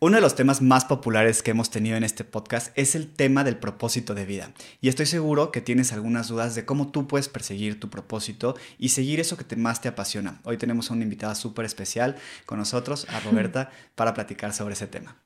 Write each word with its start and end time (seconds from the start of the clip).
Uno 0.00 0.14
de 0.14 0.20
los 0.20 0.36
temas 0.36 0.62
más 0.62 0.84
populares 0.84 1.42
que 1.42 1.50
hemos 1.50 1.70
tenido 1.70 1.96
en 1.96 2.04
este 2.04 2.22
podcast 2.22 2.70
es 2.78 2.94
el 2.94 3.12
tema 3.12 3.42
del 3.42 3.56
propósito 3.56 4.14
de 4.14 4.26
vida. 4.26 4.52
Y 4.80 4.88
estoy 4.88 5.06
seguro 5.06 5.50
que 5.50 5.60
tienes 5.60 5.92
algunas 5.92 6.28
dudas 6.28 6.54
de 6.54 6.64
cómo 6.64 6.92
tú 6.92 7.08
puedes 7.08 7.28
perseguir 7.28 7.80
tu 7.80 7.90
propósito 7.90 8.54
y 8.78 8.90
seguir 8.90 9.18
eso 9.18 9.36
que 9.36 9.42
te 9.42 9.56
más 9.56 9.80
te 9.80 9.88
apasiona. 9.88 10.38
Hoy 10.44 10.56
tenemos 10.56 10.88
a 10.88 10.94
una 10.94 11.02
invitada 11.02 11.34
súper 11.34 11.64
especial 11.64 12.14
con 12.46 12.58
nosotros, 12.58 13.08
a 13.10 13.18
Roberta, 13.18 13.72
para 13.96 14.14
platicar 14.14 14.52
sobre 14.52 14.74
ese 14.74 14.86
tema. 14.86 15.16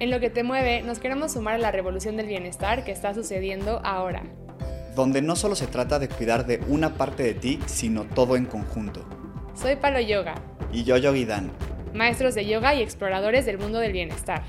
En 0.00 0.10
lo 0.10 0.18
que 0.18 0.28
te 0.28 0.42
mueve, 0.42 0.82
nos 0.82 0.98
queremos 0.98 1.34
sumar 1.34 1.54
a 1.54 1.58
la 1.58 1.70
revolución 1.70 2.16
del 2.16 2.26
bienestar 2.26 2.84
que 2.84 2.90
está 2.90 3.14
sucediendo 3.14 3.80
ahora. 3.84 4.24
Donde 4.96 5.22
no 5.22 5.36
solo 5.36 5.54
se 5.54 5.68
trata 5.68 6.00
de 6.00 6.08
cuidar 6.08 6.44
de 6.44 6.60
una 6.66 6.96
parte 6.96 7.22
de 7.22 7.34
ti, 7.34 7.60
sino 7.66 8.02
todo 8.02 8.34
en 8.34 8.46
conjunto. 8.46 9.08
Soy 9.54 9.76
Palo 9.76 10.00
Yoga. 10.00 10.34
Y 10.72 10.82
yo, 10.82 10.96
Yogi 10.96 11.24
Dan 11.24 11.52
maestros 11.94 12.34
de 12.34 12.46
yoga 12.46 12.74
y 12.74 12.82
exploradores 12.82 13.46
del 13.46 13.58
mundo 13.58 13.78
del 13.78 13.92
bienestar. 13.92 14.42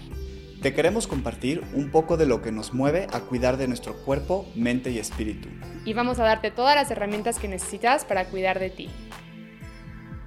Te 0.62 0.74
queremos 0.74 1.08
compartir 1.08 1.62
un 1.74 1.92
poco 1.92 2.16
de 2.16 2.26
lo 2.26 2.42
que 2.42 2.54
nos 2.54 2.74
mueve 2.74 3.08
a 3.12 3.20
cuidar 3.20 3.58
de 3.58 3.68
nuestro 3.68 3.96
cuerpo, 4.06 4.46
mente 4.56 4.92
y 4.92 4.98
espíritu. 4.98 5.50
Y 5.84 5.94
vamos 5.94 6.20
a 6.20 6.24
darte 6.24 6.52
todas 6.52 6.76
las 6.76 6.90
herramientas 6.90 7.38
que 7.38 7.50
necesitas 7.50 8.06
para 8.06 8.26
cuidar 8.26 8.60
de 8.60 8.70
ti. 8.70 8.90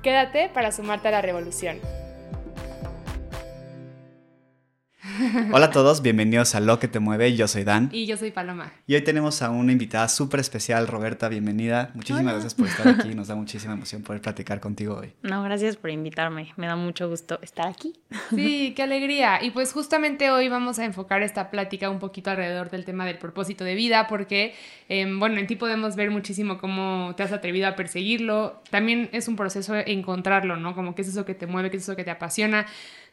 Quédate 0.02 0.50
para 0.52 0.72
sumarte 0.72 1.08
a 1.08 1.12
la 1.12 1.22
revolución. 1.22 1.80
Hola 5.52 5.66
a 5.66 5.70
todos, 5.70 6.02
bienvenidos 6.02 6.54
a 6.54 6.60
Lo 6.60 6.78
que 6.78 6.88
te 6.88 6.98
mueve. 6.98 7.34
Yo 7.34 7.48
soy 7.48 7.64
Dan. 7.64 7.88
Y 7.92 8.06
yo 8.06 8.16
soy 8.16 8.30
Paloma. 8.30 8.72
Y 8.86 8.94
hoy 8.94 9.02
tenemos 9.02 9.40
a 9.42 9.50
una 9.50 9.72
invitada 9.72 10.08
súper 10.08 10.40
especial, 10.40 10.86
Roberta. 10.86 11.28
Bienvenida. 11.28 11.90
Muchísimas 11.94 12.34
gracias 12.34 12.54
por 12.54 12.66
estar 12.66 12.88
aquí. 12.88 13.14
Nos 13.14 13.28
da 13.28 13.34
muchísima 13.34 13.72
emoción 13.72 14.02
poder 14.02 14.20
platicar 14.20 14.60
contigo 14.60 14.96
hoy. 14.96 15.12
No, 15.22 15.42
gracias 15.42 15.76
por 15.76 15.90
invitarme. 15.90 16.52
Me 16.56 16.66
da 16.66 16.76
mucho 16.76 17.08
gusto 17.08 17.38
estar 17.42 17.68
aquí. 17.68 17.94
Sí, 18.30 18.74
qué 18.76 18.82
alegría. 18.82 19.42
Y 19.42 19.50
pues 19.50 19.72
justamente 19.72 20.30
hoy 20.30 20.48
vamos 20.48 20.78
a 20.78 20.84
enfocar 20.84 21.22
esta 21.22 21.50
plática 21.50 21.88
un 21.90 21.98
poquito 21.98 22.30
alrededor 22.30 22.70
del 22.70 22.84
tema 22.84 23.06
del 23.06 23.18
propósito 23.18 23.64
de 23.64 23.74
vida, 23.74 24.06
porque, 24.08 24.54
em, 24.88 25.18
bueno, 25.18 25.38
en 25.38 25.46
ti 25.46 25.56
podemos 25.56 25.96
ver 25.96 26.10
muchísimo 26.10 26.58
cómo 26.58 27.14
te 27.16 27.22
has 27.22 27.32
atrevido 27.32 27.68
a 27.68 27.76
perseguirlo. 27.76 28.62
También 28.70 29.08
es 29.12 29.28
un 29.28 29.36
proceso 29.36 29.74
encontrarlo, 29.76 30.56
¿no? 30.56 30.74
Como 30.74 30.94
qué 30.94 31.02
es 31.02 31.08
eso 31.08 31.24
que 31.24 31.34
te 31.34 31.46
mueve, 31.46 31.70
qué 31.70 31.76
es 31.78 31.84
eso 31.84 31.96
que 31.96 32.04
te 32.04 32.10
apasiona. 32.10 32.66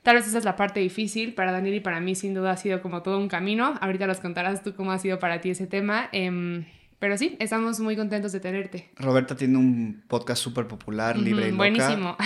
Tal 0.03 0.15
vez 0.15 0.27
esa 0.27 0.37
es 0.37 0.43
la 0.43 0.57
parte 0.57 0.81
difícil 0.81 1.33
para 1.33 1.53
Daniel 1.53 1.75
y 1.75 1.79
para 1.79 2.01
mí 2.01 2.13
sin 2.13 2.33
duda 2.33 2.51
ha 2.51 2.57
sido 2.57 2.81
como 2.81 3.01
todo 3.01 3.17
un 3.17 3.29
camino. 3.29 3.75
Ahorita 3.79 4.05
nos 4.05 4.19
contarás 4.19 4.61
tú 4.61 4.75
cómo 4.75 4.91
ha 4.91 4.99
sido 4.99 5.17
para 5.17 5.39
ti 5.39 5.49
ese 5.49 5.65
tema. 5.65 6.09
Em, 6.11 6.65
pero 6.99 7.17
sí, 7.17 7.37
estamos 7.39 7.79
muy 7.79 7.95
contentos 7.95 8.33
de 8.33 8.41
tenerte. 8.41 8.89
Roberta 8.97 9.35
tiene 9.35 9.57
un 9.57 10.03
podcast 10.07 10.41
súper 10.41 10.67
popular, 10.67 11.17
Libre 11.17 11.47
y 11.47 11.51
Loca. 11.51 11.57
Buenísimo. 11.57 12.17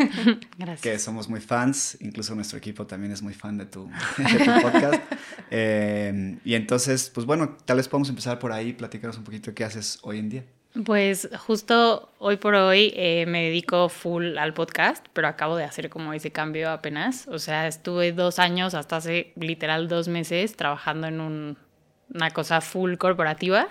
Gracias. 0.58 0.80
Que 0.80 0.98
somos 1.00 1.28
muy 1.28 1.40
fans, 1.40 1.98
incluso 2.00 2.36
nuestro 2.36 2.58
equipo 2.58 2.86
también 2.86 3.12
es 3.12 3.20
muy 3.20 3.34
fan 3.34 3.58
de 3.58 3.66
tu, 3.66 3.90
podcast. 4.62 5.02
Em, 5.50 6.40
y 6.44 6.54
entonces, 6.54 7.10
pues 7.14 7.26
bueno, 7.26 7.56
tal 7.64 7.76
vez 7.76 7.86
podemos 7.86 8.08
empezar 8.08 8.40
por 8.40 8.50
ahí, 8.50 8.72
platicarnos 8.72 9.18
un 9.18 9.24
poquito 9.24 9.50
de 9.50 9.54
qué 9.54 9.64
haces 9.64 9.98
hoy 10.02 10.18
en 10.18 10.30
día. 10.30 10.44
Pues 10.82 11.28
justo 11.38 12.10
hoy 12.18 12.36
por 12.36 12.56
hoy 12.56 12.92
eh, 12.96 13.26
me 13.26 13.44
dedico 13.44 13.88
full 13.88 14.36
al 14.38 14.54
podcast, 14.54 15.06
pero 15.12 15.28
acabo 15.28 15.56
de 15.56 15.62
hacer 15.62 15.88
como 15.88 16.12
ese 16.12 16.32
cambio 16.32 16.68
apenas. 16.70 17.28
O 17.28 17.38
sea, 17.38 17.68
estuve 17.68 18.10
dos 18.10 18.40
años, 18.40 18.74
hasta 18.74 18.96
hace 18.96 19.32
literal 19.36 19.86
dos 19.86 20.08
meses, 20.08 20.56
trabajando 20.56 21.06
en 21.06 21.20
un, 21.20 21.56
una 22.12 22.30
cosa 22.30 22.60
full 22.60 22.96
corporativa. 22.96 23.68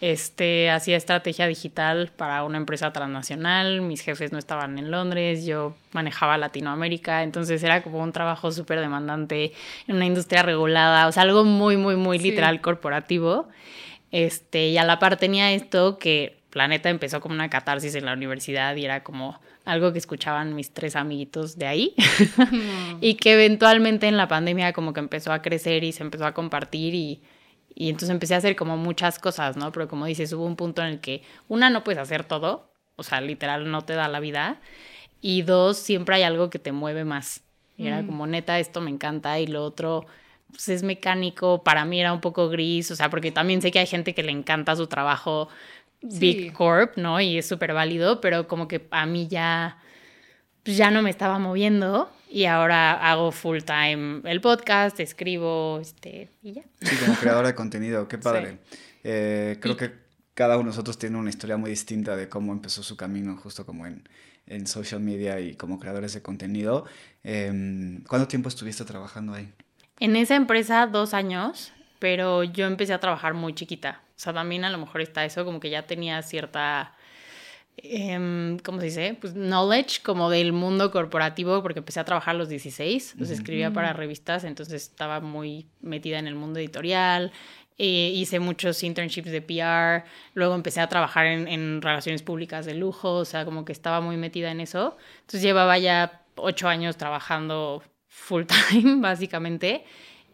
Este, 0.00 0.68
hacía 0.68 0.96
estrategia 0.96 1.46
digital 1.46 2.10
para 2.16 2.42
una 2.42 2.58
empresa 2.58 2.92
transnacional, 2.92 3.80
mis 3.80 4.00
jefes 4.00 4.32
no 4.32 4.38
estaban 4.38 4.78
en 4.78 4.90
Londres, 4.90 5.46
yo 5.46 5.76
manejaba 5.92 6.36
Latinoamérica, 6.36 7.22
entonces 7.22 7.62
era 7.62 7.82
como 7.82 8.02
un 8.02 8.12
trabajo 8.12 8.50
súper 8.50 8.80
demandante 8.80 9.52
en 9.86 9.96
una 9.96 10.04
industria 10.04 10.42
regulada, 10.42 11.06
o 11.06 11.12
sea, 11.12 11.22
algo 11.22 11.44
muy, 11.44 11.76
muy, 11.76 11.94
muy 11.94 12.18
literal 12.18 12.60
corporativo. 12.60 13.48
Este, 14.10 14.68
y 14.68 14.78
a 14.78 14.84
la 14.84 14.98
par 14.98 15.16
tenía 15.16 15.52
esto 15.52 15.98
que 15.98 16.40
Planeta 16.50 16.88
empezó 16.88 17.20
como 17.20 17.34
una 17.34 17.50
catarsis 17.50 17.94
en 17.94 18.06
la 18.06 18.14
universidad 18.14 18.74
y 18.76 18.84
era 18.84 19.02
como 19.02 19.38
algo 19.64 19.92
que 19.92 19.98
escuchaban 19.98 20.54
mis 20.54 20.72
tres 20.72 20.96
amiguitos 20.96 21.58
de 21.58 21.66
ahí 21.66 21.94
y 23.00 23.16
que 23.16 23.34
eventualmente 23.34 24.06
en 24.06 24.16
la 24.16 24.28
pandemia 24.28 24.72
como 24.72 24.92
que 24.92 25.00
empezó 25.00 25.32
a 25.32 25.42
crecer 25.42 25.84
y 25.84 25.92
se 25.92 26.02
empezó 26.02 26.24
a 26.24 26.32
compartir 26.32 26.94
y, 26.94 27.22
y 27.74 27.90
entonces 27.90 28.10
empecé 28.10 28.34
a 28.34 28.38
hacer 28.38 28.56
como 28.56 28.76
muchas 28.76 29.18
cosas, 29.18 29.56
¿no? 29.56 29.70
Pero 29.72 29.88
como 29.88 30.06
dices, 30.06 30.32
hubo 30.32 30.46
un 30.46 30.56
punto 30.56 30.82
en 30.82 30.88
el 30.88 31.00
que 31.00 31.22
una 31.48 31.68
no 31.68 31.84
puedes 31.84 32.00
hacer 32.00 32.24
todo, 32.24 32.72
o 32.94 33.02
sea, 33.02 33.20
literal 33.20 33.70
no 33.70 33.82
te 33.82 33.92
da 33.92 34.08
la 34.08 34.20
vida 34.20 34.60
y 35.20 35.42
dos, 35.42 35.76
siempre 35.76 36.16
hay 36.16 36.22
algo 36.22 36.48
que 36.48 36.58
te 36.58 36.72
mueve 36.72 37.04
más. 37.04 37.42
Y 37.76 37.88
era 37.88 38.00
mm. 38.02 38.06
como 38.06 38.26
neta, 38.26 38.58
esto 38.58 38.80
me 38.80 38.90
encanta 38.90 39.38
y 39.40 39.46
lo 39.46 39.64
otro 39.64 40.06
pues 40.50 40.68
es 40.68 40.82
mecánico, 40.82 41.62
para 41.62 41.84
mí 41.84 42.00
era 42.00 42.12
un 42.12 42.20
poco 42.20 42.48
gris, 42.48 42.90
o 42.90 42.96
sea, 42.96 43.10
porque 43.10 43.32
también 43.32 43.62
sé 43.62 43.70
que 43.70 43.78
hay 43.78 43.86
gente 43.86 44.14
que 44.14 44.22
le 44.22 44.32
encanta 44.32 44.76
su 44.76 44.86
trabajo 44.86 45.48
Big 46.02 46.52
Corp, 46.52 46.96
¿no? 46.96 47.20
Y 47.20 47.38
es 47.38 47.46
súper 47.46 47.72
válido, 47.72 48.20
pero 48.20 48.46
como 48.46 48.68
que 48.68 48.86
a 48.90 49.06
mí 49.06 49.28
ya, 49.28 49.78
pues 50.62 50.76
ya 50.76 50.90
no 50.90 51.02
me 51.02 51.10
estaba 51.10 51.38
moviendo 51.38 52.10
y 52.30 52.44
ahora 52.44 52.92
hago 52.92 53.32
full 53.32 53.58
time 53.60 54.20
el 54.24 54.40
podcast, 54.40 54.98
escribo, 55.00 55.78
este, 55.80 56.30
y 56.42 56.54
ya. 56.54 56.62
Sí, 56.80 56.96
como 56.96 57.18
creadora 57.18 57.48
de 57.48 57.54
contenido, 57.54 58.08
qué 58.08 58.18
padre. 58.18 58.58
Eh, 59.04 59.58
creo 59.60 59.76
que 59.76 59.92
cada 60.34 60.56
uno 60.56 60.64
de 60.64 60.70
nosotros 60.70 60.98
tiene 60.98 61.16
una 61.16 61.30
historia 61.30 61.56
muy 61.56 61.70
distinta 61.70 62.16
de 62.16 62.28
cómo 62.28 62.52
empezó 62.52 62.82
su 62.82 62.96
camino, 62.96 63.36
justo 63.36 63.64
como 63.64 63.86
en, 63.86 64.08
en 64.46 64.66
social 64.66 65.00
media 65.00 65.40
y 65.40 65.54
como 65.54 65.78
creadores 65.78 66.12
de 66.14 66.22
contenido. 66.22 66.84
Em, 67.22 68.02
¿Cuánto 68.04 68.28
tiempo 68.28 68.48
estuviste 68.48 68.84
trabajando 68.84 69.34
ahí? 69.34 69.52
En 69.98 70.14
esa 70.16 70.36
empresa 70.36 70.86
dos 70.86 71.14
años, 71.14 71.72
pero 71.98 72.44
yo 72.44 72.66
empecé 72.66 72.92
a 72.92 73.00
trabajar 73.00 73.34
muy 73.34 73.54
chiquita. 73.54 74.02
O 74.10 74.18
sea, 74.18 74.32
también 74.32 74.64
a 74.64 74.70
lo 74.70 74.78
mejor 74.78 75.00
está 75.00 75.24
eso, 75.24 75.44
como 75.44 75.58
que 75.60 75.70
ya 75.70 75.86
tenía 75.86 76.22
cierta, 76.22 76.94
eh, 77.78 78.56
¿cómo 78.62 78.80
se 78.80 78.86
dice? 78.86 79.18
Pues 79.20 79.34
knowledge 79.34 80.02
como 80.02 80.28
del 80.30 80.52
mundo 80.52 80.90
corporativo, 80.90 81.62
porque 81.62 81.78
empecé 81.78 82.00
a 82.00 82.04
trabajar 82.04 82.34
a 82.34 82.38
los 82.38 82.48
16, 82.48 83.14
pues 83.16 83.30
escribía 83.30 83.72
para 83.72 83.92
revistas, 83.94 84.44
entonces 84.44 84.82
estaba 84.82 85.20
muy 85.20 85.66
metida 85.80 86.18
en 86.18 86.26
el 86.26 86.34
mundo 86.34 86.60
editorial, 86.60 87.32
eh, 87.78 88.10
hice 88.14 88.40
muchos 88.40 88.82
internships 88.82 89.30
de 89.30 89.42
PR, 89.42 90.08
luego 90.34 90.54
empecé 90.54 90.80
a 90.80 90.88
trabajar 90.88 91.26
en, 91.26 91.46
en, 91.48 91.82
relaciones 91.82 92.22
públicas 92.22 92.64
de 92.64 92.74
lujo, 92.74 93.12
o 93.16 93.24
sea, 93.26 93.44
como 93.44 93.66
que 93.66 93.72
estaba 93.72 94.00
muy 94.00 94.16
metida 94.16 94.50
en 94.50 94.60
eso. 94.60 94.96
Entonces 95.16 95.42
llevaba 95.42 95.78
ya 95.78 96.22
ocho 96.36 96.68
años 96.68 96.96
trabajando 96.96 97.82
full 98.16 98.44
time, 98.44 98.96
básicamente, 99.00 99.84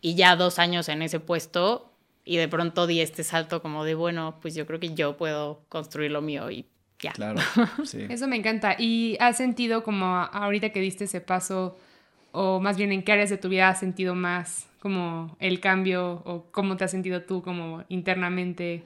y 0.01 0.15
ya 0.15 0.37
dos 0.37 0.59
años 0.59 0.89
en 0.89 1.03
ese 1.03 1.21
puesto 1.21 1.93
y 2.25 2.37
de 2.37 2.49
pronto 2.49 2.87
di 2.87 3.01
este 3.01 3.25
salto 3.25 3.61
como 3.61 3.85
de, 3.85 3.95
bueno, 3.95 4.39
pues 4.41 4.55
yo 4.55 4.67
creo 4.67 4.79
que 4.79 4.95
yo 4.95 5.17
puedo 5.17 5.63
construir 5.69 6.13
lo 6.13 6.23
mío 6.23 6.51
y 6.51 6.67
ya. 7.01 7.13
Claro, 7.13 7.41
sí. 7.85 8.07
Eso 8.09 8.29
me 8.29 8.37
encanta. 8.37 8.77
¿Y 8.79 9.17
has 9.21 9.37
sentido 9.37 9.83
como 9.83 10.07
ahorita 10.07 10.71
que 10.71 10.81
diste 10.81 11.05
ese 11.05 11.21
paso, 11.21 11.77
o 12.31 12.61
más 12.61 12.77
bien 12.77 12.93
en 12.93 13.03
qué 13.03 13.13
áreas 13.13 13.31
de 13.31 13.39
tu 13.39 13.49
vida 13.49 13.69
has 13.69 13.81
sentido 13.81 14.15
más 14.15 14.69
como 14.81 15.37
el 15.41 15.61
cambio, 15.61 16.23
o 16.25 16.47
cómo 16.53 16.77
te 16.77 16.85
has 16.85 16.91
sentido 16.93 17.23
tú 17.23 17.43
como 17.43 17.85
internamente? 17.89 18.85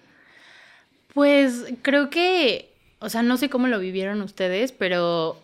Pues 1.12 1.66
creo 1.82 2.08
que, 2.08 2.74
o 3.00 3.10
sea, 3.10 3.22
no 3.22 3.36
sé 3.36 3.50
cómo 3.50 3.68
lo 3.68 3.78
vivieron 3.78 4.22
ustedes, 4.22 4.72
pero 4.72 5.38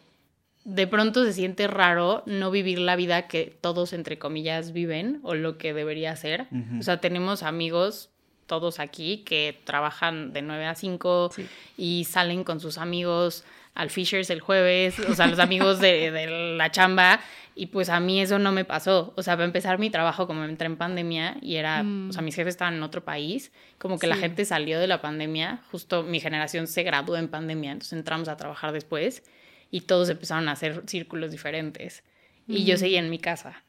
de 0.64 0.86
pronto 0.86 1.24
se 1.24 1.32
siente 1.32 1.66
raro 1.66 2.22
no 2.26 2.50
vivir 2.50 2.78
la 2.78 2.96
vida 2.96 3.26
que 3.26 3.56
todos, 3.60 3.92
entre 3.92 4.18
comillas, 4.18 4.72
viven 4.72 5.20
o 5.22 5.34
lo 5.34 5.58
que 5.58 5.74
debería 5.74 6.14
ser. 6.16 6.46
O 6.78 6.82
sea, 6.82 7.00
tenemos 7.00 7.42
amigos 7.42 8.10
todos 8.46 8.80
aquí 8.80 9.18
que 9.18 9.60
trabajan 9.64 10.32
de 10.32 10.42
9 10.42 10.66
a 10.66 10.74
5 10.74 11.32
y 11.76 12.04
salen 12.04 12.44
con 12.44 12.60
sus 12.60 12.78
amigos 12.78 13.44
al 13.74 13.88
Fishers 13.88 14.28
el 14.30 14.40
jueves, 14.40 14.98
o 14.98 15.14
sea, 15.14 15.26
los 15.26 15.38
amigos 15.38 15.80
de, 15.80 16.54
la 16.56 16.70
chamba, 16.70 17.20
y 17.54 17.66
pues 17.66 17.88
a 17.88 18.00
mí 18.00 18.20
eso 18.20 18.38
no 18.38 18.52
me 18.52 18.64
pasó. 18.64 19.14
O 19.16 19.22
sea, 19.22 19.34
para 19.34 19.46
empezar 19.46 19.78
mi 19.78 19.90
trabajo, 19.90 20.26
como 20.26 20.44
entré 20.44 20.66
en 20.66 20.76
pandemia 20.76 21.36
y 21.40 21.56
era, 21.56 21.80
o 21.80 22.12
sea, 22.12 22.22
mm. 22.22 22.24
mis 22.24 22.34
jefes 22.34 22.54
estaban 22.54 22.74
en 22.74 22.82
otro 22.82 23.02
país, 23.02 23.50
como 23.78 23.98
que 23.98 24.06
la 24.06 24.16
gente 24.16 24.44
salió 24.44 24.78
de 24.78 24.86
la 24.86 25.00
pandemia, 25.00 25.60
justo 25.70 26.02
mi 26.02 26.20
generación 26.20 26.66
se 26.66 26.82
graduó 26.82 27.16
en 27.16 27.28
pandemia, 27.28 27.72
entonces 27.72 27.94
entramos 27.94 28.28
a 28.28 28.36
trabajar 28.36 28.72
después 28.72 29.22
y 29.72 29.80
todos 29.80 30.08
empezaron 30.10 30.48
a 30.48 30.52
hacer 30.52 30.82
círculos 30.86 31.32
diferentes. 31.32 32.04
Y 32.46 32.64
yo 32.64 32.76
seguía 32.76 33.00
en 33.00 33.08
mi 33.08 33.18
casa. 33.18 33.64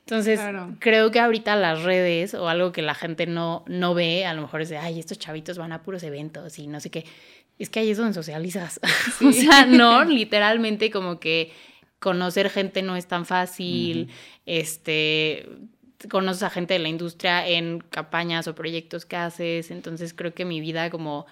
Entonces, 0.00 0.40
creo 0.80 1.10
que 1.10 1.20
ahorita 1.20 1.56
las 1.56 1.82
redes 1.82 2.34
o 2.34 2.48
algo 2.48 2.72
que 2.72 2.82
la 2.82 2.94
gente 2.94 3.26
no, 3.26 3.64
no 3.68 3.94
ve, 3.94 4.26
a 4.26 4.34
lo 4.34 4.42
mejor 4.42 4.60
es 4.60 4.68
de, 4.68 4.76
ay, 4.76 4.98
estos 4.98 5.18
chavitos 5.18 5.56
van 5.56 5.72
a 5.72 5.82
puros 5.82 6.02
eventos 6.02 6.58
y 6.58 6.66
no 6.66 6.80
sé 6.80 6.90
qué. 6.90 7.06
Es 7.58 7.70
que 7.70 7.80
ahí 7.80 7.90
es 7.90 7.96
donde 7.96 8.12
socializas. 8.12 8.80
o 9.24 9.32
sea, 9.32 9.64
no, 9.64 10.04
literalmente 10.04 10.90
como 10.90 11.20
que 11.20 11.52
conocer 12.00 12.50
gente 12.50 12.82
no 12.82 12.96
es 12.96 13.06
tan 13.06 13.24
fácil. 13.24 14.10
Este, 14.44 15.48
conoces 16.10 16.42
a 16.42 16.50
gente 16.50 16.74
de 16.74 16.80
la 16.80 16.88
industria 16.88 17.46
en 17.46 17.78
campañas 17.78 18.48
o 18.48 18.56
proyectos 18.56 19.06
que 19.06 19.16
haces. 19.16 19.70
Entonces, 19.70 20.12
creo 20.12 20.34
que 20.34 20.44
mi 20.44 20.60
vida 20.60 20.90
como 20.90 21.26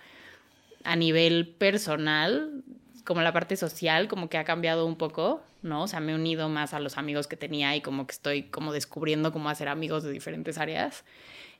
a 0.84 0.94
nivel 0.96 1.48
personal 1.48 2.62
como 3.04 3.22
la 3.22 3.32
parte 3.32 3.56
social, 3.56 4.08
como 4.08 4.28
que 4.28 4.38
ha 4.38 4.44
cambiado 4.44 4.86
un 4.86 4.96
poco, 4.96 5.42
¿no? 5.62 5.82
O 5.84 5.88
sea, 5.88 6.00
me 6.00 6.12
he 6.12 6.14
unido 6.14 6.48
más 6.48 6.74
a 6.74 6.80
los 6.80 6.98
amigos 6.98 7.26
que 7.26 7.36
tenía 7.36 7.74
y 7.76 7.80
como 7.80 8.06
que 8.06 8.12
estoy 8.12 8.44
como 8.44 8.72
descubriendo 8.72 9.32
cómo 9.32 9.48
hacer 9.48 9.68
amigos 9.68 10.02
de 10.02 10.12
diferentes 10.12 10.58
áreas. 10.58 11.04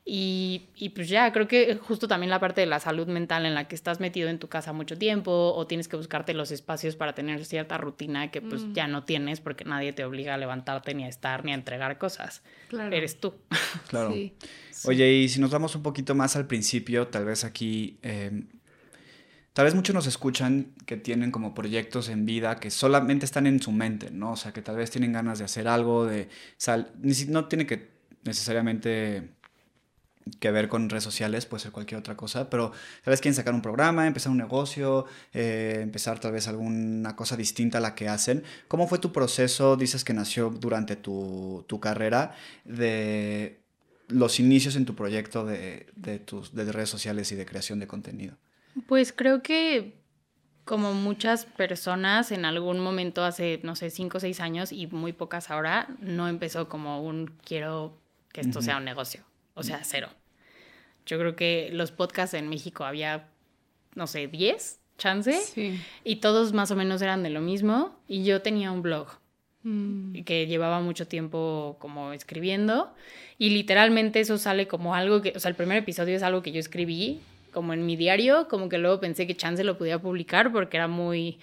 Y, 0.04 0.62
y, 0.74 0.88
pues 0.88 1.08
ya, 1.08 1.32
creo 1.32 1.46
que 1.46 1.76
justo 1.76 2.08
también 2.08 2.28
la 2.28 2.40
parte 2.40 2.60
de 2.60 2.66
la 2.66 2.80
salud 2.80 3.06
mental 3.06 3.46
en 3.46 3.54
la 3.54 3.68
que 3.68 3.76
estás 3.76 4.00
metido 4.00 4.28
en 4.28 4.40
tu 4.40 4.48
casa 4.48 4.72
mucho 4.72 4.98
tiempo 4.98 5.52
o 5.54 5.66
tienes 5.68 5.86
que 5.86 5.96
buscarte 5.96 6.34
los 6.34 6.50
espacios 6.50 6.96
para 6.96 7.14
tener 7.14 7.44
cierta 7.44 7.78
rutina 7.78 8.32
que 8.32 8.42
pues 8.42 8.64
mm. 8.64 8.72
ya 8.72 8.88
no 8.88 9.04
tienes 9.04 9.40
porque 9.40 9.64
nadie 9.64 9.92
te 9.92 10.04
obliga 10.04 10.34
a 10.34 10.38
levantarte 10.38 10.92
ni 10.94 11.04
a 11.04 11.08
estar 11.08 11.44
ni 11.44 11.52
a 11.52 11.54
entregar 11.54 11.98
cosas. 11.98 12.42
Claro. 12.68 12.94
Eres 12.94 13.20
tú. 13.20 13.34
Claro. 13.88 14.12
Oye, 14.84 15.12
y 15.12 15.28
si 15.28 15.40
nos 15.40 15.50
vamos 15.50 15.76
un 15.76 15.82
poquito 15.82 16.16
más 16.16 16.34
al 16.34 16.46
principio, 16.46 17.06
tal 17.06 17.24
vez 17.24 17.44
aquí... 17.44 17.98
Eh, 18.02 18.42
tal 19.52 19.64
vez 19.66 19.74
muchos 19.74 19.94
nos 19.94 20.06
escuchan 20.06 20.72
que 20.86 20.96
tienen 20.96 21.30
como 21.30 21.54
proyectos 21.54 22.08
en 22.08 22.26
vida 22.26 22.56
que 22.56 22.70
solamente 22.70 23.24
están 23.24 23.46
en 23.46 23.60
su 23.60 23.72
mente, 23.72 24.10
¿no? 24.10 24.32
O 24.32 24.36
sea, 24.36 24.52
que 24.52 24.62
tal 24.62 24.76
vez 24.76 24.90
tienen 24.90 25.12
ganas 25.12 25.38
de 25.38 25.44
hacer 25.44 25.68
algo, 25.68 26.06
de... 26.06 26.28
Sal 26.56 26.92
no 27.28 27.46
tiene 27.48 27.66
que 27.66 27.90
necesariamente 28.24 29.30
que 30.40 30.50
ver 30.50 30.68
con 30.68 30.88
redes 30.88 31.04
sociales, 31.04 31.46
puede 31.46 31.62
ser 31.62 31.72
cualquier 31.72 31.98
otra 31.98 32.16
cosa, 32.16 32.48
pero 32.48 32.70
tal 33.04 33.12
vez 33.12 33.20
quieren 33.20 33.34
sacar 33.34 33.54
un 33.54 33.62
programa, 33.62 34.06
empezar 34.06 34.30
un 34.30 34.38
negocio, 34.38 35.06
eh, 35.32 35.80
empezar 35.82 36.20
tal 36.20 36.32
vez 36.32 36.48
alguna 36.48 37.16
cosa 37.16 37.36
distinta 37.36 37.78
a 37.78 37.80
la 37.80 37.94
que 37.94 38.08
hacen. 38.08 38.44
¿Cómo 38.68 38.86
fue 38.86 38.98
tu 38.98 39.12
proceso, 39.12 39.76
dices 39.76 40.04
que 40.04 40.14
nació 40.14 40.50
durante 40.50 40.96
tu, 40.96 41.64
tu 41.66 41.80
carrera, 41.80 42.34
de 42.64 43.60
los 44.08 44.38
inicios 44.40 44.76
en 44.76 44.84
tu 44.84 44.94
proyecto 44.94 45.44
de, 45.44 45.86
de, 45.96 46.18
tus, 46.18 46.54
de 46.54 46.70
redes 46.70 46.90
sociales 46.90 47.32
y 47.32 47.34
de 47.34 47.46
creación 47.46 47.80
de 47.80 47.86
contenido? 47.86 48.36
Pues 48.86 49.12
creo 49.12 49.42
que 49.42 49.94
como 50.64 50.94
muchas 50.94 51.44
personas 51.44 52.30
en 52.32 52.44
algún 52.44 52.78
momento 52.78 53.24
hace, 53.24 53.60
no 53.62 53.74
sé, 53.74 53.90
cinco 53.90 54.18
o 54.18 54.20
seis 54.20 54.40
años 54.40 54.72
y 54.72 54.86
muy 54.86 55.12
pocas 55.12 55.50
ahora, 55.50 55.88
no 55.98 56.28
empezó 56.28 56.68
como 56.68 57.02
un 57.02 57.34
quiero 57.44 57.98
que 58.32 58.40
esto 58.40 58.62
sea 58.62 58.78
un 58.78 58.84
negocio 58.84 59.24
o 59.54 59.62
sea, 59.62 59.80
cero. 59.84 60.08
Yo 61.06 61.18
creo 61.18 61.36
que 61.36 61.70
los 61.72 61.90
podcasts 61.90 62.34
en 62.34 62.48
México 62.48 62.84
había, 62.84 63.28
no 63.94 64.06
sé, 64.06 64.28
10 64.28 64.80
chance. 64.98 65.76
Y 66.04 66.16
todos 66.16 66.52
más 66.52 66.70
o 66.70 66.76
menos 66.76 67.02
eran 67.02 67.22
de 67.22 67.30
lo 67.30 67.40
mismo. 67.40 67.96
Y 68.06 68.24
yo 68.24 68.40
tenía 68.40 68.70
un 68.70 68.82
blog 68.82 69.08
mm. 69.62 70.22
que 70.22 70.46
llevaba 70.46 70.80
mucho 70.80 71.06
tiempo 71.08 71.76
como 71.80 72.12
escribiendo. 72.12 72.94
Y 73.36 73.50
literalmente 73.50 74.20
eso 74.20 74.38
sale 74.38 74.68
como 74.68 74.94
algo 74.94 75.22
que, 75.22 75.32
o 75.34 75.40
sea, 75.40 75.48
el 75.48 75.56
primer 75.56 75.78
episodio 75.78 76.16
es 76.16 76.22
algo 76.22 76.42
que 76.42 76.52
yo 76.52 76.60
escribí 76.60 77.20
como 77.52 77.72
en 77.72 77.86
mi 77.86 77.96
diario, 77.96 78.48
como 78.48 78.68
que 78.68 78.78
luego 78.78 79.00
pensé 79.00 79.26
que 79.26 79.36
chance 79.36 79.62
lo 79.62 79.78
podía 79.78 80.00
publicar 80.00 80.50
porque 80.50 80.76
era 80.76 80.88
muy 80.88 81.38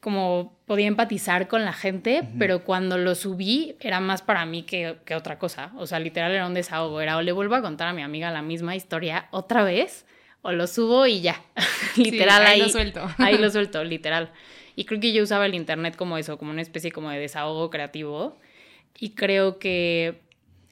como 0.00 0.56
podía 0.66 0.86
empatizar 0.86 1.48
con 1.48 1.64
la 1.64 1.72
gente, 1.72 2.22
pero 2.38 2.62
cuando 2.62 2.98
lo 2.98 3.14
subí 3.14 3.74
era 3.80 3.98
más 3.98 4.22
para 4.22 4.46
mí 4.46 4.62
que, 4.62 4.96
otra 5.14 5.38
cosa. 5.38 5.72
O 5.76 5.86
sea, 5.86 5.98
literal 5.98 6.30
era 6.32 6.46
un 6.46 6.54
desahogo. 6.54 7.00
Era 7.00 7.16
o 7.16 7.22
le 7.22 7.32
vuelvo 7.32 7.56
a 7.56 7.62
contar 7.62 7.88
a 7.88 7.92
mi 7.92 8.02
amiga 8.02 8.30
la 8.30 8.42
misma 8.42 8.76
historia 8.76 9.26
otra 9.32 9.64
vez, 9.64 10.06
o 10.42 10.52
lo 10.52 10.66
subo 10.68 11.06
y 11.06 11.20
ya. 11.20 11.42
literal 11.96 12.46
ahí, 12.46 12.60
lo 12.60 12.68
suelto. 12.68 13.08
ahí 13.18 13.38
lo 13.38 13.50
suelto, 13.50 13.82
literal. 13.82 14.30
Y 14.76 14.84
creo 14.84 15.00
que 15.00 15.12
yo 15.12 15.24
usaba 15.24 15.46
el 15.46 15.54
internet 15.56 15.96
como 15.96 16.16
eso, 16.16 16.38
como 16.38 16.52
una 16.52 16.62
especie 16.62 16.92
como 16.92 17.10
de 17.10 17.18
desahogo 17.18 17.68
creativo. 17.68 18.38
Y 19.00 19.10
creo 19.10 19.58
que, 19.58 20.20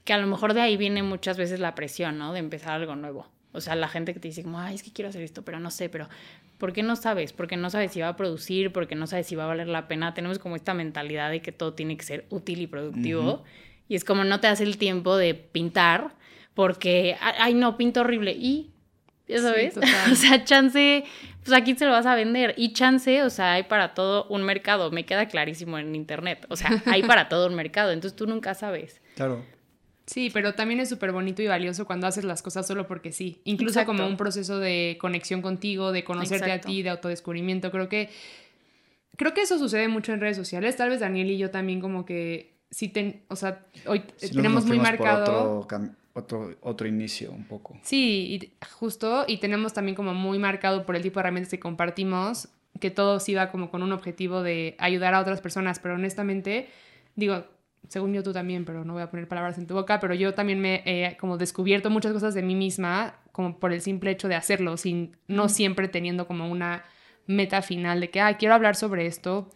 que 0.05 0.13
a 0.13 0.19
lo 0.19 0.29
mejor 0.29 0.55
de 0.55 0.61
ahí 0.61 0.77
viene 0.77 1.03
muchas 1.03 1.37
veces 1.37 1.59
la 1.59 1.75
presión, 1.75 2.17
¿no? 2.17 2.33
De 2.33 2.39
empezar 2.39 2.75
algo 2.75 2.95
nuevo. 2.95 3.27
O 3.57 3.61
sea, 3.61 3.75
la 3.75 3.89
gente 3.89 4.15
que 4.15 4.21
te 4.21 4.29
dice 4.29 4.43
como, 4.43 4.61
ay, 4.61 4.75
es 4.75 4.83
que 4.83 4.93
quiero 4.93 5.09
hacer 5.09 5.23
esto, 5.23 5.43
pero 5.43 5.59
no 5.59 5.71
sé, 5.71 5.89
pero 5.89 6.09
¿por 6.59 6.73
qué 6.73 6.83
no 6.83 6.97
sabes? 6.97 7.33
Porque 7.33 7.57
no 7.57 7.71
sabes 7.71 7.93
si 7.93 8.01
va 8.01 8.09
a 8.09 8.17
producir, 8.17 8.73
porque 8.73 8.95
no 8.95 9.07
sabes 9.07 9.27
si 9.27 9.35
va 9.35 9.45
a 9.45 9.47
valer 9.49 9.69
la 9.69 9.89
pena. 9.89 10.15
Tenemos 10.15 10.39
como 10.39 10.57
esta 10.57 10.75
mentalidad 10.75 11.31
de 11.31 11.43
que 11.43 11.53
todo 11.53 11.75
tiene 11.75 11.97
que 11.97 12.05
ser 12.05 12.27
útil 12.31 12.61
y 12.61 12.67
productivo. 12.67 13.45
Y 13.89 13.95
es 13.95 14.05
como 14.05 14.25
no 14.25 14.41
te 14.41 14.47
hace 14.47 14.65
el 14.65 14.79
tiempo 14.79 15.17
de 15.17 15.35
pintar 15.35 16.15
porque, 16.55 17.17
ay, 17.21 17.55
no, 17.55 17.77
pinto 17.77 18.01
horrible. 18.01 18.33
Y, 18.33 18.71
ya 19.29 19.41
sabes, 19.43 19.77
o 20.13 20.15
sea, 20.15 20.45
chance, 20.45 21.05
pues 21.45 21.57
aquí 21.57 21.75
se 21.75 21.85
lo 21.85 21.93
vas 21.93 22.07
a 22.07 22.15
vender. 22.15 22.55
Y 22.57 22.73
chance, 22.73 23.23
o 23.23 23.31
sea, 23.31 23.53
hay 23.53 23.65
para 23.65 23.95
todo 23.95 24.27
un 24.29 24.43
mercado. 24.43 24.91
Me 24.91 25.05
queda 25.05 25.29
clarísimo 25.29 25.79
en 25.79 25.95
internet. 25.95 26.47
O 26.49 26.57
sea, 26.57 26.83
hay 26.87 27.03
para 27.03 27.29
todo 27.29 27.47
un 27.49 27.55
mercado. 27.55 27.93
Entonces 27.93 28.17
tú 28.17 28.27
nunca 28.27 28.55
sabes. 28.55 29.01
Claro. 29.17 29.45
Sí, 30.07 30.31
pero 30.33 30.55
también 30.55 30.79
es 30.79 30.89
súper 30.89 31.11
bonito 31.11 31.43
y 31.43 31.49
valioso 31.49 31.85
cuando 31.85 32.07
haces 32.07 32.25
las 32.25 32.41
cosas 32.41 32.67
solo 32.67 32.87
porque 32.87 33.11
sí. 33.11 33.41
Incluso 33.45 33.85
como 33.85 34.07
un 34.07 34.17
proceso 34.17 34.59
de 34.61 34.97
conexión 35.01 35.43
contigo, 35.43 35.91
de 35.91 36.05
conocerte 36.05 36.53
a 36.53 36.61
ti, 36.61 36.83
de 36.83 36.91
autodescubrimiento. 36.91 37.73
Creo 37.73 37.89
que, 37.89 38.11
creo 39.17 39.35
que 39.35 39.43
eso 39.43 39.59
sucede 39.59 39.89
mucho 39.89 40.13
en 40.13 40.21
redes 40.21 40.37
sociales. 40.37 40.77
Tal 40.77 40.91
vez 40.91 41.01
Daniel 41.01 41.31
y 41.31 41.39
yo 41.39 41.51
también 41.51 41.81
como 41.81 42.05
que 42.05 42.55
sí, 42.71 42.89
ten, 42.89 43.23
o 43.29 43.37
sea, 43.37 43.67
hoy 43.87 44.05
tenemos 44.33 44.65
muy 44.65 44.79
marcado... 44.79 45.61
Otro, 45.61 45.91
otro, 46.13 46.57
otro, 46.63 46.87
inicio 46.87 47.31
un 47.31 47.45
poco. 47.45 47.79
Sí, 47.83 48.39
y 48.41 48.53
justo, 48.79 49.25
y 49.29 49.37
tenemos 49.37 49.75
también 49.75 49.95
como 49.97 50.15
muy 50.15 50.39
marcado 50.39 50.87
por 50.87 50.97
el 50.97 51.03
tipo 51.03 51.19
de 51.19 51.21
herramientas 51.23 51.51
que 51.51 51.61
compartimos, 51.61 52.49
que 52.81 52.91
todo 52.91 53.21
sí 53.21 53.35
va 53.35 53.51
como 53.51 53.71
con 53.71 53.83
un 53.83 53.93
objetivo 53.93 54.43
de 54.43 54.77
ayudar 54.79 55.15
a 55.15 55.21
otras 55.21 55.41
personas, 55.41 55.79
pero 55.79 55.95
honestamente, 55.95 56.69
digo, 57.17 57.45
según 57.89 58.13
yo 58.13 58.23
tú 58.23 58.33
también, 58.33 58.65
pero 58.65 58.85
no 58.85 58.95
voy 58.95 59.03
a 59.03 59.11
poner 59.11 59.29
palabras 59.29 59.59
en 59.59 59.67
tu 59.67 59.75
boca, 59.75 60.01
pero 60.01 60.15
yo 60.15 60.35
también 60.35 60.61
me 60.61 60.83
he 60.85 61.17
como 61.17 61.39
descubierto 61.39 61.91
muchas 61.91 62.13
cosas 62.13 62.35
de 62.35 62.43
mí 62.43 62.55
misma 62.55 63.17
como 63.33 63.59
por 63.59 63.73
el 63.73 63.81
simple 63.81 64.11
hecho 64.11 64.29
de 64.29 64.35
hacerlo, 64.35 64.77
sin 64.77 65.17
no 65.29 65.49
siempre 65.49 65.89
teniendo 65.89 66.27
como 66.27 66.51
una 66.51 66.85
meta 67.27 67.63
final 67.63 68.01
de 68.01 68.11
que, 68.11 68.21
ah, 68.21 68.37
quiero 68.37 68.55
hablar 68.55 68.77
sobre 68.77 69.07
esto. 69.07 69.51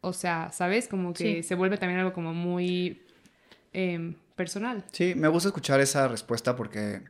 O 0.00 0.12
sea, 0.12 0.50
¿sabes? 0.52 0.88
Como 0.88 1.12
que 1.12 1.42
se 1.42 1.54
vuelve 1.54 1.78
también 1.78 2.00
algo 2.00 2.12
como 2.12 2.34
muy 2.34 3.02
em, 3.72 4.14
personal. 4.34 4.84
Sí, 4.92 5.14
me 5.16 5.28
gusta 5.28 5.48
escuchar 5.48 5.80
esa 5.80 6.08
respuesta 6.08 6.56
porque 6.56 7.02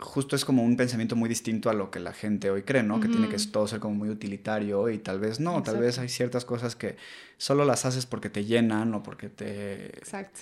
justo 0.00 0.36
es 0.36 0.44
como 0.44 0.62
un 0.62 0.76
pensamiento 0.76 1.16
muy 1.16 1.28
distinto 1.28 1.70
a 1.70 1.74
lo 1.74 1.90
que 1.90 2.00
la 2.00 2.12
gente 2.12 2.50
hoy 2.50 2.62
cree, 2.62 2.82
¿no? 2.82 3.00
Que 3.00 3.08
tiene 3.08 3.28
que 3.28 3.36
todo 3.50 3.66
ser 3.66 3.80
como 3.80 3.94
muy 3.94 4.08
utilitario 4.08 4.88
y 4.88 4.98
tal 4.98 5.20
vez 5.20 5.40
no, 5.40 5.62
tal 5.62 5.78
vez 5.78 5.98
hay 5.98 6.08
ciertas 6.08 6.44
cosas 6.44 6.76
que 6.76 6.96
solo 7.36 7.64
las 7.64 7.84
haces 7.86 8.06
porque 8.06 8.30
te 8.30 8.44
llenan 8.44 8.94
o 8.94 9.02
porque 9.02 9.28
te... 9.28 9.86
Exacto. 9.98 10.40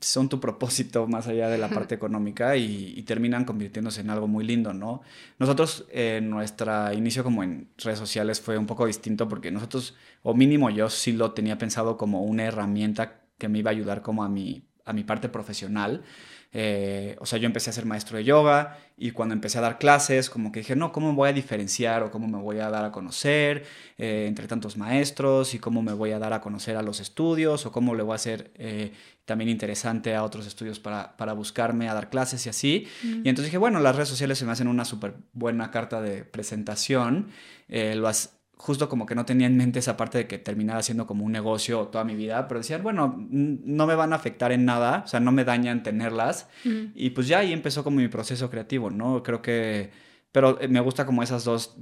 Son 0.00 0.28
tu 0.28 0.38
propósito 0.38 1.06
más 1.06 1.26
allá 1.26 1.48
de 1.48 1.58
la 1.58 1.68
parte 1.70 1.94
económica 1.94 2.56
y, 2.56 3.02
terminan 3.02 3.44
convirtiéndose 3.44 4.02
en 4.02 4.10
algo 4.10 4.28
muy 4.28 4.44
lindo, 4.44 4.74
¿no? 4.74 5.00
Nosotros, 5.38 5.86
eh, 5.90 6.20
nuestro 6.22 6.92
inicio 6.92 7.24
como 7.24 7.42
en 7.42 7.68
redes 7.78 7.98
sociales 7.98 8.40
fue 8.40 8.58
un 8.58 8.66
poco 8.66 8.86
distinto 8.86 9.28
porque 9.28 9.50
nosotros, 9.50 9.96
o 10.22 10.34
mínimo 10.34 10.68
yo 10.68 10.90
sí 10.90 11.12
lo 11.12 11.32
tenía 11.32 11.56
pensado 11.56 11.96
como 11.96 12.22
una 12.22 12.44
herramienta 12.44 13.22
que 13.38 13.48
me 13.48 13.60
iba 13.60 13.70
a 13.70 13.72
ayudar 13.72 14.02
como 14.02 14.24
a 14.24 14.28
mi, 14.28 14.67
a 14.88 14.92
mi 14.92 15.04
parte 15.04 15.28
profesional 15.28 16.02
eh, 16.50 17.16
o 17.20 17.26
sea, 17.26 17.38
yo 17.38 17.44
empecé 17.44 17.68
a 17.68 17.74
ser 17.74 17.84
maestro 17.84 18.16
de 18.16 18.24
yoga 18.24 18.78
y 18.96 19.10
cuando 19.10 19.34
empecé 19.34 19.58
a 19.58 19.60
dar 19.60 19.78
clases, 19.78 20.30
como 20.30 20.50
que 20.50 20.60
dije, 20.60 20.76
no, 20.76 20.92
¿cómo 20.92 21.10
me 21.10 21.16
voy 21.16 21.28
a 21.28 21.32
diferenciar 21.34 22.02
o 22.02 22.10
cómo 22.10 22.26
me 22.26 22.38
voy 22.38 22.58
a 22.58 22.70
dar 22.70 22.86
a 22.86 22.90
conocer 22.90 23.66
eh, 23.98 24.24
entre 24.26 24.46
tantos 24.46 24.78
maestros 24.78 25.52
y 25.52 25.58
cómo 25.58 25.82
me 25.82 25.92
voy 25.92 26.12
a 26.12 26.18
dar 26.18 26.32
a 26.32 26.40
conocer 26.40 26.76
a 26.76 26.82
los 26.82 27.00
estudios 27.00 27.66
o 27.66 27.72
cómo 27.72 27.94
le 27.94 28.02
voy 28.02 28.12
a 28.12 28.16
hacer 28.16 28.50
eh, 28.54 28.92
también 29.26 29.50
interesante 29.50 30.14
a 30.14 30.24
otros 30.24 30.46
estudios 30.46 30.80
para, 30.80 31.18
para, 31.18 31.34
buscarme 31.34 31.90
a 31.90 31.94
dar 31.94 32.08
clases 32.08 32.46
y 32.46 32.48
así? 32.48 32.88
Y 33.02 33.28
entonces 33.28 33.46
dije, 33.46 33.58
bueno, 33.58 33.78
las 33.80 33.94
redes 33.94 34.08
sociales 34.08 34.38
se 34.38 34.46
me 34.46 34.52
hacen 34.52 34.68
una 34.68 34.86
súper 34.86 35.16
buena 35.34 35.70
carta 35.70 36.00
de 36.00 36.24
presentación. 36.24 37.28
lo, 37.68 38.08
justo 38.58 38.88
como 38.88 39.06
que 39.06 39.14
no 39.14 39.24
tenía 39.24 39.46
en 39.46 39.56
mente 39.56 39.78
esa 39.78 39.96
parte 39.96 40.18
de 40.18 40.26
que 40.26 40.36
terminara 40.36 40.82
siendo 40.82 41.06
como 41.06 41.24
un 41.24 41.32
negocio 41.32 41.86
toda 41.86 42.04
mi 42.04 42.16
vida, 42.16 42.48
pero 42.48 42.60
decían, 42.60 42.82
bueno, 42.82 43.16
no 43.30 43.86
me 43.86 43.94
van 43.94 44.12
a 44.12 44.16
afectar 44.16 44.50
en 44.50 44.64
nada, 44.64 45.02
o 45.04 45.08
sea, 45.08 45.20
no 45.20 45.30
me 45.30 45.44
dañan 45.44 45.82
tenerlas. 45.84 46.48
Y 46.94 47.10
pues 47.10 47.28
ya 47.28 47.38
ahí 47.38 47.52
empezó 47.52 47.84
como 47.84 47.98
mi 47.98 48.08
proceso 48.08 48.50
creativo, 48.50 48.90
¿no? 48.90 49.22
Creo 49.22 49.40
que, 49.42 49.90
pero 50.32 50.60
eh, 50.60 50.66
me 50.66 50.80
gusta 50.80 51.06
como 51.06 51.22
esas 51.22 51.44
dos, 51.44 51.76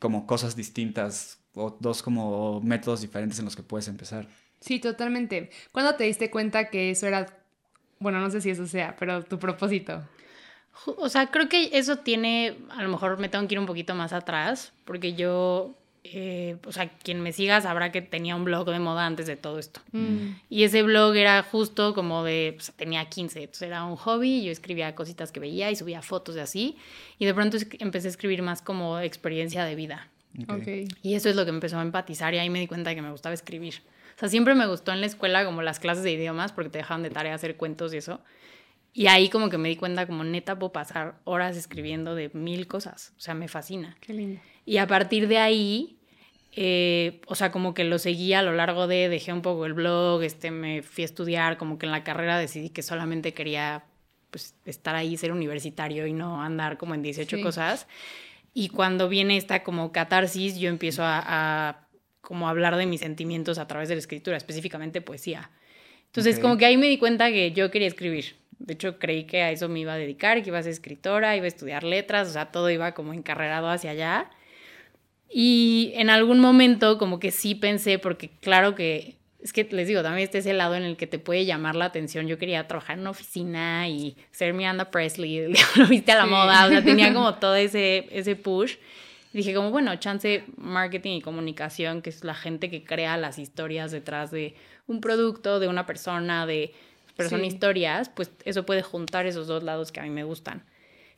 como 0.00 0.26
cosas 0.26 0.56
distintas, 0.56 1.38
o 1.54 1.76
dos 1.80 2.02
como 2.02 2.60
métodos 2.62 3.00
diferentes 3.00 3.38
en 3.38 3.44
los 3.44 3.54
que 3.54 3.62
puedes 3.62 3.86
empezar. 3.86 4.28
Sí, 4.60 4.80
totalmente. 4.80 5.50
¿Cuándo 5.70 5.94
te 5.94 6.04
diste 6.04 6.30
cuenta 6.30 6.68
que 6.68 6.90
eso 6.90 7.06
era, 7.06 7.26
bueno, 8.00 8.20
no 8.20 8.28
sé 8.28 8.40
si 8.40 8.50
eso 8.50 8.66
sea, 8.66 8.96
pero 8.98 9.22
tu 9.24 9.38
propósito? 9.38 10.02
O 10.84 11.08
sea, 11.08 11.30
creo 11.30 11.48
que 11.48 11.70
eso 11.72 11.98
tiene, 11.98 12.58
a 12.70 12.82
lo 12.82 12.88
mejor 12.88 13.18
me 13.18 13.28
tengo 13.28 13.46
que 13.46 13.54
ir 13.54 13.60
un 13.60 13.66
poquito 13.66 13.94
más 13.94 14.12
atrás, 14.12 14.72
porque 14.84 15.14
yo 15.14 15.77
eh, 16.04 16.56
o 16.66 16.72
sea, 16.72 16.88
quien 16.88 17.20
me 17.20 17.32
siga 17.32 17.60
sabrá 17.60 17.92
que 17.92 18.02
tenía 18.02 18.36
un 18.36 18.44
blog 18.44 18.70
de 18.70 18.78
moda 18.78 19.06
antes 19.06 19.26
de 19.26 19.36
todo 19.36 19.58
esto. 19.58 19.80
Mm. 19.92 20.34
Y 20.48 20.64
ese 20.64 20.82
blog 20.82 21.16
era 21.16 21.42
justo 21.42 21.94
como 21.94 22.24
de, 22.24 22.54
pues, 22.56 22.72
tenía 22.76 23.04
15, 23.08 23.40
entonces 23.40 23.62
era 23.62 23.84
un 23.84 23.96
hobby, 23.96 24.44
yo 24.44 24.50
escribía 24.52 24.94
cositas 24.94 25.32
que 25.32 25.40
veía 25.40 25.70
y 25.70 25.76
subía 25.76 26.02
fotos 26.02 26.34
de 26.34 26.42
así, 26.42 26.76
y 27.18 27.26
de 27.26 27.34
pronto 27.34 27.58
empecé 27.78 28.08
a 28.08 28.10
escribir 28.10 28.42
más 28.42 28.62
como 28.62 28.98
experiencia 29.00 29.64
de 29.64 29.74
vida. 29.74 30.08
Y 31.02 31.14
eso 31.14 31.28
es 31.28 31.36
lo 31.36 31.44
que 31.44 31.52
me 31.52 31.56
empezó 31.56 31.78
a 31.78 31.82
empatizar 31.82 32.32
y 32.34 32.38
ahí 32.38 32.50
me 32.50 32.60
di 32.60 32.66
cuenta 32.66 32.90
de 32.90 32.96
que 32.96 33.02
me 33.02 33.10
gustaba 33.10 33.34
escribir. 33.34 33.74
O 34.16 34.18
sea, 34.18 34.28
siempre 34.28 34.54
me 34.54 34.66
gustó 34.66 34.92
en 34.92 35.00
la 35.00 35.06
escuela 35.06 35.44
como 35.44 35.62
las 35.62 35.78
clases 35.78 36.04
de 36.04 36.12
idiomas 36.12 36.52
porque 36.52 36.70
te 36.70 36.78
dejaban 36.78 37.02
de 37.02 37.10
tarea 37.10 37.34
hacer 37.34 37.56
cuentos 37.56 37.94
y 37.94 37.98
eso. 37.98 38.20
Y 38.92 39.06
ahí 39.06 39.28
como 39.28 39.48
que 39.48 39.58
me 39.58 39.68
di 39.68 39.76
cuenta 39.76 40.06
como 40.06 40.24
neta 40.24 40.58
puedo 40.58 40.72
pasar 40.72 41.16
horas 41.24 41.56
escribiendo 41.56 42.14
de 42.14 42.30
mil 42.34 42.66
cosas. 42.66 43.12
O 43.16 43.20
sea, 43.20 43.34
me 43.34 43.48
fascina. 43.48 43.96
Qué 44.00 44.12
lindo. 44.12 44.40
Y 44.68 44.76
a 44.76 44.86
partir 44.86 45.28
de 45.28 45.38
ahí 45.38 45.98
eh, 46.60 47.20
o 47.26 47.36
sea, 47.36 47.52
como 47.52 47.72
que 47.72 47.84
lo 47.84 48.00
seguía 48.00 48.40
a 48.40 48.42
lo 48.42 48.52
largo 48.52 48.88
de, 48.88 49.08
dejé 49.08 49.32
un 49.32 49.42
poco 49.42 49.64
el 49.64 49.74
blog, 49.74 50.24
este, 50.24 50.50
me 50.50 50.82
fui 50.82 51.02
a 51.02 51.04
estudiar, 51.04 51.56
como 51.56 51.78
que 51.78 51.86
en 51.86 51.92
la 51.92 52.02
carrera 52.02 52.36
decidí 52.36 52.70
que 52.70 52.82
solamente 52.82 53.32
quería 53.32 53.84
pues, 54.32 54.56
estar 54.64 54.96
ahí, 54.96 55.16
ser 55.16 55.30
universitario 55.30 56.08
y 56.08 56.12
no 56.12 56.42
andar 56.42 56.76
como 56.76 56.94
en 56.94 57.02
18 57.02 57.40
cosas. 57.42 57.86
Y 58.54 58.70
cuando 58.70 59.08
viene 59.08 59.36
esta 59.36 59.62
como 59.62 59.92
catarsis, 59.92 60.58
yo 60.58 60.68
empiezo 60.68 61.04
a, 61.04 61.22
a, 61.24 61.86
como 62.22 62.48
hablar 62.48 62.76
de 62.76 62.86
mis 62.86 63.02
sentimientos 63.02 63.58
a 63.58 63.68
través 63.68 63.88
de 63.88 63.94
la 63.94 64.00
escritura, 64.00 64.36
específicamente 64.36 65.00
poesía. 65.00 65.52
Entonces, 66.06 66.40
como 66.40 66.56
que 66.56 66.66
ahí 66.66 66.76
me 66.76 66.88
di 66.88 66.98
cuenta 66.98 67.30
que 67.30 67.52
yo 67.52 67.70
quería 67.70 67.86
escribir. 67.86 68.34
De 68.58 68.74
hecho, 68.74 68.98
creí 68.98 69.24
que 69.24 69.42
a 69.42 69.52
eso 69.52 69.68
me 69.68 69.78
iba 69.78 69.92
a 69.92 69.96
dedicar, 69.96 70.42
que 70.42 70.48
iba 70.48 70.58
a 70.58 70.62
ser 70.64 70.72
escritora, 70.72 71.36
iba 71.36 71.44
a 71.44 71.48
estudiar 71.48 71.84
letras, 71.84 72.28
o 72.28 72.32
sea, 72.32 72.46
todo 72.46 72.68
iba 72.68 72.94
como 72.94 73.12
encarrerado 73.12 73.68
hacia 73.68 73.92
allá. 73.92 74.30
Y 75.30 75.92
en 75.94 76.10
algún 76.10 76.40
momento 76.40 76.98
como 76.98 77.20
que 77.20 77.30
sí 77.30 77.54
pensé, 77.54 77.98
porque 77.98 78.30
claro 78.40 78.74
que, 78.74 79.16
es 79.42 79.52
que 79.52 79.64
les 79.70 79.86
digo, 79.86 80.02
también 80.02 80.24
este 80.24 80.38
es 80.38 80.46
el 80.46 80.58
lado 80.58 80.74
en 80.74 80.82
el 80.82 80.96
que 80.96 81.06
te 81.06 81.18
puede 81.18 81.44
llamar 81.44 81.76
la 81.76 81.86
atención. 81.86 82.26
Yo 82.26 82.38
quería 82.38 82.66
trabajar 82.66 82.96
en 82.96 83.02
una 83.02 83.10
oficina 83.10 83.88
y 83.88 84.16
ser 84.30 84.54
Miranda 84.54 84.90
Presley, 84.90 85.52
lo 85.76 85.86
viste 85.86 86.12
a 86.12 86.16
la 86.16 86.26
moda, 86.26 86.66
o 86.66 86.68
sea, 86.70 86.82
tenía 86.82 87.12
como 87.12 87.34
todo 87.38 87.54
ese, 87.56 88.08
ese 88.10 88.36
push. 88.36 88.76
Y 89.32 89.38
dije 89.38 89.54
como, 89.54 89.70
bueno, 89.70 89.94
chance 89.96 90.44
marketing 90.56 91.18
y 91.18 91.20
comunicación, 91.20 92.00
que 92.00 92.10
es 92.10 92.24
la 92.24 92.34
gente 92.34 92.70
que 92.70 92.82
crea 92.82 93.16
las 93.18 93.38
historias 93.38 93.92
detrás 93.92 94.30
de 94.30 94.54
un 94.86 95.02
producto, 95.02 95.60
de 95.60 95.68
una 95.68 95.84
persona, 95.84 96.46
de 96.46 96.72
pero 97.18 97.30
son 97.30 97.44
historias, 97.44 98.08
pues 98.08 98.30
eso 98.44 98.64
puede 98.64 98.82
juntar 98.82 99.26
esos 99.26 99.48
dos 99.48 99.64
lados 99.64 99.90
que 99.90 99.98
a 99.98 100.04
mí 100.04 100.10
me 100.10 100.22
gustan. 100.22 100.62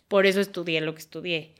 Por 0.08 0.24
eso 0.24 0.40
estudié 0.40 0.80
lo 0.80 0.94
que 0.94 1.00
estudié. 1.00 1.52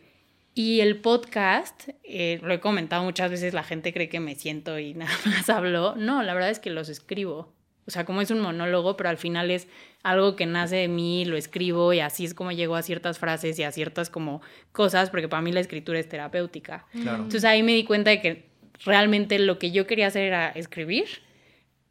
Y 0.54 0.80
el 0.80 1.00
podcast, 1.00 1.88
eh, 2.02 2.40
lo 2.42 2.52
he 2.52 2.60
comentado 2.60 3.04
muchas 3.04 3.30
veces, 3.30 3.54
la 3.54 3.62
gente 3.62 3.92
cree 3.92 4.08
que 4.08 4.20
me 4.20 4.34
siento 4.34 4.78
y 4.78 4.94
nada 4.94 5.12
más 5.26 5.48
hablo. 5.48 5.94
No, 5.96 6.22
la 6.22 6.34
verdad 6.34 6.50
es 6.50 6.58
que 6.58 6.70
los 6.70 6.88
escribo. 6.88 7.52
O 7.86 7.90
sea, 7.90 8.04
como 8.04 8.20
es 8.20 8.30
un 8.30 8.40
monólogo, 8.40 8.96
pero 8.96 9.08
al 9.08 9.16
final 9.16 9.50
es 9.50 9.66
algo 10.02 10.36
que 10.36 10.46
nace 10.46 10.76
de 10.76 10.88
mí, 10.88 11.24
lo 11.24 11.36
escribo 11.36 11.92
y 11.92 12.00
así 12.00 12.24
es 12.24 12.34
como 12.34 12.52
llego 12.52 12.76
a 12.76 12.82
ciertas 12.82 13.18
frases 13.18 13.58
y 13.58 13.64
a 13.64 13.72
ciertas 13.72 14.10
como 14.10 14.42
cosas, 14.70 15.10
porque 15.10 15.28
para 15.28 15.42
mí 15.42 15.50
la 15.50 15.60
escritura 15.60 15.98
es 15.98 16.08
terapéutica. 16.08 16.86
Entonces 16.94 17.44
ahí 17.44 17.62
me 17.62 17.72
di 17.72 17.84
cuenta 17.84 18.10
de 18.10 18.20
que 18.20 18.50
realmente 18.84 19.38
lo 19.38 19.58
que 19.58 19.72
yo 19.72 19.86
quería 19.86 20.06
hacer 20.06 20.24
era 20.24 20.50
escribir 20.50 21.08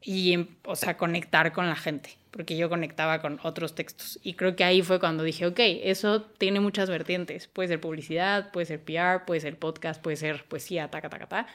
y, 0.02 0.34
em, 0.34 0.48
o 0.66 0.76
sea, 0.76 0.98
conectar 0.98 1.52
con 1.52 1.68
la 1.68 1.76
gente, 1.76 2.12
porque 2.32 2.58
yo 2.58 2.70
conectaba 2.70 3.22
con 3.22 3.40
otros 3.44 3.76
textos. 3.76 4.20
Y 4.24 4.34
creo 4.34 4.56
que 4.56 4.64
ahí 4.64 4.82
fue 4.82 5.00
cuando 5.00 5.24
dije, 5.24 5.46
ok, 5.46 5.60
eso 5.84 6.22
tiene 6.22 6.60
muchas 6.60 6.90
vertientes. 6.90 7.48
Puede 7.48 7.70
ser 7.70 7.82
publicidad, 7.82 8.52
puede 8.52 8.66
ser 8.66 8.82
PR, 8.82 9.26
puede 9.26 9.42
ser 9.42 9.58
podcast, 9.58 10.02
puede 10.02 10.16
ser 10.18 10.44
poesía, 10.46 10.90
taca, 10.90 11.10
taca, 11.10 11.28
taca. 11.28 11.48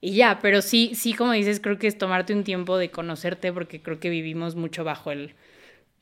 Y 0.00 0.16
ya, 0.16 0.38
pero 0.42 0.60
sí, 0.62 0.92
sí, 0.94 1.14
como 1.14 1.32
dices, 1.32 1.60
creo 1.60 1.78
que 1.78 1.86
es 1.86 1.96
tomarte 1.96 2.34
un 2.34 2.44
tiempo 2.44 2.76
de 2.76 2.90
conocerte, 2.90 3.52
porque 3.52 3.82
creo 3.82 4.00
que 4.00 4.10
vivimos 4.10 4.54
mucho 4.54 4.84
bajo 4.84 5.10
el, 5.10 5.34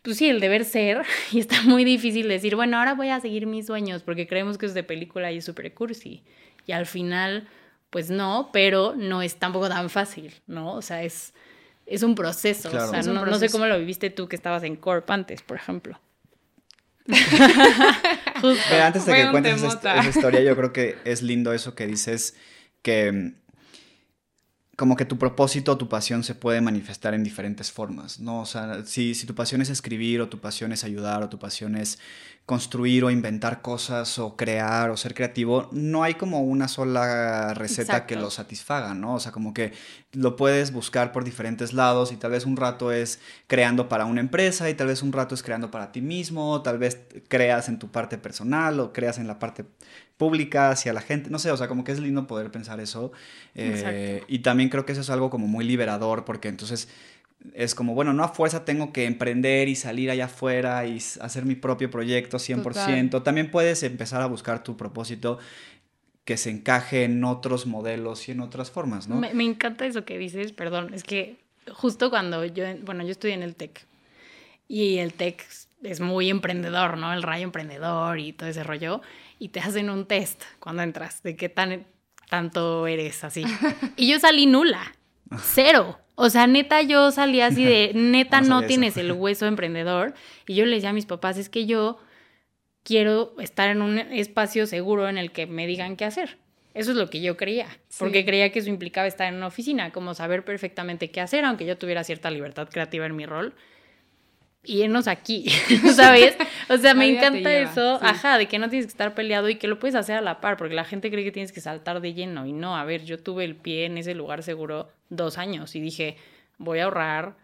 pues 0.03 0.17
sí, 0.19 0.29
el 0.29 0.41
deber 0.41 0.65
ser, 0.65 1.03
y 1.33 1.39
está 1.39 1.63
muy 1.63 1.85
difícil 1.85 2.29
decir, 2.29 2.57
bueno, 2.57 2.79
ahora 2.79 2.95
voy 2.95 3.11
a 3.11 3.21
seguir 3.21 3.47
mis 3.47 3.67
sueños, 3.67 4.03
porque 4.03 4.27
creemos 4.27 4.59
que 4.59 4.67
es 4.67 4.75
de 4.75 4.83
película 4.83 5.31
y 5.33 5.39
es 5.39 5.45
súper 5.45 5.73
cursi. 5.75 6.25
Y 6.67 6.73
al 6.73 6.87
final, 6.87 7.49
pues 7.91 8.11
no, 8.11 8.51
pero 8.53 8.95
no 8.97 9.23
es 9.23 9.37
tampoco 9.37 9.69
tan 9.69 9.91
fácil, 9.91 10.35
¿no? 10.47 10.75
O 10.75 10.83
sea, 10.83 11.03
es 11.05 11.33
es 11.93 12.03
un 12.03 12.15
proceso. 12.15 12.69
O 12.69 12.71
sea, 12.71 13.03
no, 13.03 13.39
sé 13.39 13.51
cómo 13.51 13.67
lo 13.67 13.79
viviste 13.79 14.09
tú 14.09 14.27
que 14.27 14.37
estabas 14.37 14.63
en 14.63 14.77
Corp 14.77 15.11
antes, 15.11 15.43
por 15.43 15.59
ejemplo. 15.59 16.01
Pero 17.07 18.83
antes 18.83 19.05
de 19.05 19.13
que 19.13 19.31
cuentes 19.31 19.63
esa, 19.63 20.09
historia, 20.09 20.41
yo 20.41 20.57
creo 20.57 20.73
que 20.73 20.97
es 21.05 21.21
lindo 21.21 21.53
eso 21.53 21.75
que 21.75 21.87
dices 21.87 22.35
que 22.81 23.35
como 24.83 24.97
que 24.97 25.05
tu 25.05 25.17
propósito 25.17 25.71
o 25.71 25.79
tu 25.79 25.89
pasión 25.89 26.25
se 26.25 26.35
puede 26.35 26.61
manifestar 26.61 27.15
en 27.15 27.23
diferentes 27.23 27.71
formas, 27.71 28.19
¿no? 28.19 28.41
O 28.41 28.47
sea, 28.47 28.85
si, 28.85 29.15
si 29.15 29.29
tu 29.29 29.35
pasión 29.37 29.63
es 29.63 29.71
escribir 29.71 30.21
o 30.21 30.29
tu 30.29 30.41
pasión 30.41 30.73
es 30.73 30.83
ayudar 30.83 31.23
o 31.23 31.29
tu 31.29 31.39
pasión 31.39 31.77
es 31.77 32.01
construir 32.47 33.05
o 33.05 33.11
inventar 33.13 33.63
cosas 33.63 34.19
o 34.19 34.37
crear 34.37 34.91
o 34.91 34.97
ser 34.97 35.15
creativo, 35.15 35.69
no 35.71 36.03
hay 36.03 36.15
como 36.15 36.41
una 36.41 36.67
sola 36.67 37.55
receta 37.55 38.07
que 38.07 38.17
lo 38.17 38.33
satisfaga, 38.33 38.93
¿no? 38.95 39.15
O 39.15 39.21
sea, 39.21 39.31
como 39.31 39.55
que 39.55 39.73
lo 40.11 40.35
puedes 40.35 40.73
buscar 40.73 41.13
por 41.13 41.23
diferentes 41.23 41.73
lados 41.73 42.11
y 42.11 42.17
tal 42.17 42.33
vez 42.33 42.45
un 42.45 42.57
rato 42.57 42.91
es 42.91 43.21
creando 43.47 43.89
para 43.89 44.07
una 44.07 44.21
empresa 44.21 44.69
y 44.69 44.75
tal 44.75 44.89
vez 44.89 45.03
un 45.03 45.13
rato 45.13 45.37
es 45.37 45.45
creando 45.45 45.71
para 45.71 45.93
ti 45.93 46.01
mismo, 46.01 46.61
tal 46.63 46.79
vez 46.79 46.99
creas 47.29 47.69
en 47.69 47.79
tu 47.79 47.93
parte 47.93 48.19
personal 48.19 48.81
o 48.81 48.93
creas 48.93 49.19
en 49.19 49.29
la 49.29 49.39
parte 49.39 49.65
pública 50.23 50.71
hacia 50.71 50.93
la 50.93 51.01
gente, 51.01 51.31
no 51.31 51.41
sé, 51.41 51.51
o 51.51 51.57
sea, 51.57 51.67
como 51.67 51.83
que 51.83 51.91
es 51.91 51.99
lindo 51.99 52.29
poder 52.29 52.53
pensar 52.53 52.79
eso. 52.79 53.11
Eh, 53.57 54.23
y 54.29 54.39
también 54.39 54.69
creo 54.69 54.87
que 54.87 54.93
eso 54.93 55.01
es 55.01 55.11
algo 55.11 55.31
como 55.31 55.49
muy 55.49 55.65
liberador 55.65 56.25
porque 56.25 56.47
entonces 56.47 56.89
es 57.55 57.75
como, 57.75 57.97
bueno, 57.97 58.13
no 58.13 58.23
a 58.23 58.29
fuerza 58.29 58.65
tengo 58.65 58.93
que 58.93 59.07
emprender 59.07 59.67
y 59.69 59.75
salir 59.75 60.13
allá 60.13 60.27
afuera 60.27 60.87
y 60.87 60.99
hacer 61.21 61.45
mi 61.45 61.57
propio 61.57 61.91
proyecto 61.91 62.37
100%. 62.37 63.25
También 63.25 63.51
puedes 63.51 63.83
empezar 63.83 64.23
a 64.23 64.27
buscar 64.27 64.63
tu 64.63 64.77
propósito 64.77 65.41
que 66.25 66.37
se 66.37 66.51
encaje 66.51 67.03
en 67.03 67.25
otros 67.25 67.67
modelos 67.67 68.29
y 68.29 68.31
en 68.31 68.43
otras 68.43 68.71
formas, 68.71 69.09
¿no? 69.09 69.17
Me, 69.17 69.43
encanta 69.43 69.87
eso 69.87 70.05
que 70.05 70.19
dices, 70.19 70.53
perdón, 70.53 70.95
es 70.95 71.03
que 71.03 71.35
justo 71.73 72.11
cuando 72.11 72.45
yo, 72.45 72.63
bueno, 72.85 73.03
yo 73.03 73.11
estudié 73.11 73.35
en 73.35 73.43
el 73.43 73.57
TEC 73.57 73.85
y 74.69 74.99
el 74.99 75.15
TEC 75.15 75.45
es 75.83 76.01
muy 76.01 76.31
emprendedor, 76.31 76.97
¿no? 76.97 77.13
El 77.13 77.23
rayo 77.23 77.45
emprendedor 77.45 78.19
y 78.19 78.33
todo 78.33 78.49
ese 78.49 78.63
rollo, 78.63 79.03
y 79.39 79.49
te 79.49 79.61
hacen 79.61 79.91
un 79.91 80.07
test 80.07 80.43
cuando 80.59 80.83
entras 80.83 81.23
de 81.23 81.37
qué 81.37 81.49
tan 81.49 81.87
tanto 82.29 82.87
eres 82.87 83.25
así. 83.25 83.45
Y 83.97 84.11
yo 84.11 84.19
salí 84.19 84.47
nula, 84.47 84.95
cero. 85.43 85.99
O 86.15 86.31
sea, 86.31 86.47
neta, 86.47 86.83
yo 86.83 87.11
salí 87.11 87.41
así 87.41 87.65
de, 87.65 87.93
neta, 87.95 88.41
no, 88.41 88.63
tienes 88.63 88.97
el 88.97 89.13
hueso 89.13 89.47
emprendedor. 89.47 90.15
Y 90.47 90.55
yo 90.55 90.65
le 90.65 90.77
decía 90.77 90.91
a 90.91 90.95
mis 90.95 91.07
papás, 91.07 91.37
es 91.37 91.49
que 91.49 91.67
yo 91.67 91.99
quiero 92.85 93.35
estar 93.39 93.69
en 93.69 93.83
un 93.83 93.99
espacio 93.99 94.67
seguro 94.67 95.09
en 95.09 95.19
el 95.19 95.31
que 95.31 95.47
me 95.47 95.67
digan 95.67 95.97
qué 95.97 96.05
hacer. 96.05 96.39
Eso 96.75 96.93
es 96.93 96.97
lo 96.97 97.11
que 97.11 97.21
yo 97.21 97.37
creía, 97.37 97.67
porque 97.99 98.25
creía 98.25 98.51
que 98.51 98.61
eso 98.61 98.71
implicaba 98.71 99.07
estar 99.07 99.29
en 99.29 99.35
una 99.35 99.49
oficina, 99.49 99.91
como 99.91 100.15
saber 100.15 100.43
perfectamente 100.43 101.11
qué 101.11 101.21
hacer, 101.21 101.45
aunque 101.45 101.67
yo 101.67 101.77
tuviera 101.77 102.03
cierta 102.03 102.31
libertad 102.31 102.71
creativa 102.71 103.05
en 103.05 103.15
mi 103.15 103.27
rol 103.27 103.55
irnos 104.65 105.09
aquí, 105.09 105.49
¿sabes? 105.95 106.37
O 106.69 106.77
sea, 106.77 106.95
me 106.95 107.09
encanta 107.09 107.53
eso, 107.53 107.99
ajá, 108.03 108.39
de 108.39 108.47
que 108.47 108.59
no 108.59 108.69
tienes 108.69 108.87
que 108.87 108.93
estar 108.93 109.15
peleado 109.15 109.49
y 109.49 109.57
que 109.57 109.69
lo 109.69 109.79
puedes 109.79 109.95
hacer 109.95 110.17
a 110.17 110.21
la 110.21 110.41
par, 110.41 110.57
porque 110.57 110.75
la 110.75 110.85
gente 110.85 111.11
cree 111.11 111.25
que 111.25 111.33
tienes 111.33 111.53
que 111.53 111.61
saltar 111.61 112.01
de 112.01 112.15
lleno 112.15 112.47
y 112.47 112.53
no, 112.53 112.77
a 112.77 112.85
ver, 112.85 113.05
yo 113.05 113.19
tuve 113.19 113.45
el 113.45 113.57
pie 113.57 113.87
en 113.87 113.99
ese 113.99 114.15
lugar 114.15 114.43
seguro 114.43 114.89
dos 115.09 115.39
años 115.39 115.75
y 115.75 115.81
dije, 115.81 116.17
voy 116.59 116.79
a 116.79 116.85
ahorrar, 116.85 117.35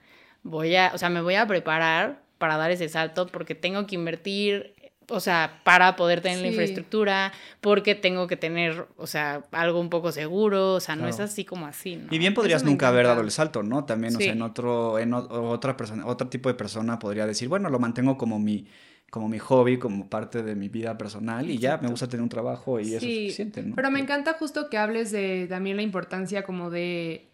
voy 0.43 0.77
a, 0.77 0.93
o 0.95 0.99
sea, 0.99 1.09
me 1.09 1.21
voy 1.21 1.35
a 1.35 1.47
preparar 1.47 2.21
para 2.39 2.57
dar 2.57 2.71
ese 2.71 2.89
salto 2.89 3.27
porque 3.27 3.55
tengo 3.55 3.87
que 3.87 3.97
invertir 3.97 4.75
o 5.11 5.21
sea, 5.21 5.61
para 5.65 5.97
poder 5.97 6.21
tener 6.21 6.41
la 6.41 6.49
infraestructura, 6.49 7.33
porque 7.61 7.95
tengo 7.95 8.27
que 8.27 8.37
tener, 8.37 8.87
o 8.97 9.07
sea, 9.07 9.45
algo 9.53 9.81
un 9.81 9.89
poco 9.89 10.13
seguro, 10.13 10.75
o 10.75 10.81
sea, 10.81 10.97
no 10.97 11.09
es 11.09 11.21
así 11.21 11.45
como 11.45 11.67
así, 11.67 11.97
¿no? 11.97 12.13
Y 12.13 12.19
bien 12.19 12.35
podrías 12.35 12.65
nunca 12.65 12.89
haber 12.89 13.07
dado 13.07 13.23
el 13.23 13.31
salto, 13.31 13.63
¿no? 13.63 13.85
También, 13.85 14.15
o 14.17 14.19
sea, 14.19 14.33
en 14.33 14.43
otro, 14.43 14.99
en 14.99 15.15
otra 15.15 15.77
persona, 15.77 16.07
otro 16.07 16.29
tipo 16.29 16.49
de 16.49 16.55
persona 16.55 16.99
podría 16.99 17.27
decir, 17.27 17.49
bueno, 17.49 17.71
lo 17.71 17.79
mantengo 17.79 18.19
como 18.19 18.39
mi, 18.39 18.67
como 19.11 19.29
mi 19.29 19.39
hobby, 19.39 19.79
como 19.79 20.09
parte 20.09 20.43
de 20.43 20.55
mi 20.55 20.69
vida 20.69 20.99
personal 20.99 21.49
y 21.51 21.59
ya 21.59 21.79
me 21.79 21.89
gusta 21.89 22.09
tener 22.09 22.23
un 22.23 22.29
trabajo 22.29 22.79
y 22.79 22.95
eso 22.95 23.07
es 23.07 23.15
suficiente, 23.15 23.63
¿no? 23.63 23.75
Pero 23.75 23.91
me 23.91 24.01
encanta 24.01 24.35
justo 24.35 24.69
que 24.69 24.77
hables 24.77 25.11
de 25.11 25.47
también 25.49 25.77
la 25.77 25.83
importancia 25.83 26.43
como 26.43 26.71
de 26.71 27.29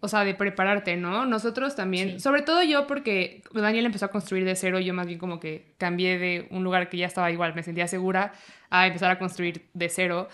o 0.00 0.08
sea, 0.08 0.24
de 0.24 0.34
prepararte, 0.34 0.96
¿no? 0.96 1.26
Nosotros 1.26 1.74
también, 1.74 2.20
sobre 2.20 2.42
todo 2.42 2.62
yo 2.62 2.86
porque 2.86 3.42
Daniel 3.52 3.86
empezó 3.86 4.06
a 4.06 4.10
construir 4.10 4.44
de 4.44 4.54
cero, 4.54 4.78
yo 4.78 4.94
más 4.94 5.06
bien 5.06 5.18
como 5.18 5.40
que 5.40 5.74
cambié 5.76 6.18
de 6.18 6.46
un 6.50 6.62
lugar 6.62 6.88
que 6.88 6.96
ya 6.96 7.06
estaba 7.06 7.30
igual, 7.32 7.54
me 7.54 7.62
sentía 7.62 7.88
segura, 7.88 8.32
a 8.70 8.86
empezar 8.86 9.10
a 9.10 9.18
construir 9.18 9.68
de 9.74 9.88
cero. 9.88 10.28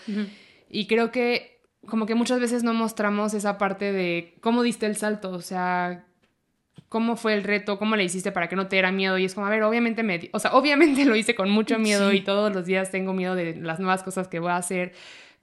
Y 0.69 0.85
creo 0.87 1.11
que 1.11 1.59
como 1.87 2.05
que 2.05 2.15
muchas 2.15 2.39
veces 2.39 2.63
no 2.63 2.73
mostramos 2.73 3.33
esa 3.33 3.57
parte 3.57 3.91
de 3.91 4.35
cómo 4.41 4.61
diste 4.63 4.85
el 4.85 4.95
salto, 4.97 5.31
o 5.31 5.41
sea, 5.41 6.05
cómo 6.89 7.15
fue 7.15 7.33
el 7.33 7.43
reto, 7.43 7.79
cómo 7.79 7.95
le 7.95 8.03
hiciste 8.03 8.31
para 8.31 8.47
que 8.47 8.55
no 8.55 8.67
te 8.67 8.75
diera 8.75 8.91
miedo. 8.91 9.17
Y 9.17 9.25
es 9.25 9.33
como, 9.33 9.47
a 9.47 9.49
ver, 9.49 9.63
obviamente 9.63 10.03
me, 10.03 10.29
o 10.31 10.39
sea, 10.39 10.53
obviamente 10.53 11.05
lo 11.05 11.15
hice 11.15 11.35
con 11.35 11.49
mucho 11.49 11.79
miedo 11.79 12.11
y 12.13 12.21
todos 12.21 12.53
los 12.53 12.65
días 12.65 12.91
tengo 12.91 13.13
miedo 13.13 13.35
de 13.35 13.55
las 13.55 13.79
nuevas 13.79 14.03
cosas 14.03 14.27
que 14.27 14.39
voy 14.39 14.51
a 14.51 14.57
hacer 14.57 14.93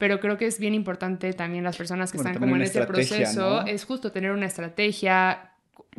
pero 0.03 0.19
creo 0.19 0.37
que 0.37 0.47
es 0.47 0.59
bien 0.59 0.75
importante 0.75 1.33
también 1.33 1.63
las 1.63 1.77
personas 1.77 2.11
que 2.11 2.19
están 2.19 2.37
como 2.37 2.57
en 2.57 2.63
ese 2.63 2.85
proceso, 2.87 3.65
es 3.65 3.85
justo 3.85 4.11
tener 4.11 4.33
una 4.33 4.47
estrategia, 4.47 5.53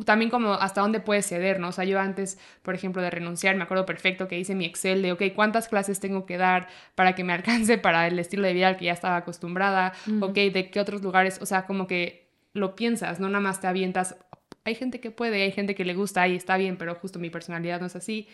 también 0.04 0.30
como 0.30 0.52
hasta 0.52 0.82
dónde 0.82 1.00
puedes 1.00 1.26
ceder, 1.26 1.58
¿no? 1.58 1.68
O 1.68 1.72
sea, 1.72 1.86
yo 1.86 1.98
antes, 1.98 2.38
por 2.60 2.74
ejemplo, 2.74 3.00
de 3.00 3.08
renunciar, 3.08 3.56
me 3.56 3.62
acuerdo 3.62 3.86
perfecto 3.86 4.28
que 4.28 4.38
hice 4.38 4.54
mi 4.54 4.66
Excel 4.66 5.00
de, 5.00 5.12
ok, 5.12 5.22
¿cuántas 5.34 5.68
clases 5.68 6.00
tengo 6.00 6.26
que 6.26 6.36
dar 6.36 6.68
para 6.94 7.14
que 7.14 7.24
me 7.24 7.32
alcance 7.32 7.78
para 7.86 8.06
el 8.06 8.18
estilo 8.18 8.46
de 8.46 8.52
vida 8.52 8.68
al 8.68 8.76
que 8.76 8.84
ya 8.84 8.92
estaba 8.92 9.16
acostumbrada? 9.16 9.94
Ok, 10.20 10.34
¿de 10.34 10.68
qué 10.70 10.80
otros 10.80 11.00
lugares? 11.00 11.38
O 11.40 11.46
sea, 11.46 11.64
como 11.64 11.86
que 11.86 12.28
lo 12.52 12.76
piensas, 12.76 13.20
no 13.20 13.28
nada 13.30 13.40
más 13.40 13.62
te 13.62 13.68
avientas. 13.68 14.16
Hay 14.64 14.74
gente 14.74 15.00
que 15.00 15.12
puede, 15.12 15.42
hay 15.42 15.52
gente 15.52 15.74
que 15.74 15.86
le 15.86 15.94
gusta 15.94 16.28
y 16.28 16.36
está 16.36 16.58
bien, 16.58 16.76
pero 16.76 16.94
justo 16.94 17.18
mi 17.18 17.30
personalidad 17.30 17.80
no 17.80 17.86
es 17.86 17.96
así 17.96 18.28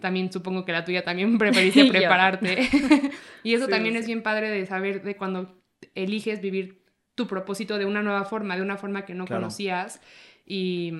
también 0.00 0.32
supongo 0.32 0.64
que 0.64 0.72
la 0.72 0.84
tuya 0.84 1.04
también 1.04 1.38
preferiste 1.38 1.84
prepararte. 1.86 2.68
y 3.42 3.54
eso 3.54 3.68
también 3.68 3.96
es 3.96 4.06
bien 4.06 4.22
padre 4.22 4.50
de 4.50 4.66
saber 4.66 5.02
de 5.02 5.16
cuando 5.16 5.58
eliges 5.94 6.40
vivir 6.40 6.84
tu 7.14 7.26
propósito 7.26 7.78
de 7.78 7.84
una 7.84 8.02
nueva 8.02 8.24
forma, 8.24 8.56
de 8.56 8.62
una 8.62 8.76
forma 8.76 9.04
que 9.04 9.14
no 9.14 9.26
conocías 9.26 10.00
y, 10.46 10.92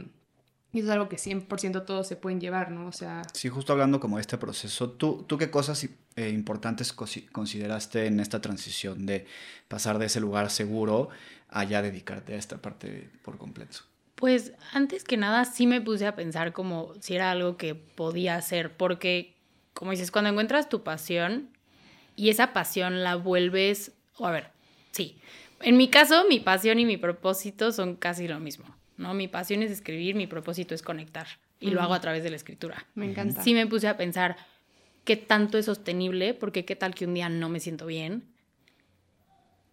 y, 0.72 0.80
eso 0.80 0.88
es 0.88 0.92
algo 0.92 1.08
que 1.08 1.16
100% 1.16 1.84
todos 1.84 2.08
se 2.08 2.16
pueden 2.16 2.40
llevar, 2.40 2.72
¿no? 2.72 2.88
O 2.88 2.92
sea... 2.92 3.22
Sí, 3.32 3.48
justo 3.48 3.72
hablando 3.72 4.00
como 4.00 4.16
de 4.16 4.22
este 4.22 4.36
proceso, 4.36 4.90
¿tú, 4.90 5.24
tú 5.28 5.38
qué 5.38 5.50
cosas 5.50 5.88
eh, 6.16 6.28
importantes 6.30 6.92
consideraste 6.92 8.06
en 8.06 8.18
esta 8.18 8.40
transición 8.40 9.06
de 9.06 9.26
pasar 9.68 9.98
de 9.98 10.06
ese 10.06 10.20
lugar 10.20 10.50
seguro 10.50 11.08
a 11.48 11.62
ya 11.64 11.82
dedicarte 11.82 12.34
a 12.34 12.36
esta 12.36 12.58
parte 12.58 13.08
por 13.22 13.38
completo? 13.38 13.78
Pues 14.18 14.52
antes 14.72 15.04
que 15.04 15.16
nada 15.16 15.44
sí 15.44 15.68
me 15.68 15.80
puse 15.80 16.04
a 16.04 16.16
pensar 16.16 16.52
como 16.52 16.92
si 16.98 17.14
era 17.14 17.30
algo 17.30 17.56
que 17.56 17.76
podía 17.76 18.34
hacer, 18.34 18.76
porque 18.76 19.36
como 19.74 19.92
dices, 19.92 20.10
cuando 20.10 20.30
encuentras 20.30 20.68
tu 20.68 20.82
pasión 20.82 21.50
y 22.16 22.30
esa 22.30 22.52
pasión 22.52 23.04
la 23.04 23.14
vuelves, 23.14 23.92
o 24.16 24.26
a 24.26 24.32
ver, 24.32 24.50
sí, 24.90 25.16
en 25.60 25.76
mi 25.76 25.86
caso 25.86 26.24
mi 26.28 26.40
pasión 26.40 26.80
y 26.80 26.84
mi 26.84 26.96
propósito 26.96 27.70
son 27.70 27.94
casi 27.94 28.26
lo 28.26 28.40
mismo, 28.40 28.64
¿no? 28.96 29.14
Mi 29.14 29.28
pasión 29.28 29.62
es 29.62 29.70
escribir, 29.70 30.16
mi 30.16 30.26
propósito 30.26 30.74
es 30.74 30.82
conectar 30.82 31.28
y 31.60 31.70
lo 31.70 31.80
hago 31.80 31.94
a 31.94 32.00
través 32.00 32.24
de 32.24 32.30
la 32.30 32.36
escritura. 32.36 32.86
Me 32.96 33.06
encanta. 33.06 33.44
Sí 33.44 33.54
me 33.54 33.68
puse 33.68 33.86
a 33.86 33.96
pensar 33.96 34.36
qué 35.04 35.16
tanto 35.16 35.58
es 35.58 35.66
sostenible, 35.66 36.34
porque 36.34 36.64
qué 36.64 36.74
tal 36.74 36.92
que 36.92 37.06
un 37.06 37.14
día 37.14 37.28
no 37.28 37.48
me 37.48 37.60
siento 37.60 37.86
bien 37.86 38.24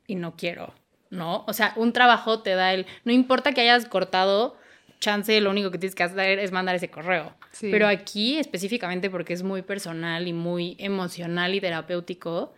y 0.06 0.14
no 0.14 0.36
quiero 0.36 0.76
¿no? 1.16 1.44
O 1.48 1.54
sea, 1.54 1.74
un 1.76 1.94
trabajo 1.94 2.42
te 2.42 2.52
da 2.52 2.74
el... 2.74 2.86
No 3.04 3.12
importa 3.12 3.54
que 3.54 3.62
hayas 3.62 3.86
cortado, 3.86 4.58
chance, 5.00 5.40
lo 5.42 5.50
único 5.50 5.72
que 5.72 5.78
tienes 5.78 5.96
que 5.96 6.04
hacer 6.04 6.40
es 6.40 6.52
mandar 6.52 6.76
ese 6.76 6.90
correo. 6.90 7.34
Pero 7.62 7.88
aquí, 7.88 8.38
específicamente 8.38 9.10
porque 9.10 9.34
es 9.34 9.44
muy 9.44 9.62
personal 9.62 10.28
y 10.28 10.34
muy 10.34 10.76
emocional 10.80 11.56
y 11.56 11.62
terapéutico, 11.62 12.54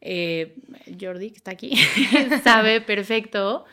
eh, 0.00 0.56
Jordi, 1.00 1.30
que 1.30 1.36
está 1.36 1.52
aquí, 1.52 1.76
sabe 2.44 2.80
perfecto 2.80 3.64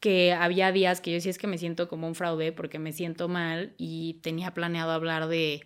que 0.00 0.32
había 0.32 0.72
días 0.72 1.00
que 1.00 1.12
yo 1.12 1.20
sí 1.20 1.28
es 1.28 1.38
que 1.38 1.46
me 1.46 1.58
siento 1.58 1.88
como 1.88 2.08
un 2.08 2.14
fraude 2.14 2.50
porque 2.50 2.80
me 2.80 2.92
siento 2.92 3.28
mal 3.28 3.72
y 3.78 4.14
tenía 4.14 4.52
planeado 4.52 4.90
hablar 4.90 5.28
de, 5.28 5.64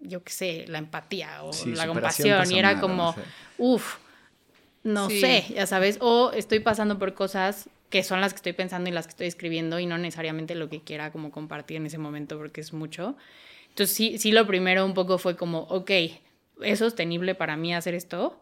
yo 0.00 0.22
qué 0.22 0.32
sé, 0.32 0.64
la 0.68 0.78
empatía 0.78 1.42
o 1.42 1.50
la 1.66 1.86
compasión 1.88 2.50
y 2.50 2.58
era 2.58 2.80
como, 2.80 3.14
uff 3.58 3.96
no 4.82 5.10
sé, 5.10 5.44
ya 5.54 5.66
sabes, 5.66 5.98
o 6.00 6.32
estoy 6.32 6.60
pasando 6.60 6.98
por 6.98 7.14
cosas 7.14 7.68
que 7.90 8.02
son 8.02 8.20
las 8.20 8.32
que 8.32 8.36
estoy 8.36 8.52
pensando 8.52 8.88
y 8.88 8.92
las 8.92 9.06
que 9.06 9.10
estoy 9.10 9.26
escribiendo 9.26 9.78
y 9.78 9.86
no 9.86 9.98
necesariamente 9.98 10.54
lo 10.54 10.70
que 10.70 10.80
quiera 10.80 11.10
como 11.10 11.30
compartir 11.30 11.76
en 11.76 11.86
ese 11.86 11.98
momento 11.98 12.38
porque 12.38 12.60
es 12.60 12.72
mucho. 12.72 13.16
Entonces 13.68 13.94
sí, 13.94 14.18
sí 14.18 14.32
lo 14.32 14.46
primero 14.46 14.84
un 14.86 14.94
poco 14.94 15.18
fue 15.18 15.36
como, 15.36 15.60
ok, 15.62 15.90
¿es 16.62 16.78
sostenible 16.78 17.34
para 17.34 17.56
mí 17.56 17.74
hacer 17.74 17.94
esto? 17.94 18.40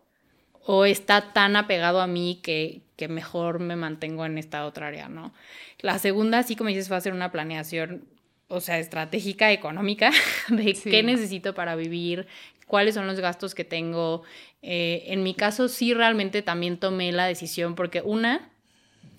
¿O 0.64 0.84
está 0.84 1.32
tan 1.32 1.56
apegado 1.56 2.00
a 2.00 2.06
mí 2.06 2.40
que, 2.42 2.82
que 2.96 3.08
mejor 3.08 3.58
me 3.58 3.74
mantengo 3.74 4.26
en 4.26 4.36
esta 4.36 4.66
otra 4.66 4.88
área, 4.88 5.08
no? 5.08 5.32
La 5.80 5.98
segunda, 5.98 6.42
sí 6.42 6.54
como 6.54 6.68
dices, 6.68 6.88
fue 6.88 6.96
hacer 6.98 7.14
una 7.14 7.32
planeación, 7.32 8.04
o 8.48 8.60
sea, 8.60 8.78
estratégica, 8.78 9.52
económica, 9.52 10.10
de 10.48 10.74
qué 10.74 11.02
necesito 11.02 11.54
para 11.54 11.76
vivir, 11.76 12.26
cuáles 12.66 12.94
son 12.94 13.06
los 13.06 13.20
gastos 13.20 13.54
que 13.54 13.64
tengo. 13.64 14.22
Eh, 14.62 15.04
en 15.06 15.22
mi 15.22 15.34
caso 15.34 15.68
sí 15.68 15.94
realmente 15.94 16.42
también 16.42 16.78
tomé 16.78 17.12
la 17.12 17.26
decisión 17.26 17.74
porque 17.74 18.02
una, 18.02 18.50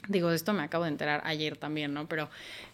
digo, 0.08 0.32
esto 0.32 0.54
me 0.54 0.64
acabo 0.64 0.84
de 0.84 0.92
enterar 0.92 1.22
ayer 1.26 1.58
también, 1.58 1.94
¿no? 1.94 2.08
Pero 2.08 2.30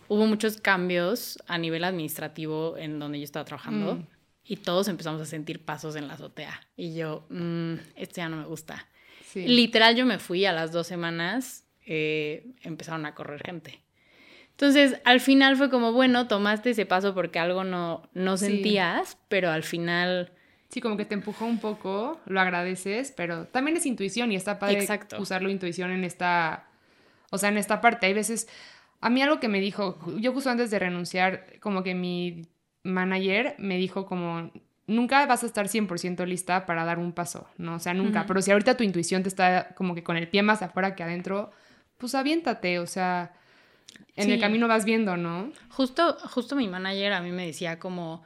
hubo 0.07 0.25
muchos 0.25 0.57
cambios 0.57 1.37
a 1.47 1.57
nivel 1.57 1.83
administrativo 1.83 2.77
en 2.77 2.99
donde 2.99 3.19
yo 3.19 3.25
estaba 3.25 3.45
trabajando 3.45 3.95
mm. 3.95 4.07
y 4.45 4.57
todos 4.57 4.87
empezamos 4.87 5.21
a 5.21 5.25
sentir 5.25 5.63
pasos 5.63 5.95
en 5.95 6.07
la 6.07 6.13
azotea. 6.13 6.61
Y 6.77 6.95
yo, 6.95 7.25
mmm, 7.29 7.75
esto 7.95 8.15
ya 8.17 8.29
no 8.29 8.37
me 8.37 8.45
gusta. 8.45 8.87
Literal, 9.33 9.97
yo 9.97 10.05
me 10.05 10.17
fui 10.17 10.45
a 10.45 10.53
las 10.53 10.71
dos 10.71 10.87
semanas, 10.87 11.65
eh, 11.85 12.45
empezaron 12.61 13.05
a 13.05 13.13
correr 13.13 13.41
gente. 13.43 13.81
Entonces, 14.55 15.01
al 15.03 15.19
final 15.19 15.57
fue 15.57 15.69
como, 15.69 15.91
bueno, 15.91 16.27
tomaste 16.27 16.71
ese 16.71 16.85
paso 16.85 17.13
porque 17.13 17.39
algo 17.39 17.63
no, 17.63 18.09
no 18.13 18.37
sentías, 18.37 19.17
pero 19.27 19.51
al 19.51 19.63
final 19.63 20.31
Sí, 20.69 20.81
como 20.81 20.97
que 20.97 21.05
te 21.05 21.13
empujó 21.13 21.45
un 21.45 21.59
poco, 21.59 22.19
lo 22.25 22.41
agradeces, 22.41 23.13
pero 23.15 23.45
también 23.45 23.77
es 23.77 23.85
intuición 23.85 24.31
y 24.31 24.35
está 24.35 24.59
padre 24.59 24.79
Exacto. 24.79 25.21
usarlo 25.21 25.49
intuición 25.49 25.91
en 25.91 26.03
esta, 26.03 26.67
o 27.31 27.37
sea, 27.37 27.47
en 27.47 27.57
esta 27.57 27.79
parte. 27.79 28.07
Hay 28.07 28.13
veces, 28.13 28.49
a 28.99 29.09
mí 29.09 29.21
algo 29.21 29.39
que 29.39 29.47
me 29.47 29.61
dijo, 29.61 29.97
yo 30.19 30.33
justo 30.33 30.49
antes 30.49 30.71
de 30.71 30.79
renunciar, 30.79 31.45
como 31.61 31.83
que 31.83 31.95
mi 31.95 32.41
manager 32.83 33.55
me 33.57 33.77
dijo 33.77 34.05
como, 34.05 34.51
nunca 34.85 35.25
vas 35.27 35.43
a 35.43 35.45
estar 35.45 35.67
100% 35.69 36.25
lista 36.25 36.65
para 36.65 36.83
dar 36.83 36.99
un 36.99 37.13
paso, 37.13 37.47
¿no? 37.57 37.75
O 37.75 37.79
sea, 37.79 37.93
nunca. 37.93 38.25
Pero 38.25 38.41
si 38.41 38.51
ahorita 38.51 38.75
tu 38.75 38.83
intuición 38.83 39.23
te 39.23 39.29
está 39.29 39.75
como 39.75 39.95
que 39.95 40.03
con 40.03 40.17
el 40.17 40.27
pie 40.27 40.43
más 40.43 40.61
afuera 40.61 40.95
que 40.95 41.03
adentro, 41.03 41.51
pues 41.97 42.15
aviéntate, 42.15 42.79
o 42.79 42.87
sea, 42.87 43.33
en 44.15 44.31
el 44.31 44.39
camino 44.39 44.67
vas 44.67 44.85
viendo, 44.85 45.17
¿no? 45.17 45.51
Justo, 45.69 46.17
justo 46.29 46.55
mi 46.55 46.67
manager 46.67 47.13
a 47.13 47.21
mí 47.21 47.31
me 47.31 47.45
decía 47.45 47.79
como 47.79 48.23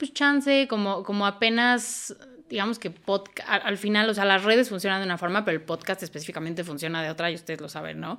pues 0.00 0.14
chance, 0.14 0.66
como, 0.66 1.02
como 1.02 1.26
apenas, 1.26 2.16
digamos 2.48 2.78
que 2.78 2.90
podcast, 2.90 3.46
al, 3.48 3.76
final, 3.76 4.08
o 4.08 4.14
sea, 4.14 4.24
las 4.24 4.42
redes 4.42 4.70
funcionan 4.70 5.00
de 5.00 5.04
una 5.04 5.18
forma, 5.18 5.44
pero 5.44 5.58
el 5.58 5.62
podcast 5.62 6.02
específicamente 6.02 6.64
funciona 6.64 7.02
de 7.02 7.10
otra 7.10 7.30
y 7.30 7.34
ustedes 7.34 7.60
lo 7.60 7.68
saben, 7.68 8.00
¿no? 8.00 8.18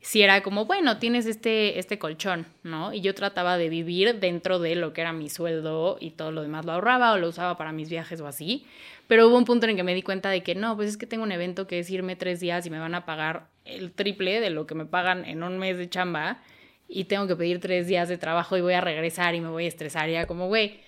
Si 0.00 0.22
era 0.22 0.42
como, 0.42 0.64
bueno, 0.64 0.98
tienes 0.98 1.26
este, 1.26 1.78
este 1.78 1.98
colchón, 1.98 2.46
¿no? 2.62 2.94
Y 2.94 3.02
yo 3.02 3.14
trataba 3.14 3.58
de 3.58 3.68
vivir 3.68 4.20
dentro 4.20 4.58
de 4.58 4.74
lo 4.74 4.94
que 4.94 5.02
era 5.02 5.12
mi 5.12 5.28
sueldo 5.28 5.98
y 6.00 6.12
todo 6.12 6.32
lo 6.32 6.40
demás 6.40 6.64
lo 6.64 6.72
ahorraba 6.72 7.12
o 7.12 7.18
lo 7.18 7.28
usaba 7.28 7.58
para 7.58 7.72
mis 7.72 7.90
viajes 7.90 8.20
o 8.22 8.26
así. 8.26 8.64
Pero 9.06 9.28
hubo 9.28 9.36
un 9.36 9.44
punto 9.44 9.66
en 9.66 9.76
que 9.76 9.82
me 9.82 9.94
di 9.94 10.02
cuenta 10.02 10.30
de 10.30 10.42
que 10.42 10.54
no, 10.54 10.76
pues 10.76 10.88
es 10.88 10.96
que 10.96 11.06
tengo 11.06 11.24
un 11.24 11.32
evento 11.32 11.66
que 11.66 11.80
es 11.80 11.90
irme 11.90 12.16
tres 12.16 12.40
días 12.40 12.64
y 12.64 12.70
me 12.70 12.78
van 12.78 12.94
a 12.94 13.04
pagar 13.04 13.48
el 13.68 13.92
triple 13.92 14.40
de 14.40 14.50
lo 14.50 14.66
que 14.66 14.74
me 14.74 14.86
pagan 14.86 15.24
en 15.24 15.42
un 15.42 15.58
mes 15.58 15.78
de 15.78 15.88
chamba 15.88 16.42
y 16.88 17.04
tengo 17.04 17.26
que 17.26 17.36
pedir 17.36 17.60
tres 17.60 17.86
días 17.86 18.08
de 18.08 18.18
trabajo 18.18 18.56
y 18.56 18.62
voy 18.62 18.72
a 18.72 18.80
regresar 18.80 19.34
y 19.34 19.40
me 19.40 19.48
voy 19.48 19.66
a 19.66 19.68
estresar. 19.68 20.08
Y 20.08 20.14
era 20.14 20.26
como, 20.26 20.48
güey, 20.48 20.80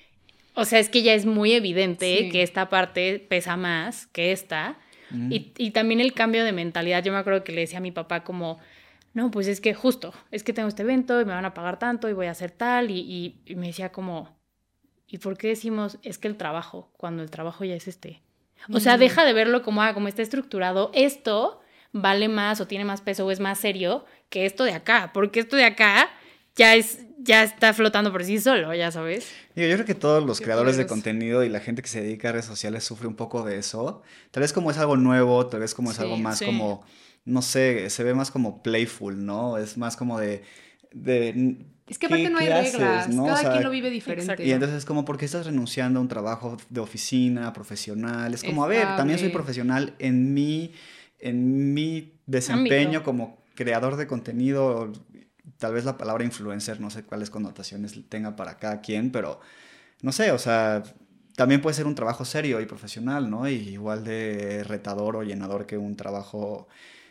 o 0.55 0.65
sea, 0.65 0.79
es 0.79 0.89
que 0.89 1.03
ya 1.03 1.15
es 1.15 1.27
muy 1.27 1.53
evidente 1.53 2.29
que 2.31 2.43
esta 2.43 2.69
parte 2.69 3.25
pesa 3.29 3.57
más 3.57 4.07
que 4.09 4.33
esta. 4.33 4.79
Y, 5.29 5.71
también 5.73 6.01
el 6.01 6.15
cambio 6.15 6.45
de 6.45 6.53
mentalidad. 6.53 7.03
Yo 7.03 7.13
me 7.13 7.19
acuerdo 7.19 7.43
que 7.43 7.53
le 7.53 7.63
decía 7.63 7.79
a 7.79 7.83
mi 7.83 7.91
papá 7.91 8.23
como, 8.23 8.59
no, 9.13 9.31
pues 9.31 9.49
es 9.49 9.61
que 9.61 9.75
justo, 9.75 10.15
es 10.31 10.45
que 10.45 10.53
tengo 10.53 10.69
este 10.69 10.83
evento 10.83 11.21
y 11.21 11.25
me 11.25 11.33
van 11.33 11.45
a 11.45 11.53
pagar 11.53 11.81
tanto 11.81 12.09
y 12.09 12.13
voy 12.13 12.27
a 12.27 12.31
hacer 12.31 12.53
tal. 12.53 12.91
Y, 12.91 13.43
me 13.57 13.69
decía 13.69 13.91
como, 13.91 14.37
¿y 15.09 15.19
por 15.19 15.37
qué 15.37 15.49
decimos 15.49 15.99
es 16.03 16.19
que 16.19 16.29
el 16.29 16.37
trabajo, 16.37 16.93
cuando 16.97 17.23
el 17.23 17.31
trabajo 17.31 17.65
ya 17.65 17.75
es 17.75 17.89
este? 17.89 18.23
O 18.73 18.79
sea, 18.79 18.99
deja 18.99 19.25
de 19.25 19.33
verlo 19.33 19.63
como, 19.63 19.83
ah, 19.83 19.95
como 19.95 20.07
está 20.07 20.23
estructurado. 20.23 20.91
Esto 20.95 21.60
vale 21.93 22.29
más 22.29 22.61
o 22.61 22.67
tiene 22.67 22.85
más 22.85 23.01
peso 23.01 23.27
o 23.27 23.31
es 23.31 23.41
más 23.41 23.59
serio 23.59 24.05
que 24.29 24.47
esto 24.47 24.65
de 24.65 24.73
acá. 24.73 25.11
Porque 25.13 25.41
esto 25.41 25.57
de 25.57 25.65
acá 25.65 26.11
ya 26.55 26.75
es 26.75 27.01
ya 27.23 27.43
está 27.43 27.75
flotando 27.75 28.13
por 28.13 28.25
sí 28.25 28.41
solo, 28.41 28.75
ya 28.75 28.91
sabes. 28.91 29.31
Yo, 29.55 29.67
yo 29.67 29.75
creo 29.75 29.87
que 29.87 29.95
todos 29.95 30.25
los 30.25 30.41
creadores 30.41 30.77
de 30.77 30.87
contenido 30.87 31.45
y 31.45 31.49
la 31.49 31.61
gente 31.61 31.83
que 31.83 31.89
se 31.89 32.01
dedica 32.01 32.31
a 32.31 32.33
redes 32.33 32.47
sociales 32.47 32.85
sufre 32.85 33.07
un 33.07 33.15
poco 33.15 33.45
de 33.45 33.59
eso. 33.59 34.03
Tal 34.31 34.41
vez 34.43 34.53
como 34.53 34.71
es 34.71 34.79
algo 34.79 34.97
nuevo, 34.97 35.47
tal 35.47 35.61
vez 35.61 35.75
como 35.75 35.91
es 35.91 36.01
algo 36.01 36.17
más 36.17 36.43
como, 36.43 36.85
no 37.25 37.43
sé, 37.43 37.91
se 37.91 38.05
ve 38.05 38.15
más 38.15 38.31
como 38.31 38.63
playful, 38.63 39.25
¿no? 39.25 39.59
Es 39.59 39.77
más 39.77 39.97
como 39.97 40.19
de... 40.19 40.43
de 40.93 41.57
es 41.87 41.99
que 41.99 42.07
aparte 42.07 42.31
no 42.31 42.39
hay 42.39 42.49
reglas, 42.49 43.09
¿no? 43.09 43.27
cada 43.27 43.51
quien 43.51 43.65
lo 43.65 43.71
vive 43.71 43.91
diferente. 43.91 44.45
Y 44.45 44.53
entonces 44.53 44.79
es 44.79 44.85
como, 44.85 45.05
¿por 45.05 45.19
qué 45.19 45.25
estás 45.25 45.47
renunciando 45.47 45.99
a 45.99 46.03
un 46.03 46.09
trabajo 46.09 46.57
de 46.69 46.81
oficina, 46.81 47.53
profesional? 47.53 48.33
Es 48.33 48.45
como, 48.45 48.63
a 48.63 48.69
ver, 48.69 48.97
también 48.97 49.19
soy 49.19 49.31
profesional 49.31 49.95
en 49.99 50.33
mi, 50.33 50.73
en 51.21 51.75
mi 51.75 52.15
desempeño 52.27 53.03
como 53.03 53.43
creador 53.55 53.97
de 53.97 54.07
contenido, 54.07 54.93
tal 55.59 55.75
vez 55.75 55.85
la 55.85 55.99
palabra 55.99 56.25
influencer, 56.25 56.81
no 56.81 56.91
sé 56.91 57.05
cuáles 57.05 57.31
connotaciones 57.31 57.99
tenga 58.09 58.37
para 58.37 58.59
cada 58.59 58.81
quien, 58.81 59.13
pero 59.13 59.41
no 60.03 60.13
sé, 60.13 60.33
o 60.33 60.39
sea, 60.39 60.83
también 61.37 61.61
puede 61.61 61.75
ser 61.75 61.87
un 61.87 61.95
trabajo 61.95 62.25
serio 62.25 62.61
y 62.61 62.67
profesional, 62.67 63.31
¿no? 63.31 63.49
Y 63.49 63.55
igual 63.55 64.05
de 64.05 64.65
retador 64.65 65.17
o 65.17 65.23
llenador 65.23 65.67
que 65.67 65.77
un 65.77 65.97
trabajo, 65.97 66.69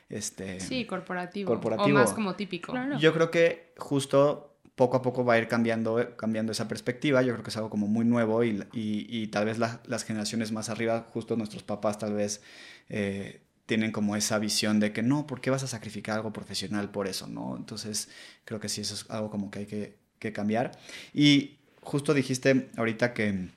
este... 0.10 0.60
Sí, 0.60 0.86
corporativo. 0.86 1.48
corporativo. 1.48 1.98
O 1.98 2.02
más 2.02 2.14
como 2.14 2.36
típico. 2.36 2.74
Yo 3.00 3.14
creo 3.14 3.32
que 3.32 3.74
justo 3.78 4.58
poco 4.76 4.98
a 4.98 5.02
poco 5.02 5.26
va 5.26 5.34
a 5.34 5.38
ir 5.38 5.48
cambiando, 5.48 6.16
cambiando 6.16 6.52
esa 6.52 6.68
perspectiva. 6.68 7.22
Yo 7.22 7.34
creo 7.34 7.44
que 7.44 7.50
es 7.50 7.58
algo 7.58 7.70
como 7.70 7.88
muy 7.88 8.06
nuevo 8.06 8.44
y, 8.44 8.66
y, 8.72 9.28
tal 9.28 9.46
vez 9.46 9.58
las 9.60 10.04
generaciones 10.04 10.52
más 10.52 10.70
arriba, 10.70 11.08
justo 11.12 11.36
nuestros 11.36 11.64
papás 11.64 12.00
tal 12.00 12.14
vez... 12.14 12.42
Eh, 12.90 13.42
tienen 13.70 13.92
como 13.92 14.16
esa 14.16 14.40
visión 14.40 14.80
de 14.80 14.92
que 14.92 15.04
no, 15.04 15.28
¿por 15.28 15.42
qué 15.42 15.52
vas 15.52 15.62
a 15.62 15.68
sacrificar 15.68 16.16
algo 16.16 16.34
profesional 16.34 16.90
por 16.90 17.08
eso? 17.08 17.28
¿no? 17.28 17.56
Entonces, 17.56 18.10
creo 18.44 18.60
que 18.60 18.68
sí, 18.68 18.82
eso 18.82 18.96
es 18.96 19.06
algo 19.12 19.30
como 19.30 19.52
que 19.52 19.60
hay 19.60 19.66
que, 19.68 20.34
cambiar. 20.34 20.72
Y 21.14 21.60
justo 21.82 22.16
dijiste 22.16 22.72
ahorita 22.78 23.14
que, 23.14 23.50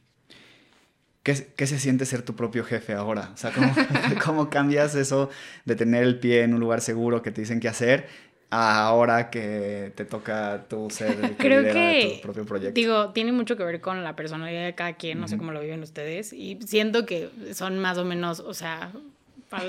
¿qué, 1.22 1.66
se 1.66 1.78
siente 1.78 2.04
ser 2.04 2.20
tu 2.22 2.36
propio 2.36 2.62
jefe 2.62 2.92
ahora? 2.92 3.30
O 3.32 3.36
sea, 3.38 3.52
¿cómo, 3.52 3.74
¿cómo 4.24 4.50
cambias 4.50 4.94
eso 4.94 5.30
de 5.64 5.76
tener 5.76 6.02
el 6.02 6.20
pie 6.20 6.42
en 6.42 6.52
un 6.52 6.60
lugar 6.60 6.82
seguro 6.82 7.22
que 7.22 7.30
te 7.30 7.40
dicen 7.40 7.58
qué 7.58 7.68
hacer 7.68 8.06
ahora 8.50 9.30
que 9.30 9.94
te 9.96 10.04
toca 10.04 10.66
tú 10.68 10.90
ser 10.90 11.12
el 11.12 11.30
que 11.30 11.36
Creo 11.36 11.62
que, 11.64 12.16
tu 12.16 12.22
propio 12.22 12.44
proyecto. 12.44 12.74
Digo, 12.74 13.10
tiene 13.12 13.32
mucho 13.32 13.56
que 13.56 13.64
ver 13.64 13.80
con 13.80 14.04
la 14.04 14.14
personalidad 14.14 14.66
de 14.66 14.74
cada 14.74 14.92
quien, 14.92 15.20
no 15.20 15.26
sé 15.26 15.38
cómo 15.38 15.52
lo 15.52 15.60
viven 15.62 15.82
ustedes, 15.82 16.34
y 16.34 16.58
siento 16.66 17.06
que 17.06 17.30
son 17.54 17.78
más 17.78 17.96
o 17.96 18.04
menos, 18.04 18.40
o 18.40 18.52
sea, 18.52 18.92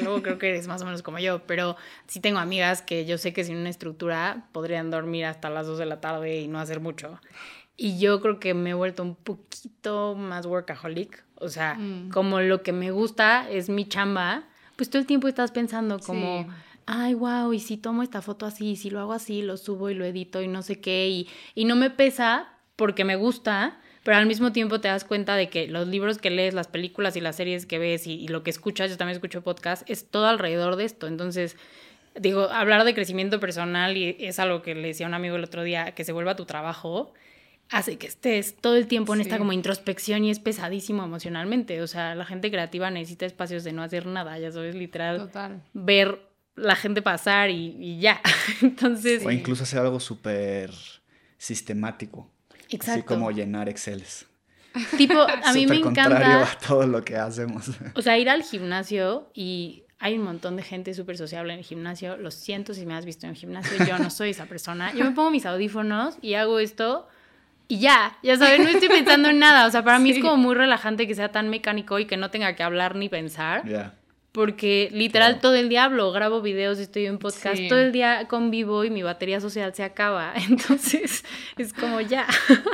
luego 0.02 0.22
creo 0.22 0.38
que 0.38 0.50
eres 0.50 0.68
más 0.68 0.82
o 0.82 0.86
menos 0.86 1.02
como 1.04 1.20
yo, 1.20 1.40
pero 1.46 1.76
sí 2.08 2.20
tengo 2.20 2.40
amigas 2.40 2.82
que 2.82 3.06
yo 3.06 3.18
sé 3.18 3.34
que 3.34 3.44
sin 3.44 3.58
una 3.58 3.70
estructura 3.70 4.48
podrían 4.52 4.90
dormir 4.92 5.26
hasta 5.26 5.50
las 5.50 5.68
2 5.68 5.78
de 5.80 5.86
la 5.86 6.00
tarde 6.02 6.40
y 6.42 6.48
no 6.48 6.60
hacer 6.60 6.80
mucho. 6.80 7.20
Y 7.76 7.98
yo 8.00 8.22
creo 8.22 8.40
que 8.40 8.54
me 8.54 8.70
he 8.72 8.74
vuelto 8.74 9.04
un 9.04 9.16
poquito 9.16 10.16
más 10.16 10.46
workaholic. 10.46 11.24
O 11.36 11.50
sea, 11.50 11.74
Mm. 11.76 12.10
como 12.10 12.40
lo 12.40 12.62
que 12.64 12.72
me 12.72 12.92
gusta 12.92 13.50
es 13.50 13.68
mi 13.70 13.86
chamba, 13.88 14.44
pues 14.76 14.90
todo 14.90 15.00
el 15.00 15.06
tiempo 15.08 15.28
estás 15.28 15.52
pensando 15.52 16.00
como, 16.00 16.44
Sí. 16.44 16.50
ay, 16.86 17.14
wow, 17.16 17.52
y 17.54 17.60
si 17.60 17.78
tomo 17.78 18.02
esta 18.04 18.22
foto 18.22 18.46
así, 18.46 18.72
y 18.72 18.76
si 18.76 18.90
lo 18.90 19.00
hago 19.00 19.14
así, 19.14 19.42
lo 19.42 19.58
subo 19.58 19.90
y 19.90 19.94
lo 19.96 20.06
edito 20.06 20.42
y 20.42 20.48
no 20.48 20.62
sé 20.62 20.80
qué. 20.80 21.10
Y, 21.10 21.28
y 21.56 21.66
no 21.66 21.76
me 21.76 21.90
pesa 21.90 22.48
porque 22.76 23.04
me 23.06 23.16
gusta, 23.16 23.80
pero 24.04 24.18
al 24.18 24.26
mismo 24.26 24.52
tiempo 24.52 24.82
te 24.82 24.90
das 24.90 25.06
cuenta 25.06 25.36
de 25.36 25.50
que 25.50 25.68
los 25.68 25.88
libros 25.88 26.18
que 26.18 26.30
lees, 26.30 26.54
las 26.54 26.68
películas 26.68 27.16
y 27.16 27.22
las 27.22 27.38
series 27.38 27.66
que 27.66 27.80
ves 27.80 28.06
y, 28.08 28.14
y 28.14 28.28
lo 28.28 28.44
que 28.44 28.50
escuchas, 28.50 28.92
yo 28.92 28.98
también 28.98 29.16
escucho 29.16 29.42
podcast, 29.42 29.90
es 29.90 30.10
todo 30.10 30.28
alrededor 30.28 30.76
de 30.76 30.86
esto. 30.86 31.08
Entonces, 31.08 31.56
digo, 32.20 32.50
hablar 32.50 32.84
de 32.84 32.94
crecimiento 32.94 33.40
personal 33.40 33.98
y 33.98 34.16
es 34.20 34.40
algo 34.40 34.62
que 34.62 34.76
le 34.76 34.90
decía 34.90 35.06
a 35.06 35.10
un 35.10 35.14
amigo 35.16 35.36
el 35.36 35.44
otro 35.44 35.64
día, 35.64 35.92
que 35.92 36.04
se 36.04 36.12
vuelva 36.12 36.36
tu 36.36 36.46
trabajo, 36.46 37.14
hace 37.70 37.98
que 37.98 38.08
estés 38.08 38.56
todo 38.58 38.76
el 38.76 38.88
tiempo 38.88 39.14
en 39.14 39.22
esta 39.22 39.38
como 39.38 39.54
introspección 39.54 40.24
y 40.26 40.32
es 40.32 40.40
pesadísimo 40.40 41.04
emocionalmente. 41.04 41.82
O 41.82 41.88
sea, 41.88 42.14
la 42.16 42.26
gente 42.26 42.52
creativa 42.52 42.92
necesita 42.92 43.26
espacios 43.26 43.64
de 43.64 43.74
no 43.74 43.84
hacer 43.84 44.06
nada, 44.06 44.38
ya 44.38 44.52
sabes, 44.52 44.76
literal, 44.76 45.18
Total. 45.18 45.62
ver 45.74 46.20
la 46.56 46.76
gente 46.76 47.02
pasar 47.02 47.50
y, 47.50 47.76
y 47.80 48.00
ya. 48.00 48.22
Entonces, 48.62 49.26
O 49.26 49.32
incluso 49.32 49.64
hacer 49.64 49.80
algo 49.80 50.00
súper 50.00 50.72
sistemático. 51.38 52.30
Así 52.68 52.76
exacto. 52.76 53.06
como 53.06 53.32
llenar 53.32 53.70
Exceles. 53.70 54.26
Tipo, 54.98 55.20
a 55.22 55.28
mí 55.54 55.66
me 55.68 55.76
Súper 55.78 55.82
contrario 55.82 56.18
encanta, 56.18 56.52
a 56.52 56.58
todo 56.68 56.88
lo 56.88 57.04
que 57.04 57.16
hacemos. 57.16 57.70
o 57.96 58.02
sea, 58.02 58.18
ir 58.18 58.30
al 58.30 58.44
gimnasio 58.44 59.30
y 59.34 59.84
hay 60.00 60.18
un 60.18 60.24
montón 60.24 60.56
de 60.56 60.64
gente 60.64 60.94
súper 60.94 61.18
sociable 61.18 61.54
en 61.54 61.60
el 61.60 61.66
gimnasio. 61.66 62.18
Lo 62.18 62.32
siento 62.32 62.74
si 62.74 62.86
me 62.86 62.96
has 62.96 63.06
visto 63.06 63.26
en 63.26 63.32
el 63.32 63.36
gimnasio, 63.38 63.86
yo 63.86 63.98
no 64.00 64.10
soy 64.10 64.32
esa 64.32 64.46
persona. 64.48 64.92
Yo 64.94 65.06
me 65.06 65.12
pongo 65.12 65.30
mis 65.32 65.46
audífonos 65.46 66.16
y 66.22 66.34
hago 66.34 66.60
esto 66.60 67.08
y 67.70 67.80
ya, 67.80 68.18
ya 68.24 68.36
sabes, 68.38 68.60
no 68.60 68.68
estoy 68.70 68.90
pensando 68.90 69.30
en 69.30 69.40
nada. 69.40 69.66
O 69.68 69.72
sea, 69.72 69.84
para 69.84 70.00
mí 70.00 70.12
Sí. 70.12 70.18
es 70.18 70.24
como 70.24 70.36
muy 70.38 70.56
relajante 70.56 71.08
que 71.08 71.16
sea 71.16 71.32
tan 71.32 71.50
mecánico 71.50 72.00
y 72.00 72.06
que 72.06 72.18
no 72.18 72.32
tenga 72.32 72.56
que 72.56 72.64
hablar 72.64 72.96
ni 72.96 73.08
pensar. 73.10 73.66
Ya. 73.68 73.94
Porque 74.34 74.90
literal 74.92 75.34
Claro. 75.34 75.42
todo 75.42 75.56
el 75.56 75.70
día 75.70 75.84
hablo, 75.84 76.12
grabo 76.12 76.42
videos, 76.42 76.80
estoy 76.80 77.06
en 77.06 77.20
podcast, 77.20 77.56
Sí. 77.56 77.68
todo 77.68 77.78
el 77.78 77.92
día 77.92 78.28
convivo 78.28 78.84
y 78.84 78.90
mi 78.90 79.04
batería 79.04 79.40
social 79.40 79.76
se 79.76 79.84
acaba. 79.84 80.34
Entonces 80.50 81.24
es 81.56 81.72
como 81.72 82.02
ya. 82.02 82.26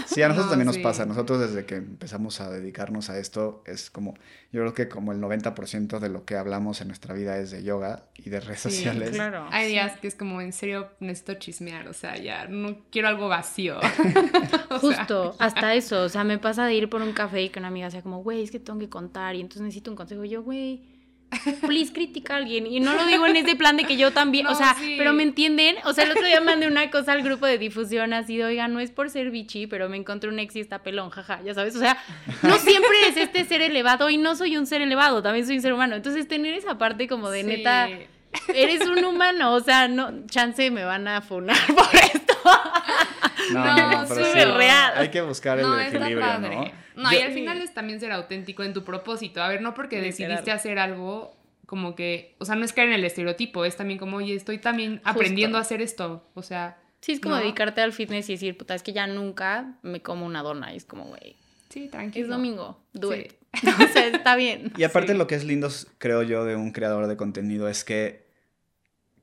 Sí, 0.05 0.21
a 0.21 0.29
nosotros 0.29 0.45
No, 0.45 0.49
también 0.51 0.67
nos 0.67 0.77
pasa. 0.77 1.05
Nosotros 1.05 1.39
desde 1.41 1.65
que 1.65 1.75
empezamos 1.75 2.39
a 2.39 2.49
dedicarnos 2.49 3.09
a 3.09 3.19
esto, 3.19 3.61
es 3.67 3.89
como, 3.89 4.13
yo 4.53 4.61
creo 4.61 4.73
que 4.73 4.87
como 4.87 5.11
el 5.11 5.19
90% 5.19 5.99
de 5.99 6.07
lo 6.07 6.23
que 6.23 6.37
hablamos 6.37 6.79
en 6.79 6.87
nuestra 6.87 7.13
vida 7.13 7.37
es 7.37 7.51
de 7.51 7.61
yoga 7.61 8.05
y 8.15 8.29
de 8.29 8.39
redes 8.39 8.61
Sí, 8.61 8.69
sociales. 8.71 9.09
claro. 9.11 9.45
Hay 9.51 9.67
días 9.67 9.99
que 9.99 10.07
es 10.07 10.15
como, 10.15 10.39
en 10.39 10.53
serio, 10.53 10.87
necesito 11.01 11.33
chismear, 11.33 11.89
o 11.89 11.93
sea, 11.93 12.15
ya 12.17 12.47
no 12.47 12.77
quiero 12.89 13.09
algo 13.09 13.27
vacío. 13.27 13.77
Sea, 14.69 14.79
Justo, 14.79 15.35
hasta 15.39 15.73
eso. 15.75 16.03
O 16.03 16.09
sea, 16.09 16.23
me 16.23 16.37
pasa 16.37 16.65
de 16.65 16.73
ir 16.73 16.89
por 16.89 17.01
un 17.01 17.11
café 17.11 17.41
y 17.43 17.49
que 17.49 17.59
una 17.59 17.67
amiga 17.67 17.91
sea 17.91 18.01
como, 18.01 18.23
güey, 18.23 18.43
es 18.43 18.51
que 18.51 18.59
tengo 18.59 18.79
que 18.79 18.87
contar 18.87 19.35
y 19.35 19.41
entonces 19.41 19.61
necesito 19.63 19.91
un 19.91 19.97
consejo. 19.97 20.23
Y 20.23 20.29
yo, 20.29 20.41
güey, 20.41 20.83
please 21.61 21.93
critica 21.93 22.33
a 22.33 22.37
alguien. 22.37 22.67
Y 22.67 22.79
no 22.79 22.93
lo 22.93 23.05
digo 23.05 23.25
en 23.25 23.35
ese 23.35 23.55
plan 23.55 23.77
de 23.77 23.83
que 23.83 23.97
yo 23.97 24.11
también, 24.11 24.47
o 24.47 24.55
sea, 24.55 24.75
sí. 24.79 24.95
pero 24.97 25.13
me 25.13 25.23
entienden. 25.23 25.75
O 25.85 25.93
sea, 25.93 26.05
el 26.05 26.11
otro 26.11 26.25
día 26.25 26.41
mandé 26.41 26.67
una 26.67 26.89
cosa 26.89 27.13
al 27.13 27.21
grupo 27.21 27.45
de 27.45 27.57
difusión 27.57 28.13
así 28.13 28.37
de, 28.37 28.45
oiga, 28.45 28.67
no 28.67 28.79
es 28.79 28.91
por 28.91 29.09
ser 29.09 29.31
bichi, 29.31 29.67
pero 29.67 29.89
me 29.89 29.97
encontré 29.97 30.29
un 30.29 30.39
ex 30.39 30.55
y 30.55 30.59
está 30.59 30.79
pelón, 30.83 31.09
jaja, 31.09 31.41
ya 31.43 31.53
sabes. 31.53 31.75
O 31.75 31.79
sea, 31.79 31.97
no 32.43 32.57
siempre 32.57 32.95
es 33.07 33.17
este 33.17 33.45
ser 33.45 33.61
elevado 33.61 34.09
y 34.09 34.17
no 34.17 34.35
soy 34.35 34.57
un 34.57 34.65
ser 34.65 34.81
elevado, 34.81 35.21
también 35.21 35.45
soy 35.45 35.57
un 35.57 35.61
ser 35.61 35.73
humano. 35.73 35.95
Entonces, 35.95 36.27
tener 36.27 36.53
esa 36.53 36.77
parte 36.77 37.07
como 37.07 37.29
de 37.29 37.41
sí. 37.41 37.47
neta, 37.47 37.89
eres 38.53 38.87
un 38.87 39.03
humano, 39.03 39.53
o 39.53 39.59
sea, 39.59 39.87
no, 39.87 40.25
chance 40.27 40.69
me 40.71 40.83
van 40.83 41.07
a 41.07 41.21
funar 41.21 41.57
por 41.75 41.95
esto. 41.95 42.33
No, 43.51 43.63
No, 43.65 43.75
no, 43.75 44.07
pero 44.07 44.25
súper 44.25 44.47
sí, 44.47 44.51
real. 44.57 44.93
Hay 44.95 45.09
que 45.09 45.21
buscar 45.21 45.57
el 45.59 45.65
No, 45.65 45.79
está 45.79 45.97
equilibrio, 45.97 46.25
padre. 46.27 46.55
¿no? 46.95 47.03
No, 47.03 47.13
y 47.13 47.17
al 47.17 47.31
final 47.31 47.61
es 47.61 47.73
también 47.73 47.99
ser 47.99 48.11
auténtico 48.11 48.63
en 48.63 48.73
tu 48.73 48.83
propósito. 48.83 49.41
A 49.41 49.47
ver, 49.47 49.61
no 49.61 49.73
porque 49.73 50.01
Literal. 50.01 50.11
decidiste 50.31 50.51
hacer 50.51 50.79
algo 50.79 51.35
como 51.65 51.95
que, 51.95 52.35
o 52.39 52.45
sea, 52.45 52.55
no 52.55 52.65
es 52.65 52.73
caer 52.73 52.89
en 52.89 52.95
el 52.95 53.05
estereotipo, 53.05 53.63
es 53.63 53.77
también 53.77 53.99
como, 53.99 54.17
oye, 54.17 54.33
estoy 54.35 54.57
también 54.57 55.01
aprendiendo 55.03 55.57
a 55.57 55.61
hacer 55.61 55.81
esto. 55.81 56.27
O 56.33 56.41
sea, 56.41 56.77
Sí, 57.01 57.13
es 57.13 57.19
como 57.21 57.35
¿no? 57.35 57.41
dedicarte 57.41 57.79
al 57.81 57.93
fitness 57.93 58.27
y 58.29 58.33
decir, 58.33 58.57
puta, 58.57 58.75
es 58.75 58.83
que 58.83 58.91
ya 58.91 59.07
nunca 59.07 59.77
me 59.83 60.01
como 60.01 60.25
una 60.25 60.41
dona. 60.43 60.73
Y 60.73 60.77
es 60.77 60.83
como, 60.85 61.05
güey, 61.05 61.37
sí, 61.69 61.87
tranquilo. 61.87 62.25
es 62.25 62.29
domingo, 62.29 62.83
do 62.93 63.13
Sí. 63.13 63.19
it. 63.19 63.33
O 63.83 63.87
sea, 63.93 64.07
está 64.07 64.35
bien. 64.35 64.71
Y 64.77 64.83
aparte 64.83 65.13
Sí. 65.13 65.17
lo 65.17 65.25
que 65.27 65.35
es 65.35 65.43
lindo, 65.45 65.69
creo 65.99 66.23
yo, 66.23 66.43
de 66.43 66.55
un 66.55 66.71
creador 66.71 67.07
de 67.07 67.15
contenido 67.17 67.69
es 67.69 67.83
que 67.85 68.28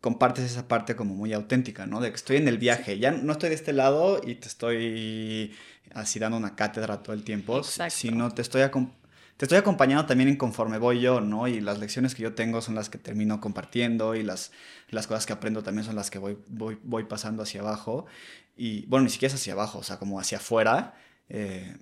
compartes 0.01 0.45
esa 0.45 0.69
parte 0.69 0.97
como 0.97 1.15
muy 1.15 1.33
auténtica, 1.33 1.87
¿no? 1.87 2.01
De 2.01 2.11
que 2.11 2.17
estoy 2.17 2.37
en 2.37 2.49
el 2.49 2.59
viaje, 2.59 2.99
ya 2.99 3.11
no 3.11 3.33
estoy 3.33 3.49
de 3.51 3.55
este 3.55 3.73
lado 3.73 4.21
y 4.25 4.37
te 4.37 4.49
estoy 4.49 5.55
así 5.95 6.19
dando 6.19 6.37
una 6.37 6.55
cátedra 6.57 7.03
todo 7.03 7.15
el 7.15 7.25
tiempo, 7.25 7.59
Exacto. 7.59 7.95
sino 7.97 8.31
te 8.33 8.43
estoy, 8.43 8.63
te 9.37 9.45
estoy 9.45 9.59
acompañando 9.59 10.07
también 10.07 10.29
en 10.29 10.37
conforme 10.37 10.79
voy 10.79 11.01
yo, 11.01 11.21
¿no? 11.21 11.49
Y 11.49 11.61
las 11.61 11.79
lecciones 11.79 12.15
que 12.15 12.23
yo 12.23 12.35
tengo 12.35 12.61
son 12.61 12.75
las 12.75 12.89
que 12.89 12.99
termino 12.99 13.41
compartiendo 13.41 14.15
y 14.15 14.23
las, 14.23 14.53
las 14.91 15.07
cosas 15.07 15.27
que 15.27 15.33
aprendo 15.33 15.63
también 15.63 15.85
son 15.85 15.97
las 15.97 16.11
que 16.11 16.19
voy, 16.19 16.39
voy, 16.49 16.79
voy 16.83 17.05
pasando 17.05 17.43
hacia 17.43 17.61
abajo. 17.61 18.07
Y 18.57 18.87
bueno, 18.87 19.05
ni 19.05 19.11
siquiera 19.11 19.35
es 19.35 19.41
hacia 19.41 19.53
abajo, 19.55 19.79
o 19.79 19.83
sea, 19.83 19.99
como 19.99 20.19
hacia 20.21 20.39
afuera. 20.39 20.95
eh, 21.29 21.77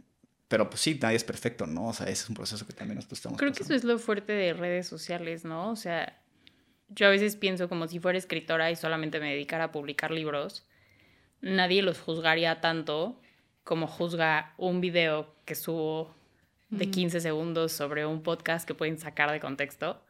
pero 0.48 0.68
pues 0.70 0.82
sí, 0.82 0.98
nadie 1.00 1.16
es 1.16 1.24
perfecto, 1.24 1.66
¿no? 1.66 1.88
O 1.88 1.92
sea, 1.92 2.06
ese 2.06 2.22
es 2.24 2.28
un 2.28 2.36
proceso 2.36 2.66
que 2.66 2.72
también 2.74 2.96
nosotros 2.96 3.18
estamos 3.18 3.38
Creo 3.38 3.52
que 3.52 3.62
eso 3.62 3.74
es 3.74 3.82
lo 3.82 3.98
fuerte 3.98 4.32
de 4.32 4.52
redes 4.52 4.86
sociales, 4.86 5.44
¿no? 5.44 5.70
O 5.70 5.76
sea, 5.76 6.20
yo 6.88 7.06
a 7.06 7.10
veces 7.10 7.36
pienso 7.36 7.68
como 7.68 7.88
si 7.88 7.98
fuera 7.98 8.18
escritora 8.18 8.70
y 8.70 8.76
solamente 8.76 9.20
me 9.20 9.30
dedicara 9.30 9.64
a 9.64 9.72
publicar 9.72 10.10
libros, 10.10 10.66
nadie 11.40 11.82
los 11.82 12.00
juzgaría 12.00 12.60
tanto 12.60 13.20
como 13.64 13.86
juzga 13.86 14.52
un 14.58 14.80
video 14.80 15.34
que 15.44 15.54
subo 15.54 16.14
de 16.70 16.86
Mm. 16.86 16.90
15 16.90 17.20
segundos 17.20 17.72
sobre 17.72 18.04
un 18.06 18.22
podcast 18.22 18.66
que 18.66 18.74
pueden 18.74 18.98
sacar 18.98 19.30
de 19.32 19.40
contexto. 19.40 20.02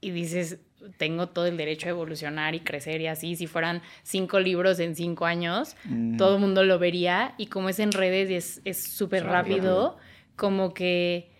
Y 0.00 0.10
dices, 0.12 0.58
tengo 0.96 1.28
todo 1.28 1.46
el 1.46 1.58
derecho 1.58 1.86
a 1.88 1.90
evolucionar 1.90 2.54
y 2.54 2.60
crecer 2.60 3.02
y 3.02 3.06
así, 3.06 3.36
si 3.36 3.46
fueran 3.46 3.82
cinco 4.02 4.40
libros 4.40 4.78
en 4.80 4.94
cinco 4.96 5.26
años, 5.26 5.76
Mm. 5.84 6.16
todo 6.16 6.36
el 6.36 6.40
mundo 6.40 6.64
lo 6.64 6.78
vería 6.78 7.34
y 7.36 7.46
como 7.46 7.68
es 7.68 7.78
en 7.80 7.92
redes 7.92 8.30
y 8.30 8.34
es 8.34 8.62
es 8.64 8.82
súper 8.82 9.20
Súper 9.20 9.32
rápido. 9.32 9.56
rápido, 9.58 9.98
como 10.36 10.72
que, 10.72 11.30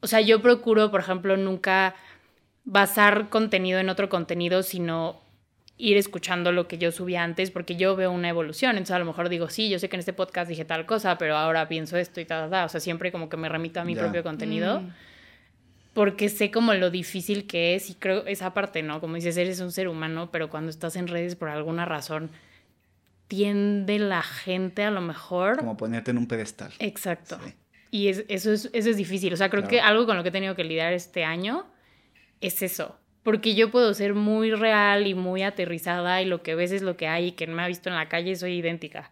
o 0.00 0.08
sea, 0.08 0.20
yo 0.20 0.42
procuro, 0.42 0.90
por 0.90 1.00
ejemplo, 1.00 1.36
nunca 1.36 1.94
basar 2.70 3.30
contenido 3.30 3.78
en 3.80 3.88
otro 3.88 4.10
contenido, 4.10 4.62
sino 4.62 5.20
ir 5.78 5.96
escuchando 5.96 6.52
lo 6.52 6.68
que 6.68 6.76
yo 6.76 6.92
subía 6.92 7.22
antes, 7.22 7.50
porque 7.50 7.76
yo 7.76 7.96
veo 7.96 8.10
una 8.12 8.28
evolución. 8.28 8.72
Entonces, 8.72 8.94
a 8.96 8.98
lo 8.98 9.04
mejor 9.06 9.30
digo, 9.30 9.48
sí, 9.48 9.70
yo 9.70 9.78
sé 9.78 9.88
que 9.88 9.96
en 9.96 10.00
este 10.00 10.12
podcast 10.12 10.48
dije 10.50 10.64
tal 10.66 10.84
cosa, 10.84 11.16
pero 11.16 11.36
ahora 11.36 11.66
pienso 11.68 11.96
esto 11.96 12.20
y 12.20 12.24
tal, 12.26 12.50
tal. 12.50 12.66
O 12.66 12.68
sea, 12.68 12.80
siempre 12.80 13.10
como 13.10 13.28
que 13.30 13.36
me 13.38 13.48
remito 13.48 13.80
a 13.80 13.84
mi 13.84 13.94
propio 13.94 14.22
contenido, 14.22 14.80
Mm. 14.80 14.90
porque 15.94 16.28
sé 16.28 16.50
como 16.50 16.74
lo 16.74 16.90
difícil 16.90 17.46
que 17.46 17.74
es 17.74 17.88
y 17.90 17.94
creo 17.94 18.26
esa 18.26 18.52
parte, 18.54 18.82
¿no? 18.82 19.00
Como 19.00 19.14
dices, 19.14 19.36
eres 19.38 19.60
un 19.60 19.72
ser 19.72 19.88
humano, 19.88 20.28
pero 20.30 20.50
cuando 20.50 20.68
estás 20.70 20.94
en 20.96 21.06
redes 21.08 21.36
por 21.36 21.48
alguna 21.48 21.84
razón, 21.86 22.30
tiende 23.28 23.98
la 23.98 24.22
gente 24.22 24.82
a 24.84 24.90
lo 24.90 25.00
mejor... 25.00 25.56
Como 25.58 25.76
ponerte 25.76 26.10
en 26.10 26.18
un 26.18 26.26
pedestal. 26.26 26.72
Exacto. 26.80 27.38
Sí. 27.44 27.54
Y 27.90 28.08
es- 28.08 28.24
eso, 28.28 28.52
es, 28.52 28.68
eso 28.72 28.90
es 28.90 28.96
difícil. 28.96 29.32
O 29.32 29.36
sea, 29.36 29.48
creo 29.48 29.62
Claro. 29.62 29.70
que 29.70 29.80
algo 29.80 30.06
con 30.06 30.16
lo 30.16 30.22
que 30.22 30.28
he 30.30 30.32
tenido 30.32 30.54
que 30.54 30.64
lidiar 30.64 30.92
este 30.92 31.24
año 31.24 31.66
es 32.40 32.62
eso. 32.62 32.96
Porque 33.22 33.54
yo 33.54 33.70
puedo 33.70 33.92
ser 33.94 34.14
muy 34.14 34.52
real 34.52 35.06
y 35.06 35.14
muy 35.14 35.42
aterrizada 35.42 36.22
y 36.22 36.24
lo 36.24 36.42
que 36.42 36.54
ves 36.54 36.72
es 36.72 36.82
lo 36.82 36.96
que 36.96 37.08
hay 37.08 37.26
y 37.26 37.32
quien 37.32 37.52
me 37.54 37.62
ha 37.62 37.66
visto 37.68 37.88
en 37.90 37.96
la 37.96 38.08
calle 38.08 38.36
soy 38.36 38.54
idéntica. 38.58 39.10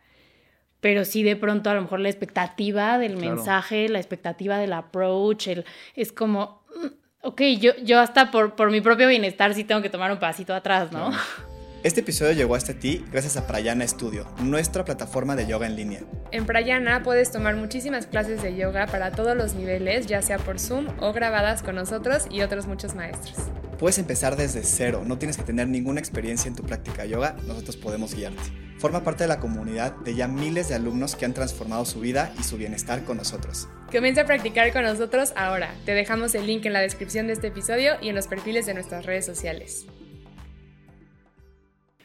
Pero 0.80 1.04
sí 1.04 1.22
de 1.22 1.36
pronto 1.36 1.68
a 1.70 1.74
lo 1.74 1.82
mejor 1.82 2.00
la 2.00 2.08
expectativa 2.08 2.98
del 2.98 3.16
Claro. 3.16 3.34
mensaje, 3.34 3.88
la 3.88 3.98
expectativa 3.98 4.58
del 4.58 4.72
approach, 4.72 5.48
el, 5.48 5.64
es 5.94 6.12
como, 6.12 6.62
mm, 6.82 6.86
ok, 7.26 7.42
yo, 7.58 7.72
yo 7.82 7.98
hasta 8.00 8.30
por, 8.30 8.54
por 8.54 8.70
mi 8.70 8.80
propio 8.80 9.08
bienestar 9.08 9.52
sí 9.54 9.64
tengo 9.64 9.82
que 9.82 9.90
tomar 9.90 10.12
un 10.12 10.18
pasito 10.18 10.54
atrás, 10.54 10.92
¿no? 10.92 11.08
Claro. 11.10 11.22
Este 11.82 12.00
episodio 12.00 12.32
llegó 12.32 12.54
hasta 12.54 12.74
ti 12.74 13.04
gracias 13.12 13.36
a 13.36 13.46
Prayana 13.46 13.86
Studio, 13.86 14.26
nuestra 14.40 14.84
plataforma 14.84 15.36
de 15.36 15.46
yoga 15.46 15.66
en 15.66 15.76
línea. 15.76 16.00
En 16.32 16.46
Prayana 16.46 17.02
puedes 17.02 17.30
tomar 17.30 17.54
muchísimas 17.54 18.06
clases 18.06 18.42
de 18.42 18.56
yoga 18.56 18.86
para 18.86 19.12
todos 19.12 19.36
los 19.36 19.54
niveles, 19.54 20.06
ya 20.06 20.20
sea 20.22 20.38
por 20.38 20.58
Zoom 20.58 20.88
o 21.00 21.12
grabadas 21.12 21.62
con 21.62 21.76
nosotros 21.76 22.24
y 22.30 22.40
otros 22.40 22.66
muchos 22.66 22.94
maestros. 22.94 23.36
Puedes 23.78 23.98
empezar 23.98 24.36
desde 24.36 24.62
cero, 24.64 25.02
no 25.06 25.18
tienes 25.18 25.36
que 25.36 25.44
tener 25.44 25.68
ninguna 25.68 26.00
experiencia 26.00 26.48
en 26.48 26.56
tu 26.56 26.64
práctica 26.64 27.02
de 27.02 27.10
yoga, 27.10 27.36
nosotros 27.46 27.76
podemos 27.76 28.14
guiarte. 28.14 28.42
Forma 28.78 29.04
parte 29.04 29.24
de 29.24 29.28
la 29.28 29.38
comunidad 29.38 29.92
de 29.96 30.14
ya 30.14 30.28
miles 30.28 30.68
de 30.68 30.74
alumnos 30.74 31.14
que 31.14 31.24
han 31.24 31.34
transformado 31.34 31.84
su 31.84 32.00
vida 32.00 32.32
y 32.38 32.42
su 32.42 32.56
bienestar 32.56 33.04
con 33.04 33.18
nosotros. 33.18 33.68
Comienza 33.92 34.22
a 34.22 34.26
practicar 34.26 34.72
con 34.72 34.82
nosotros 34.82 35.32
ahora. 35.36 35.74
Te 35.84 35.92
dejamos 35.92 36.34
el 36.34 36.46
link 36.46 36.66
en 36.66 36.72
la 36.72 36.80
descripción 36.80 37.26
de 37.26 37.34
este 37.34 37.48
episodio 37.48 37.94
y 38.00 38.08
en 38.08 38.14
los 38.14 38.26
perfiles 38.26 38.66
de 38.66 38.74
nuestras 38.74 39.06
redes 39.06 39.24
sociales. 39.24 39.86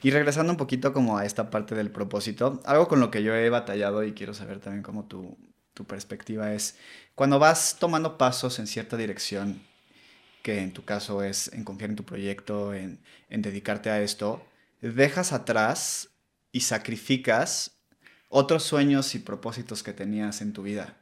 Y 0.04 0.12
regresando 0.12 0.52
un 0.52 0.58
poquito 0.58 0.94
como 0.94 1.18
a 1.18 1.26
esta 1.26 1.50
parte 1.50 1.76
del 1.76 1.92
propósito, 1.92 2.62
algo 2.66 2.88
con 2.88 3.00
lo 3.00 3.12
que 3.12 3.24
yo 3.24 3.36
he 3.36 3.50
batallado 3.50 4.04
y 4.04 4.14
quiero 4.14 4.34
saber 4.34 4.60
también 4.60 4.84
como 4.84 5.06
tu, 5.06 5.38
tu 5.74 5.86
perspectiva 5.86 6.54
es, 6.54 6.78
cuando 7.16 7.40
vas 7.40 7.78
tomando 7.80 8.18
pasos 8.18 8.60
en 8.60 8.68
cierta 8.68 8.98
dirección 8.98 9.62
que 10.42 10.62
en 10.62 10.74
tu 10.74 10.84
caso 10.84 11.24
es 11.24 11.54
en 11.54 11.64
confiar 11.64 11.92
en 11.92 11.96
tu 11.96 12.04
proyecto, 12.04 12.74
en, 12.74 13.00
en 13.30 13.42
dedicarte 13.42 13.90
a 13.90 14.02
esto, 14.02 14.44
dejas 14.82 15.34
atrás 15.34 16.10
y 16.52 16.62
sacrificas 16.62 17.78
otros 18.30 18.64
sueños 18.64 19.14
y 19.14 19.20
propósitos 19.20 19.84
que 19.84 19.94
tenías 19.94 20.42
en 20.42 20.54
tu 20.54 20.64
vida. 20.64 20.98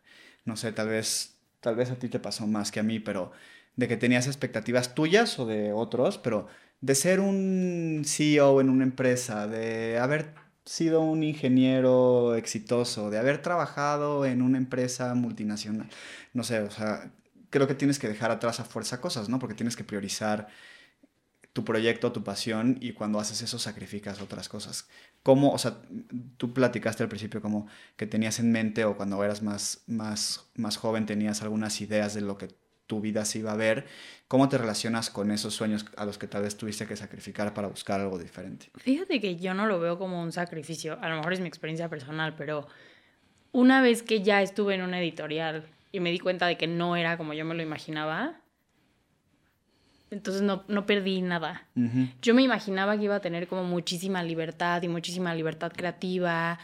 No 0.45 0.57
sé, 0.57 0.71
tal 0.71 0.89
vez, 0.89 1.37
tal 1.61 1.75
vez 1.75 1.91
a 1.91 1.95
ti 1.95 2.09
te 2.09 2.19
pasó 2.19 2.47
más 2.47 2.71
que 2.71 2.79
a 2.79 2.83
mí, 2.83 2.99
pero 2.99 3.31
de 3.75 3.87
que 3.87 3.97
tenías 3.97 4.27
expectativas 4.27 4.93
tuyas 4.93 5.39
o 5.39 5.45
de 5.45 5.71
otros, 5.71 6.17
pero 6.17 6.47
de 6.81 6.95
ser 6.95 7.19
un 7.19 8.03
CEO 8.05 8.61
en 8.61 8.69
una 8.69 8.83
empresa, 8.83 9.47
de 9.47 9.97
haber 9.99 10.33
sido 10.65 11.01
un 11.01 11.23
ingeniero 11.23 12.35
exitoso, 12.35 13.09
de 13.09 13.17
haber 13.17 13.41
trabajado 13.41 14.25
en 14.25 14.41
una 14.41 14.57
empresa 14.57 15.13
multinacional. 15.15 15.89
No 16.33 16.43
sé, 16.43 16.59
o 16.61 16.71
sea, 16.71 17.11
creo 17.49 17.67
que 17.67 17.75
tienes 17.75 17.99
que 17.99 18.07
dejar 18.07 18.31
atrás 18.31 18.59
a 18.59 18.65
fuerza 18.65 19.01
cosas, 19.01 19.29
¿no? 19.29 19.39
Porque 19.39 19.55
tienes 19.55 19.75
que 19.75 19.83
priorizar 19.83 20.47
tu 21.53 21.65
proyecto, 21.65 22.11
tu 22.11 22.23
pasión 22.23 22.77
y 22.79 22.93
cuando 22.93 23.19
haces 23.19 23.41
eso 23.41 23.59
sacrificas 23.59 24.21
otras 24.21 24.47
cosas. 24.49 24.87
¿Cómo, 25.23 25.51
o 25.51 25.57
sea, 25.57 25.81
tú 26.37 26.53
platicaste 26.53 27.03
al 27.03 27.09
principio 27.09 27.41
como 27.41 27.67
que 27.97 28.05
tenías 28.07 28.39
en 28.39 28.51
mente 28.51 28.85
o 28.85 28.95
cuando 28.95 29.23
eras 29.23 29.41
más, 29.41 29.83
más, 29.87 30.49
más 30.55 30.77
joven 30.77 31.05
tenías 31.05 31.41
algunas 31.41 31.81
ideas 31.81 32.13
de 32.13 32.21
lo 32.21 32.37
que 32.37 32.49
tu 32.89 32.99
vida 32.99 33.23
se 33.23 33.37
iba 33.37 33.51
a 33.51 33.55
ver. 33.55 33.85
¿Cómo 34.27 34.49
te 34.49 34.57
relacionas 34.57 35.11
con 35.11 35.29
esos 35.29 35.53
sueños 35.53 35.85
a 35.95 36.05
los 36.05 36.17
que 36.17 36.27
tal 36.27 36.41
vez 36.41 36.57
tuviste 36.57 36.87
que 36.87 36.95
sacrificar 36.95 37.53
para 37.53 37.67
buscar 37.67 38.01
algo 38.01 38.17
diferente? 38.17 38.71
Fíjate 38.77 39.21
que 39.21 39.35
yo 39.35 39.53
no 39.53 39.67
lo 39.67 39.79
veo 39.79 39.99
como 39.99 40.19
un 40.19 40.31
sacrificio, 40.31 40.97
a 40.99 41.07
lo 41.07 41.17
mejor 41.17 41.33
es 41.33 41.39
mi 41.39 41.47
experiencia 41.47 41.87
personal, 41.87 42.33
pero 42.35 42.67
una 43.51 43.83
vez 43.83 44.01
que 44.01 44.23
ya 44.23 44.41
estuve 44.41 44.73
en 44.73 44.81
una 44.81 44.99
editorial 44.99 45.67
y 45.91 45.99
me 45.99 46.11
di 46.11 46.17
cuenta 46.17 46.47
de 46.47 46.57
que 46.57 46.65
no 46.65 46.95
era 46.95 47.15
como 47.15 47.33
yo 47.33 47.45
me 47.45 47.53
lo 47.53 47.61
imaginaba, 47.61 48.41
entonces 50.09 50.41
no, 50.41 50.63
no 50.67 50.87
perdí 50.87 51.21
nada. 51.21 51.67
Yo 52.23 52.33
me 52.33 52.41
imaginaba 52.41 52.97
que 52.97 53.03
iba 53.03 53.17
a 53.17 53.21
tener 53.21 53.47
como 53.47 53.63
muchísima 53.65 54.23
libertad 54.23 54.81
y 54.81 54.87
muchísima 54.87 55.35
libertad 55.35 55.71
creativa 55.71 56.57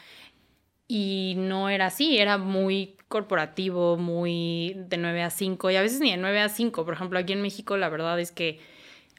y 0.88 1.34
no 1.38 1.70
era 1.70 1.88
así, 1.88 2.18
era 2.18 2.38
muy 2.38 2.96
corporativo, 3.08 3.98
muy 3.98 4.76
de 4.76 4.98
9 4.98 5.24
a 5.24 5.30
5 5.30 5.72
y 5.72 5.76
a 5.76 5.82
veces 5.82 6.00
ni 6.00 6.12
de 6.12 6.18
9 6.18 6.42
a 6.42 6.50
5. 6.50 6.86
Por 6.86 6.94
ejemplo, 6.94 7.20
aquí 7.20 7.34
en 7.34 7.42
México 7.42 7.78
la 7.78 7.90
verdad 7.90 8.20
es 8.20 8.32
que 8.32 8.60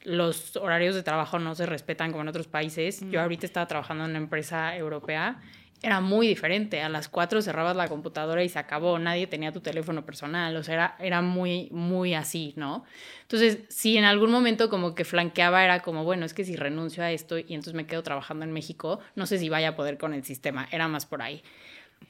los 0.03 0.55
horarios 0.55 0.95
de 0.95 1.03
trabajo 1.03 1.39
no 1.39 1.55
se 1.55 1.65
respetan 1.65 2.11
como 2.11 2.21
en 2.21 2.29
otros 2.29 2.47
países. 2.47 3.03
Yo 3.09 3.21
ahorita 3.21 3.45
estaba 3.45 3.67
trabajando 3.67 4.05
en 4.05 4.11
una 4.11 4.19
empresa 4.19 4.75
europea, 4.77 5.41
era 5.81 6.01
muy 6.01 6.27
diferente. 6.27 6.81
A 6.81 6.89
las 6.89 7.09
4 7.09 7.41
cerrabas 7.41 7.75
la 7.75 7.87
computadora 7.87 8.43
y 8.43 8.49
se 8.49 8.59
acabó, 8.59 8.99
nadie 8.99 9.27
tenía 9.27 9.51
tu 9.51 9.61
teléfono 9.61 10.05
personal, 10.05 10.55
o 10.55 10.63
sea, 10.63 10.73
era, 10.73 10.95
era 10.99 11.21
muy, 11.21 11.69
muy 11.71 12.13
así, 12.13 12.53
¿no? 12.55 12.83
Entonces, 13.23 13.59
si 13.69 13.97
en 13.97 14.05
algún 14.05 14.31
momento 14.31 14.69
como 14.69 14.95
que 14.95 15.05
flanqueaba, 15.05 15.63
era 15.63 15.81
como, 15.81 16.03
bueno, 16.03 16.25
es 16.25 16.33
que 16.33 16.43
si 16.43 16.55
renuncio 16.55 17.03
a 17.03 17.11
esto 17.11 17.37
y 17.37 17.45
entonces 17.49 17.73
me 17.73 17.85
quedo 17.85 18.03
trabajando 18.03 18.45
en 18.45 18.51
México, 18.51 18.99
no 19.15 19.25
sé 19.25 19.37
si 19.37 19.49
vaya 19.49 19.69
a 19.69 19.75
poder 19.75 19.97
con 19.97 20.13
el 20.13 20.23
sistema, 20.23 20.67
era 20.71 20.87
más 20.87 21.05
por 21.05 21.21
ahí. 21.21 21.43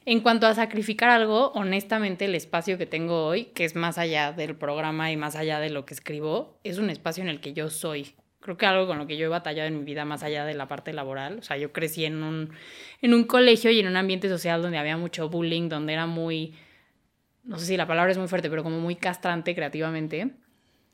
En 0.06 0.22
cuanto 0.22 0.48
a 0.48 0.54
sacrificar 0.54 1.10
algo, 1.10 1.52
honestamente 1.54 2.26
el 2.26 2.36
espacio 2.36 2.78
que 2.78 2.86
tengo 2.86 3.26
hoy, 3.26 3.46
que 3.46 3.66
es 3.66 3.76
más 3.76 3.98
allá 3.98 4.32
del 4.32 4.56
programa 4.56 5.12
y 5.12 5.18
más 5.18 5.36
allá 5.36 5.60
de 5.60 5.70
lo 5.70 5.86
que 5.86 5.94
escribo, 5.94 6.60
es 6.64 6.78
un 6.78 6.90
espacio 6.90 7.24
en 7.24 7.30
el 7.30 7.42
que 7.42 7.54
yo 7.54 7.70
soy. 7.70 8.14
Creo 8.48 8.56
que 8.56 8.66
algo 8.66 8.88
con 8.88 8.98
lo 8.98 9.08
que 9.08 9.18
yo 9.18 9.26
he 9.26 9.28
batallado 9.28 9.68
en 9.68 9.78
mi 9.78 9.84
vida 9.84 10.06
más 10.06 10.24
allá 10.24 10.46
de 10.46 10.54
la 10.54 10.70
parte 10.70 10.94
laboral. 10.94 11.40
O 11.40 11.42
sea, 11.42 11.58
yo 11.58 11.74
crecí 11.74 12.06
en 12.06 12.24
un, 12.24 12.52
en 13.02 13.14
un 13.14 13.26
colegio 13.26 13.72
y 13.72 13.82
en 13.82 13.88
un 13.88 13.98
ambiente 13.98 14.30
social 14.30 14.62
donde 14.62 14.78
había 14.78 14.96
mucho 14.96 15.28
bullying, 15.28 15.68
donde 15.68 15.92
era 15.92 16.06
muy, 16.06 16.54
no 17.44 17.60
sé 17.60 17.66
si 17.66 17.76
la 17.76 17.86
palabra 17.86 18.14
es 18.14 18.18
muy 18.18 18.30
fuerte, 18.30 18.50
pero 18.50 18.64
como 18.64 18.80
muy 18.80 18.96
castrante 18.96 19.54
creativamente. 19.54 20.32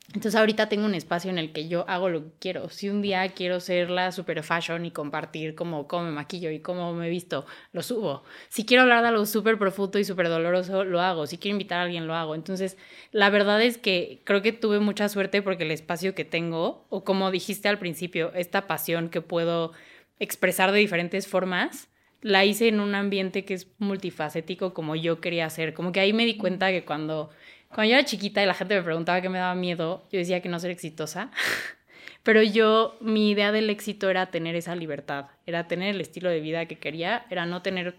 Entonces 0.08 0.36
ahorita 0.36 0.68
tengo 0.68 0.84
un 0.84 0.94
espacio 0.94 1.30
en 1.30 1.38
el 1.38 1.52
que 1.52 1.66
yo 1.66 1.88
hago 1.88 2.08
lo 2.08 2.24
que 2.24 2.30
quiero. 2.38 2.68
Si 2.68 2.90
un 2.90 3.00
día 3.00 3.26
quiero 3.30 3.58
ser 3.58 3.88
la 3.90 4.12
super 4.12 4.42
fashion 4.42 4.84
y 4.84 4.90
compartir 4.90 5.54
cómo, 5.54 5.88
cómo 5.88 6.04
me 6.04 6.10
maquillo 6.10 6.50
y 6.50 6.60
cómo 6.60 6.92
me 6.92 7.06
he 7.06 7.10
visto, 7.10 7.46
lo 7.72 7.82
subo. 7.82 8.22
Si 8.48 8.66
quiero 8.66 8.82
hablar 8.82 9.02
de 9.02 9.08
algo 9.08 9.24
súper 9.24 9.58
profundo 9.58 9.98
y 9.98 10.04
súper 10.04 10.28
doloroso, 10.28 10.84
lo 10.84 11.00
hago. 11.00 11.26
Si 11.26 11.38
quiero 11.38 11.54
invitar 11.54 11.80
a 11.80 11.82
alguien, 11.84 12.06
lo 12.06 12.14
hago. 12.14 12.34
Entonces, 12.34 12.76
la 13.12 13.30
verdad 13.30 13.62
es 13.62 13.78
que 13.78 14.20
creo 14.24 14.42
que 14.42 14.52
tuve 14.52 14.78
mucha 14.78 15.08
suerte 15.08 15.40
porque 15.42 15.64
el 15.64 15.70
espacio 15.70 16.14
que 16.14 16.24
tengo, 16.24 16.86
o 16.90 17.02
como 17.02 17.30
dijiste 17.30 17.68
al 17.68 17.78
principio, 17.78 18.30
esta 18.34 18.66
pasión 18.66 19.08
que 19.08 19.22
puedo 19.22 19.72
expresar 20.20 20.70
de 20.70 20.78
diferentes 20.78 21.26
formas, 21.26 21.88
la 22.20 22.44
hice 22.44 22.68
en 22.68 22.80
un 22.80 22.94
ambiente 22.94 23.44
que 23.44 23.54
es 23.54 23.68
multifacético 23.78 24.74
como 24.74 24.96
yo 24.96 25.20
quería 25.20 25.46
hacer. 25.46 25.74
Como 25.74 25.92
que 25.92 26.00
ahí 26.00 26.12
me 26.12 26.24
di 26.24 26.36
cuenta 26.36 26.70
que 26.70 26.84
cuando 26.84 27.30
cuando 27.74 27.90
yo 27.90 27.98
era 27.98 28.04
chiquita 28.04 28.40
y 28.40 28.46
la 28.46 28.54
gente 28.54 28.76
me 28.76 28.82
preguntaba 28.82 29.20
qué 29.20 29.28
me 29.28 29.38
daba 29.38 29.56
miedo, 29.56 30.06
yo 30.12 30.18
decía 30.20 30.40
que 30.40 30.48
no 30.48 30.60
ser 30.60 30.70
exitosa. 30.70 31.32
Pero 32.22 32.42
yo, 32.42 32.96
mi 33.00 33.30
idea 33.30 33.50
del 33.50 33.68
éxito 33.68 34.08
era 34.08 34.30
tener 34.30 34.54
esa 34.54 34.76
libertad, 34.76 35.26
era 35.44 35.66
tener 35.66 35.94
el 35.94 36.00
estilo 36.00 36.30
de 36.30 36.40
vida 36.40 36.66
que 36.66 36.78
quería, 36.78 37.26
era 37.30 37.46
no 37.46 37.62
tener 37.62 37.96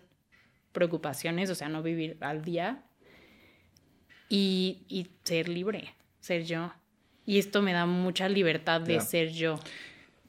preocupaciones, 0.71 1.49
o 1.49 1.55
sea, 1.55 1.67
no 1.69 1.83
vivir 1.83 2.17
al 2.21 2.43
día 2.43 2.83
y, 4.29 4.85
y 4.87 5.09
ser 5.23 5.49
libre, 5.49 5.93
ser 6.21 6.45
yo. 6.45 6.73
Y 7.25 7.37
esto 7.37 7.61
me 7.61 7.73
da 7.73 7.85
mucha 7.85 8.29
libertad 8.29 8.81
de 8.81 9.01
ser 9.01 9.29
yo. 9.29 9.59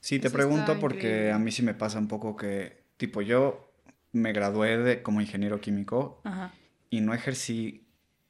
Sí, 0.00 0.18
te 0.18 0.28
pregunto 0.28 0.78
porque 0.78 1.30
a 1.30 1.38
mí 1.38 1.52
sí 1.52 1.62
me 1.62 1.74
pasa 1.74 1.98
un 1.98 2.08
poco 2.08 2.36
que, 2.36 2.82
tipo, 2.96 3.22
yo 3.22 3.72
me 4.12 4.32
gradué 4.32 4.76
de, 4.78 5.02
como 5.02 5.20
ingeniero 5.20 5.60
químico 5.60 6.20
y 6.90 7.00
no 7.00 7.14
ejercí 7.14 7.85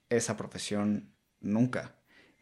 esa 0.09 0.37
profesión 0.37 1.13
nunca. 1.41 1.97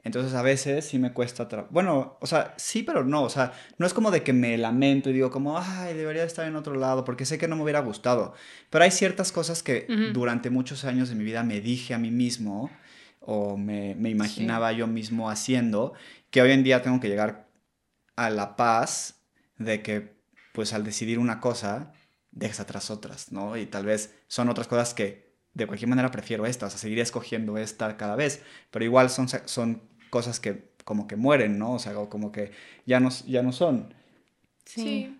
Entonces 0.05 0.35
a 0.35 0.43
veces 0.43 0.85
sí 0.85 0.99
me 0.99 1.15
cuesta, 1.15 1.49
bueno, 1.71 2.19
o 2.21 2.27
sea, 2.27 2.53
sí, 2.59 2.83
pero 2.83 3.05
no, 3.05 3.23
o 3.23 3.31
sea, 3.31 3.53
no 3.79 3.87
es 3.87 3.95
como 3.95 4.11
de 4.11 4.23
que 4.23 4.35
me 4.35 4.59
lamento 4.59 5.09
y 5.09 5.15
digo 5.15 5.31
como, 5.31 5.59
ay, 5.59 5.95
debería 5.95 6.25
estar 6.25 6.47
en 6.47 6.57
otro 6.57 6.75
lado, 6.75 7.05
porque 7.05 7.25
sé 7.25 7.39
que 7.39 7.49
no 7.49 7.57
me 7.57 7.63
hubiera 7.63 7.81
gustado. 7.81 8.35
Pero 8.69 8.85
hay 8.85 8.91
ciertas 8.91 9.33
cosas 9.33 9.63
que 9.63 9.87
durante 10.13 10.51
muchos 10.51 10.85
años 10.85 11.09
de 11.09 11.15
mi 11.15 11.25
vida 11.25 11.43
me 11.43 11.63
dije 11.63 11.95
a 11.95 11.99
mí 11.99 12.11
mismo 12.11 12.71
o 13.21 13.57
me, 13.57 13.95
me 13.95 14.11
imaginaba 14.11 14.73
yo 14.73 14.87
mismo 14.87 15.31
haciendo, 15.31 15.95
que 16.31 16.43
hoy 16.43 16.53
en 16.53 16.65
día 16.65 16.83
tengo 16.83 17.01
que 17.01 17.09
llegar 17.09 17.49
a 18.15 18.29
la 18.29 18.57
paz 18.57 19.23
de 19.57 19.83
que, 19.83 20.19
pues 20.53 20.75
al 20.75 20.85
decidir 20.85 21.19
una 21.19 21.41
cosa, 21.41 21.95
dejas 22.31 22.61
atrás 22.61 22.91
otras, 22.91 23.33
¿no? 23.33 23.57
Y 23.57 23.65
tal 23.65 23.87
vez 23.87 24.15
son 24.27 24.51
otras 24.51 24.69
cosas 24.69 24.93
que 24.93 25.24
de 25.55 25.67
cualquier 25.67 25.89
manera 25.89 26.11
prefiero 26.11 26.47
esta, 26.47 26.67
o 26.67 26.71
sea, 26.71 26.79
seguiría 26.79 27.03
escogiendo 27.03 27.57
esta 27.57 27.97
cada 27.97 28.17
vez, 28.17 28.43
pero 28.71 28.85
igual 28.85 29.09
son, 29.09 29.29
son 29.29 29.83
cosas 30.11 30.41
que 30.41 30.75
como 30.85 31.07
que 31.09 31.17
mueren, 31.17 31.59
¿no? 31.59 31.73
O 31.73 31.79
sea, 31.79 31.95
como 31.95 32.31
que 32.31 32.53
ya 32.85 33.01
no, 33.01 33.09
ya 33.27 33.43
no 33.43 33.53
son. 33.53 33.95
Sí. 34.65 35.15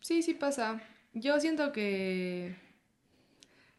sí. 0.00 0.22
Sí, 0.22 0.34
pasa. 0.34 0.80
Yo 1.12 1.38
siento 1.40 1.72
que, 1.72 2.54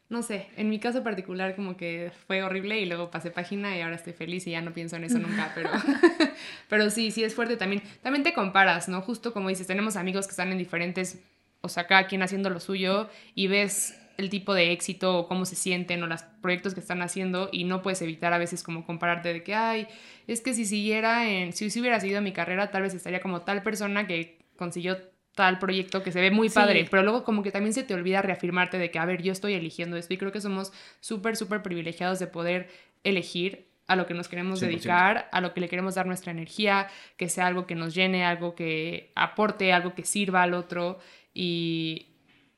no 0.08 0.22
sé, 0.22 0.48
en 0.56 0.68
mi 0.68 0.78
caso 0.78 1.02
particular 1.02 1.56
como 1.56 1.76
que 1.76 2.12
fue 2.26 2.42
horrible 2.42 2.80
y 2.80 2.86
luego 2.86 3.10
pasé 3.10 3.30
página 3.30 3.76
y 3.76 3.80
ahora 3.80 3.96
estoy 3.96 4.12
feliz 4.12 4.46
y 4.46 4.52
ya 4.52 4.60
no 4.60 4.72
pienso 4.72 4.96
en 4.96 5.04
eso 5.04 5.18
nunca, 5.18 5.50
pero, 5.54 5.70
pero 6.68 6.90
sí, 6.90 7.10
sí 7.10 7.24
es 7.24 7.34
fuerte 7.34 7.56
también. 7.56 7.82
También 8.02 8.22
te 8.22 8.32
comparas, 8.34 8.88
¿no? 8.88 9.00
Justo 9.02 9.32
como 9.32 9.48
dices, 9.48 9.66
tenemos 9.66 9.96
amigos 9.96 10.26
que 10.26 10.32
están 10.32 10.52
en 10.52 10.58
diferentes, 10.58 11.18
o 11.62 11.68
sea, 11.68 11.86
cada 11.86 12.06
quien 12.06 12.22
haciendo 12.22 12.50
lo 12.50 12.60
suyo 12.60 13.08
y 13.34 13.48
ves 13.48 13.98
el 14.16 14.30
tipo 14.30 14.54
de 14.54 14.72
éxito 14.72 15.18
o 15.18 15.28
cómo 15.28 15.44
se 15.44 15.56
sienten 15.56 16.02
o 16.02 16.06
los 16.06 16.22
proyectos 16.40 16.74
que 16.74 16.80
están 16.80 17.02
haciendo 17.02 17.48
y 17.52 17.64
no 17.64 17.82
puedes 17.82 18.02
evitar 18.02 18.32
a 18.32 18.38
veces 18.38 18.62
como 18.62 18.84
compararte 18.84 19.32
de 19.32 19.42
que, 19.42 19.54
ay, 19.54 19.86
es 20.26 20.40
que 20.40 20.54
si 20.54 20.64
siguiera 20.64 21.30
en, 21.30 21.52
si, 21.52 21.66
hubiera 21.80 22.00
seguido 22.00 22.20
mi 22.20 22.32
carrera, 22.32 22.70
tal 22.70 22.82
vez 22.82 22.94
estaría 22.94 23.20
como 23.20 23.42
tal 23.42 23.62
persona 23.62 24.06
que 24.06 24.38
consiguió 24.56 24.98
tal 25.34 25.58
proyecto 25.58 26.02
que 26.02 26.12
se 26.12 26.20
ve 26.20 26.30
muy 26.30 26.50
padre, 26.50 26.86
pero 26.90 27.02
luego 27.02 27.24
como 27.24 27.42
que 27.42 27.50
también 27.50 27.72
se 27.72 27.82
te 27.82 27.94
olvida 27.94 28.20
reafirmarte 28.20 28.78
de 28.78 28.90
que, 28.90 28.98
a 28.98 29.06
ver, 29.06 29.22
yo 29.22 29.32
estoy 29.32 29.54
eligiendo 29.54 29.96
esto 29.96 30.12
y 30.12 30.18
creo 30.18 30.30
que 30.30 30.40
somos 30.40 30.72
súper, 31.00 31.36
súper 31.36 31.62
privilegiados 31.62 32.18
de 32.18 32.26
poder 32.26 32.68
elegir 33.02 33.72
a 33.86 33.96
lo 33.96 34.06
que 34.06 34.14
nos 34.14 34.28
queremos 34.28 34.60
dedicar, 34.60 35.28
a 35.32 35.40
lo 35.40 35.54
que 35.54 35.60
le 35.60 35.68
queremos 35.68 35.94
dar 35.94 36.06
nuestra 36.06 36.32
energía, 36.32 36.88
que 37.16 37.28
sea 37.28 37.46
algo 37.46 37.66
que 37.66 37.74
nos 37.74 37.94
llene, 37.94 38.24
algo 38.24 38.54
que 38.54 39.12
aporte, 39.14 39.72
algo 39.72 39.94
que 39.94 40.04
sirva 40.04 40.42
al 40.42 40.54
otro. 40.54 40.98
Y, 41.34 42.11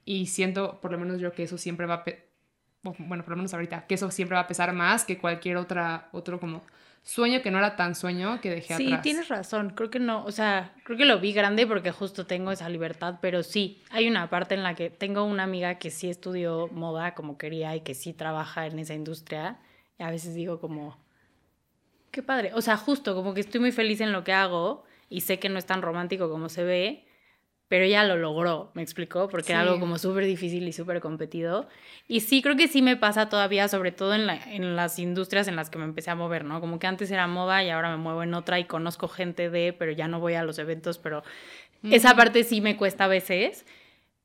y 0.05 0.27
siento, 0.27 0.81
por 0.81 0.93
lo 0.93 0.99
menos 0.99 1.21
yo, 1.21 1.33
que 1.33 1.45
eso 1.45 1.59
siempre 1.59 1.87
va 1.87 1.95
a... 1.95 2.05
Bueno, 2.99 3.25
por 3.25 3.31
lo 3.31 3.37
menos 3.37 3.55
ahorita, 3.55 3.87
que 3.87 3.95
eso 3.95 4.11
siempre 4.11 4.35
va 4.35 4.43
a 4.43 4.47
pesar 4.47 4.73
más 4.75 5.05
que 5.05 5.17
cualquier 5.17 5.57
otra, 5.57 6.09
otro 6.13 6.39
como 6.39 6.63
sueño 7.03 7.43
que 7.43 7.51
no 7.51 7.59
era 7.59 7.77
tan 7.77 7.95
sueño 7.95 8.41
que 8.41 8.51
dejé 8.51 8.77
sí, 8.77 8.87
atrás. 8.87 8.99
Sí, 8.99 9.03
tienes 9.03 9.29
razón. 9.29 9.71
Creo 9.71 9.91
que 9.91 10.01
no, 10.01 10.25
o 10.25 10.33
sea, 10.33 10.75
creo 10.85 10.99
que 10.99 11.05
lo 11.05 11.21
vi 11.21 11.33
grande 11.33 11.67
porque 11.67 11.93
justo 11.93 12.27
tengo 12.27 12.51
esa 12.51 12.69
libertad, 12.69 13.19
pero 13.21 13.43
sí, 13.43 13.83
hay 13.91 14.09
una 14.09 14.29
parte 14.29 14.55
en 14.55 14.63
la 14.63 14.75
que 14.75 14.91
tengo 14.91 15.25
una 15.25 15.45
amiga 15.45 15.79
que 15.79 15.91
sí 15.91 16.11
estudió 16.11 16.69
moda 16.69 17.15
como 17.15 17.39
quería 17.39 17.77
y 17.77 17.81
que 17.81 17.95
sí 17.95 18.13
trabaja 18.13 18.67
en 18.67 18.79
esa 18.79 18.95
industria. 18.95 19.59
Y 19.99 20.03
a 20.03 20.11
veces 20.11 20.35
digo 20.35 20.61
como, 20.61 20.99
qué 22.11 22.23
padre. 22.23 22.53
O 22.55 22.63
sea, 22.63 22.77
justo 22.77 23.15
como 23.15 23.35
que 23.35 23.41
estoy 23.41 23.61
muy 23.61 23.73
feliz 23.73 24.01
en 24.01 24.13
lo 24.13 24.25
que 24.25 24.33
hago 24.33 24.85
y 25.09 25.21
sé 25.21 25.39
que 25.39 25.49
no 25.49 25.59
es 25.59 25.67
tan 25.67 25.83
romántico 25.83 26.31
como 26.31 26.49
se 26.49 26.65
ve, 26.65 27.07
pero 27.69 27.85
ella 27.85 28.05
lo 28.05 28.17
logró, 28.17 28.71
me 28.75 28.83
explicó, 28.83 29.29
porque 29.29 29.53
era 29.53 29.63
algo 29.63 29.81
como 29.81 29.99
súper 29.99 30.27
difícil 30.27 30.69
y 30.69 30.73
súper 30.73 31.01
competido. 31.01 31.67
Y 32.07 32.21
sí, 32.21 32.43
creo 32.43 32.57
que 32.57 32.69
sí 32.69 32.83
me 32.83 32.97
pasa 32.97 33.29
todavía, 33.29 33.69
sobre 33.69 33.91
todo 33.91 34.15
en, 34.15 34.27
la, 34.27 34.37
en 34.37 34.77
las 34.77 34.99
industrias 34.99 35.49
en 35.49 35.57
las 35.57 35.71
que 35.71 35.79
me 35.79 35.85
empecé 35.85 36.11
a 36.11 36.15
mover, 36.15 36.45
¿no? 36.45 36.61
Como 36.61 36.79
que 36.79 36.87
antes 36.87 37.11
era 37.11 37.27
moda 37.27 37.65
y 37.65 37.71
ahora 37.71 37.91
me 37.91 37.97
muevo 37.97 38.23
en 38.23 38.35
otra 38.35 38.59
y 38.61 38.65
conozco 38.65 39.09
gente 39.09 39.49
de, 39.49 39.73
pero 39.73 39.93
ya 39.93 40.09
no 40.09 40.21
voy 40.21 40.35
a 40.35 40.45
los 40.45 40.59
eventos, 40.59 40.99
pero 40.99 41.23
esa 41.83 42.15
parte 42.15 42.45
sí 42.45 42.61
me 42.61 42.77
cuesta 42.77 43.05
a 43.05 43.09
veces. 43.09 43.65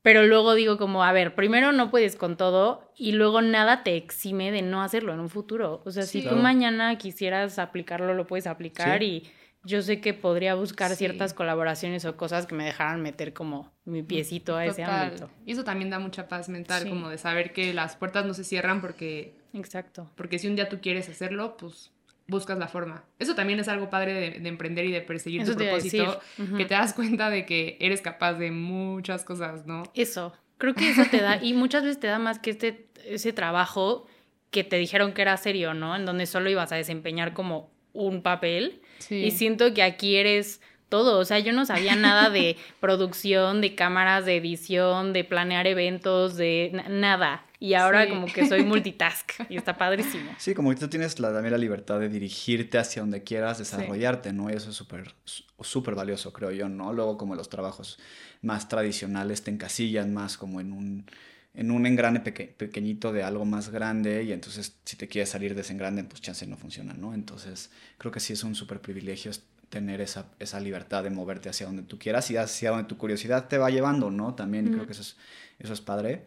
Pero 0.02 0.24
luego 0.26 0.54
digo 0.54 0.78
como, 0.78 1.04
a 1.04 1.12
ver, 1.12 1.34
primero 1.34 1.72
no 1.72 1.90
puedes 1.90 2.16
con 2.16 2.36
todo 2.38 2.90
y 2.96 3.12
luego 3.12 3.42
nada 3.42 3.82
te 3.82 3.96
exime 3.96 4.50
de 4.50 4.62
no 4.62 4.82
hacerlo 4.82 5.12
en 5.12 5.20
un 5.20 5.28
futuro. 5.28 5.82
O 5.84 5.90
sea, 5.90 6.04
si 6.04 6.22
tú 6.26 6.36
mañana 6.36 6.96
quisieras 6.96 7.58
aplicarlo, 7.58 8.14
lo 8.14 8.26
puedes 8.26 8.46
aplicar 8.46 9.02
y 9.02 9.30
yo 9.64 9.82
sé 9.82 10.00
que 10.00 10.14
podría 10.14 10.54
buscar 10.54 10.94
ciertas 10.96 11.34
colaboraciones 11.34 12.04
o 12.04 12.16
cosas 12.16 12.46
que 12.46 12.54
me 12.54 12.64
dejaran 12.64 13.02
meter 13.02 13.32
como 13.32 13.72
mi 13.84 14.02
piecito 14.02 14.56
a 14.56 14.64
ese 14.64 14.84
ámbito. 14.84 15.30
Y 15.44 15.52
eso 15.52 15.64
también 15.64 15.90
da 15.90 15.98
mucha 15.98 16.28
paz 16.28 16.48
mental, 16.48 16.88
como 16.88 17.08
de 17.08 17.18
saber 17.18 17.52
que 17.52 17.74
las 17.74 17.96
puertas 17.96 18.24
no 18.24 18.34
se 18.34 18.44
cierran 18.44 18.80
porque... 18.80 19.34
Exacto. 19.52 20.10
Porque 20.16 20.38
si 20.38 20.46
un 20.46 20.56
día 20.56 20.68
tú 20.68 20.80
quieres 20.80 21.08
hacerlo, 21.08 21.56
pues 21.56 21.90
buscas 22.30 22.58
la 22.58 22.68
forma. 22.68 23.04
Eso 23.18 23.34
también 23.34 23.58
es 23.60 23.68
algo 23.68 23.90
padre 23.90 24.38
de, 24.38 24.48
emprender 24.48 24.86
y 24.86 24.92
de 24.92 25.02
perseguir 25.02 25.44
tu 25.44 25.54
propósito, 25.54 26.20
que 26.56 26.64
te 26.64 26.74
das 26.74 26.94
cuenta 26.94 27.28
de 27.28 27.44
que 27.44 27.76
eres 27.80 28.00
capaz 28.00 28.34
de 28.34 28.52
muchas 28.52 29.24
cosas, 29.24 29.66
¿no? 29.66 29.82
Eso, 29.94 30.32
creo 30.56 30.74
que 30.74 30.90
eso 30.90 31.02
te 31.10 31.20
da, 31.20 31.42
y 31.42 31.52
muchas 31.52 31.82
veces 31.82 32.00
te 32.00 32.06
da 32.06 32.18
más 32.18 32.38
que 32.38 32.50
este, 32.50 32.86
ese 33.04 33.32
trabajo 33.32 34.06
que 34.50 34.64
te 34.64 34.76
dijeron 34.76 35.12
que 35.12 35.22
era 35.22 35.36
serio, 35.36 35.74
¿no? 35.74 35.94
En 35.94 36.06
donde 36.06 36.26
solo 36.26 36.48
ibas 36.48 36.72
a 36.72 36.76
desempeñar 36.76 37.34
como 37.34 37.70
un 37.92 38.22
papel. 38.22 38.80
Y 39.08 39.30
siento 39.30 39.72
que 39.72 39.82
aquí 39.82 40.16
eres 40.16 40.60
todo, 40.90 41.18
o 41.18 41.24
sea, 41.24 41.38
yo 41.38 41.52
no 41.52 41.64
sabía 41.64 41.96
nada 41.96 42.28
de 42.28 42.56
producción, 42.80 43.62
de 43.62 43.74
cámaras, 43.74 44.26
de 44.26 44.36
edición, 44.36 45.12
de 45.12 45.24
planear 45.24 45.66
eventos, 45.66 46.36
de 46.36 46.82
nada. 46.90 47.46
Y 47.58 47.74
ahora 47.74 48.08
como 48.08 48.26
que 48.26 48.48
soy 48.48 48.62
multitask 48.64 49.32
y 49.48 49.56
está 49.56 49.76
padrísimo. 49.76 50.30
Sí, 50.38 50.54
como 50.54 50.70
que 50.70 50.76
tú 50.76 50.88
tienes 50.88 51.20
la, 51.20 51.32
también 51.32 51.52
la 51.52 51.58
libertad 51.58 52.00
de 52.00 52.08
dirigirte 52.08 52.78
hacia 52.78 53.02
donde 53.02 53.22
quieras 53.22 53.58
desarrollarte, 53.58 54.32
¿no? 54.32 54.50
Y 54.50 54.54
eso 54.54 54.70
es 54.70 54.76
súper, 54.76 55.14
súper 55.60 55.94
valioso, 55.94 56.32
creo 56.32 56.50
yo, 56.50 56.68
¿no? 56.68 56.92
Luego 56.92 57.16
como 57.16 57.34
los 57.34 57.48
trabajos 57.48 57.98
más 58.42 58.68
tradicionales 58.68 59.44
te 59.44 59.50
encasillan 59.50 60.12
más 60.12 60.38
como 60.38 60.60
en 60.60 60.72
un, 60.72 61.06
en 61.54 61.70
un 61.70 61.86
engrane 61.86 62.20
pequeñito 62.20 63.12
de 63.12 63.22
algo 63.22 63.44
más 63.44 63.70
grande 63.70 64.22
y 64.22 64.32
entonces 64.32 64.76
si 64.84 64.96
te 64.96 65.08
quieres 65.08 65.30
salir 65.30 65.54
de 65.54 65.62
ese 65.62 65.72
engrane, 65.72 66.04
pues 66.04 66.20
chance 66.20 66.46
no 66.46 66.56
funciona, 66.56 66.94
¿no? 66.94 67.12
Entonces 67.12 67.70
creo 67.98 68.12
que 68.12 68.20
sí 68.20 68.32
es 68.32 68.44
un 68.44 68.54
súper 68.54 68.80
privilegio 68.80 69.32
tener 69.68 70.00
esa, 70.00 70.26
esa, 70.38 70.60
libertad 70.60 71.04
de 71.04 71.10
moverte 71.10 71.48
hacia 71.48 71.66
donde 71.66 71.82
tú 71.82 71.98
quieras 71.98 72.30
y 72.30 72.36
hacia 72.36 72.70
donde 72.70 72.88
tu 72.88 72.96
curiosidad 72.96 73.48
te 73.48 73.58
va 73.58 73.70
llevando, 73.70 74.10
¿no? 74.10 74.34
También 74.34 74.72
creo 74.72 74.86
que 74.86 74.92
eso 74.92 75.02
es, 75.02 75.16
eso 75.58 75.72
es 75.72 75.80
padre. 75.80 76.26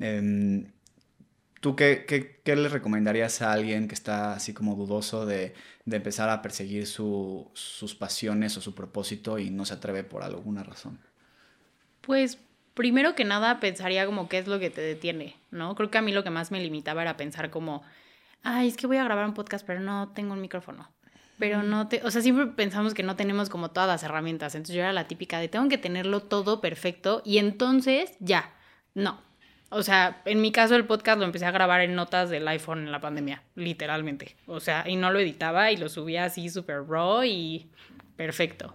Em, 0.00 0.66
¿Tú 1.60 1.76
qué, 1.76 2.04
qué, 2.08 2.40
qué, 2.42 2.56
le 2.56 2.68
recomendarías 2.68 3.42
a 3.42 3.52
alguien 3.52 3.86
que 3.86 3.94
está 3.94 4.32
así 4.32 4.54
como 4.54 4.76
dudoso 4.76 5.26
de, 5.26 5.54
de 5.84 5.96
empezar 5.96 6.30
a 6.30 6.40
perseguir 6.42 6.86
su, 6.86 7.50
sus 7.52 7.94
pasiones 7.94 8.56
o 8.56 8.60
su 8.62 8.74
propósito 8.74 9.38
y 9.38 9.50
no 9.50 9.66
se 9.66 9.74
atreve 9.74 10.02
por 10.02 10.22
alguna 10.22 10.62
razón? 10.62 10.98
Pues 12.00 12.38
primero 12.74 13.14
que 13.14 13.24
nada 13.24 13.60
pensaría 13.60 14.06
como 14.06 14.28
qué 14.28 14.38
es 14.38 14.46
lo 14.46 14.58
que 14.58 14.70
te 14.70 14.80
detiene, 14.80 15.36
¿no? 15.50 15.74
Creo 15.74 15.90
que 15.90 15.98
a 15.98 16.02
mí 16.02 16.12
lo 16.12 16.24
que 16.24 16.30
más 16.30 16.50
me 16.50 16.60
limitaba 16.60 17.02
era 17.02 17.16
pensar 17.16 17.50
como, 17.50 17.82
ay, 18.42 18.68
es 18.68 18.76
que 18.76 18.86
voy 18.86 18.96
a 18.96 19.04
grabar 19.04 19.26
un 19.26 19.34
podcast, 19.34 19.66
pero 19.66 19.80
no 19.80 20.12
tengo 20.14 20.32
un 20.34 20.40
micrófono. 20.40 20.90
Pero 21.38 21.62
no 21.62 21.88
te, 21.88 22.02
o 22.04 22.10
sea, 22.10 22.20
siempre 22.20 22.46
pensamos 22.46 22.92
que 22.92 23.02
no 23.02 23.16
tenemos 23.16 23.48
como 23.48 23.70
todas 23.70 23.88
las 23.88 24.02
herramientas. 24.02 24.54
Entonces 24.54 24.76
yo 24.76 24.82
era 24.82 24.92
la 24.92 25.08
típica 25.08 25.38
de 25.38 25.48
tengo 25.48 25.68
que 25.68 25.78
tenerlo 25.78 26.20
todo 26.20 26.60
perfecto 26.60 27.22
y 27.24 27.38
entonces 27.38 28.16
ya. 28.20 28.52
No, 28.92 29.20
o 29.70 29.84
sea, 29.84 30.20
en 30.24 30.40
mi 30.40 30.50
caso 30.50 30.74
el 30.74 30.84
podcast 30.84 31.20
lo 31.20 31.24
empecé 31.24 31.46
a 31.46 31.52
grabar 31.52 31.80
en 31.80 31.94
notas 31.94 32.28
del 32.28 32.46
iPhone 32.48 32.80
en 32.80 32.92
la 32.92 33.00
pandemia, 33.00 33.44
literalmente. 33.54 34.36
O 34.46 34.58
sea, 34.58 34.84
y 34.86 34.96
no 34.96 35.12
lo 35.12 35.20
editaba 35.20 35.70
y 35.70 35.76
lo 35.76 35.88
subía 35.88 36.24
así 36.24 36.50
súper 36.50 36.88
raw 36.88 37.22
y 37.22 37.70
perfecto. 38.16 38.74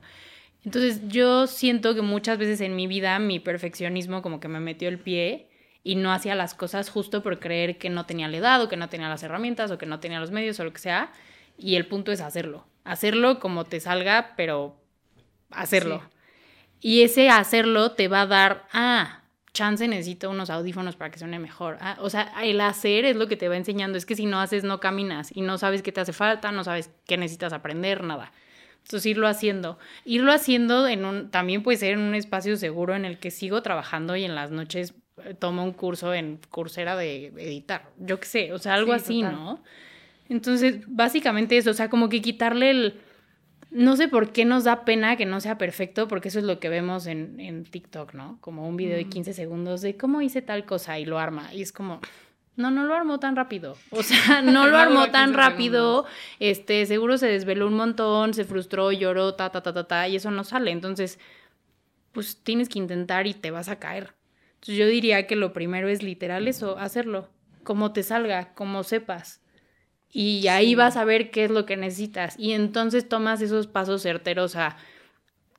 Entonces 0.65 1.01
yo 1.07 1.45
siento 1.45 1.93
que 1.93 2.01
muchas 2.01 2.39
veces 2.39 2.59
en 2.61 2.75
mi 2.75 2.87
vida 2.87 3.19
mi 3.19 3.39
perfeccionismo 3.39 4.23
como 4.23 4.39
que 4.39 4.47
me 4.47 4.59
metió 4.59 4.89
el 4.89 4.97
pie 4.99 5.47
y 5.83 5.95
no 5.95 6.11
hacía 6.11 6.33
las 6.33 6.55
cosas 6.55 6.89
justo 6.89 7.21
por 7.21 7.39
creer 7.39 7.77
que 7.77 7.91
no 7.91 8.07
tenía 8.07 8.27
la 8.27 8.37
edad 8.37 8.61
o 8.63 8.67
que 8.67 8.75
no 8.75 8.89
tenía 8.89 9.07
las 9.07 9.21
herramientas 9.21 9.69
o 9.69 9.77
que 9.77 9.85
no 9.85 9.99
tenía 9.99 10.19
los 10.19 10.31
medios 10.31 10.59
o 10.59 10.63
lo 10.63 10.73
que 10.73 10.79
sea. 10.79 11.11
Y 11.57 11.75
el 11.75 11.85
punto 11.85 12.11
es 12.11 12.19
hacerlo. 12.19 12.65
Hacerlo 12.83 13.39
como 13.39 13.65
te 13.65 13.79
salga, 13.79 14.33
pero 14.35 14.75
hacerlo. 15.51 16.01
Y 16.81 17.03
ese 17.03 17.29
hacerlo 17.29 17.91
te 17.91 18.07
va 18.07 18.21
a 18.21 18.27
dar, 18.27 18.67
ah, 18.73 19.21
chance 19.53 19.87
necesito 19.87 20.31
unos 20.31 20.49
audífonos 20.49 20.95
para 20.95 21.11
que 21.11 21.19
suene 21.19 21.37
mejor. 21.37 21.77
Ah, 21.79 21.97
o 21.99 22.09
sea, 22.09 22.33
el 22.43 22.59
hacer 22.59 23.05
es 23.05 23.15
lo 23.15 23.27
que 23.27 23.37
te 23.37 23.47
va 23.47 23.55
enseñando. 23.55 23.99
Es 23.99 24.07
que 24.07 24.15
si 24.15 24.25
no 24.25 24.41
haces, 24.41 24.63
no 24.63 24.79
caminas 24.79 25.29
y 25.31 25.41
no 25.41 25.59
sabes 25.59 25.83
qué 25.83 25.91
te 25.91 26.01
hace 26.01 26.13
falta, 26.13 26.51
no 26.51 26.63
sabes 26.63 26.89
qué 27.05 27.17
necesitas 27.17 27.53
aprender, 27.53 28.03
nada. 28.03 28.31
Entonces, 28.85 29.07
irlo 29.07 29.27
haciendo. 29.27 29.79
Irlo 30.05 30.31
haciendo 30.31 30.87
en 30.87 31.05
un, 31.05 31.31
también 31.31 31.63
puede 31.63 31.79
ser 31.79 31.93
en 31.93 32.01
un 32.01 32.13
espacio 32.13 32.55
seguro 32.55 32.95
en 32.95 33.03
el 33.03 33.17
que 33.17 33.31
sigo 33.31 33.63
trabajando 33.63 34.15
y 34.15 34.25
en 34.25 34.35
las 34.35 34.51
noches 34.51 34.93
eh, 35.23 35.33
tomo 35.33 35.63
un 35.63 35.73
curso 35.73 36.13
en 36.13 36.39
Coursera 36.51 36.95
de 36.95 37.33
editar. 37.35 37.89
Yo 37.97 38.19
qué 38.19 38.27
sé, 38.27 38.53
o 38.53 38.59
sea, 38.59 38.75
algo 38.75 38.93
así, 38.93 39.23
¿no? 39.23 39.63
Entonces, 40.29 40.81
básicamente 40.85 41.57
eso, 41.57 41.71
o 41.71 41.73
sea, 41.73 41.89
como 41.89 42.09
que 42.09 42.21
quitarle 42.21 42.69
el 42.69 42.99
no 43.71 43.97
sé 43.97 44.07
por 44.07 44.31
qué 44.31 44.45
nos 44.45 44.65
da 44.65 44.85
pena 44.85 45.17
que 45.17 45.25
no 45.25 45.41
sea 45.41 45.57
perfecto, 45.57 46.07
porque 46.07 46.27
eso 46.27 46.37
es 46.37 46.45
lo 46.45 46.59
que 46.59 46.69
vemos 46.69 47.07
en, 47.07 47.39
en 47.39 47.63
TikTok, 47.63 48.13
¿no? 48.13 48.37
Como 48.39 48.69
un 48.69 48.77
video 48.77 48.95
de 48.95 49.09
15 49.09 49.33
segundos 49.33 49.81
de 49.81 49.97
cómo 49.97 50.21
hice 50.21 50.43
tal 50.43 50.65
cosa 50.65 50.99
y 50.99 51.05
lo 51.05 51.17
arma. 51.17 51.51
Y 51.55 51.63
es 51.63 51.71
como, 51.71 52.01
no, 52.55 52.71
no 52.71 52.85
lo 52.85 52.95
armó 52.95 53.19
tan 53.19 53.35
rápido. 53.35 53.77
O 53.89 54.03
sea, 54.03 54.41
no 54.43 54.67
lo 54.67 54.77
armó 54.77 55.11
tan 55.11 55.33
rápido. 55.33 56.05
Este, 56.39 56.85
seguro 56.85 57.17
se 57.17 57.27
desveló 57.27 57.67
un 57.67 57.75
montón, 57.75 58.33
se 58.33 58.45
frustró, 58.45 58.91
lloró, 58.91 59.35
ta, 59.35 59.49
ta, 59.49 59.61
ta, 59.61 59.73
ta, 59.73 59.87
ta, 59.87 60.07
y 60.07 60.15
eso 60.15 60.31
no 60.31 60.43
sale. 60.43 60.71
Entonces, 60.71 61.19
pues 62.11 62.37
tienes 62.43 62.69
que 62.69 62.79
intentar 62.79 63.27
y 63.27 63.33
te 63.33 63.51
vas 63.51 63.67
a 63.67 63.79
caer. 63.79 64.13
Entonces, 64.55 64.77
yo 64.77 64.87
diría 64.87 65.27
que 65.27 65.35
lo 65.35 65.53
primero 65.53 65.89
es 65.89 66.01
literal 66.01 66.47
eso, 66.47 66.77
hacerlo. 66.77 67.29
Como 67.63 67.91
te 67.91 68.03
salga, 68.03 68.53
como 68.53 68.83
sepas. 68.83 69.41
Y 70.09 70.47
ahí 70.47 70.75
vas 70.75 70.95
a 70.95 71.03
ver 71.03 71.29
qué 71.29 71.43
es 71.43 71.51
lo 71.51 71.65
que 71.65 71.75
necesitas. 71.75 72.39
Y 72.39 72.53
entonces 72.53 73.09
tomas 73.09 73.41
esos 73.41 73.67
pasos 73.67 74.01
certeros 74.01 74.55
a 74.55 74.77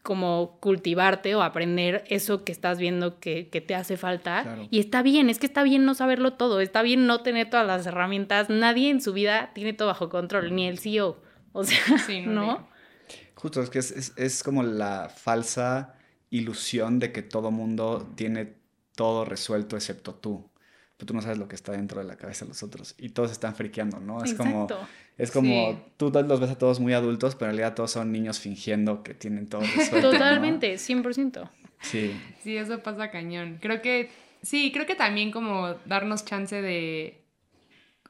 como 0.07 0.61
cultivarte 0.61 1.35
o 1.35 1.43
aprender 1.43 2.05
eso 2.07 2.45
que 2.45 2.53
estás 2.53 2.79
viendo 2.79 3.19
que, 3.19 3.45
te 3.67 3.75
hace 3.75 3.97
falta. 3.97 4.69
Y 4.71 4.79
está 4.79 5.03
bien, 5.03 5.29
es 5.29 5.41
que 5.41 5.47
está 5.47 5.65
bien 5.65 5.85
no 5.85 5.95
saberlo 5.95 6.35
todo, 6.35 6.61
está 6.61 6.83
bien 6.83 7.09
no 7.09 7.25
tener 7.25 7.51
todas 7.51 7.67
las 7.67 7.85
herramientas. 7.87 8.49
Nadie 8.49 8.89
en 8.91 9.01
su 9.01 9.13
vida 9.13 9.51
tiene 9.53 9.73
todo 9.73 9.89
bajo 9.89 10.09
control, 10.09 10.55
ni 10.55 10.69
el 10.69 10.79
CEO. 10.79 11.21
O 11.53 11.65
sea, 11.65 11.81
¿no? 12.25 12.69
Justo, 13.35 13.61
es 13.61 13.69
que 13.69 13.81
es, 13.81 14.13
es 14.17 14.43
como 14.45 14.63
la 14.63 15.09
falsa 15.09 15.97
ilusión 16.31 17.01
de 17.01 17.11
que 17.11 17.23
todo 17.23 17.51
mundo 17.51 18.13
tiene 18.15 18.55
todo 18.95 19.25
resuelto 19.25 19.75
excepto 19.75 20.15
tú 20.15 20.49
pero 20.97 21.09
tú 21.09 21.15
no 21.15 21.23
sabes 21.23 21.39
lo 21.39 21.47
que 21.47 21.57
está 21.57 21.73
dentro 21.73 22.01
de 22.01 22.07
la 22.07 22.17
cabeza 22.17 22.45
de 22.45 22.51
los 22.51 22.63
otros 22.63 22.95
y 22.97 23.11
todos 23.11 23.31
están 23.31 23.55
friqueando, 23.55 24.01
¿no? 24.01 24.25
Es 24.25 24.35
como 24.35 24.67
es 25.19 25.31
como 25.31 25.81
tú 25.97 26.11
los 26.11 26.41
ves 26.41 26.51
a 26.51 26.59
todos 26.59 26.81
muy 26.81 26.93
adultos, 26.93 27.35
pero 27.35 27.51
en 27.51 27.57
realidad 27.57 27.75
todos 27.75 27.91
son 27.91 28.13
niños 28.13 28.39
fingiendo 28.39 29.03
que 29.03 29.15
tienen 29.15 29.49
todo 29.49 29.63
resuelto. 29.77 30.11
Totalmente, 30.11 30.75
100%. 30.75 31.49
Sí. 31.81 32.19
Sí, 32.43 32.57
eso 32.57 32.81
pasa 32.81 33.11
cañón. 33.11 33.59
Creo 33.61 33.81
que 33.81 34.11
sí, 34.43 34.73
creo 34.73 34.87
que 34.87 34.95
también 34.95 35.31
como 35.31 35.75
darnos 35.87 36.25
chance 36.25 36.61
de 36.61 37.23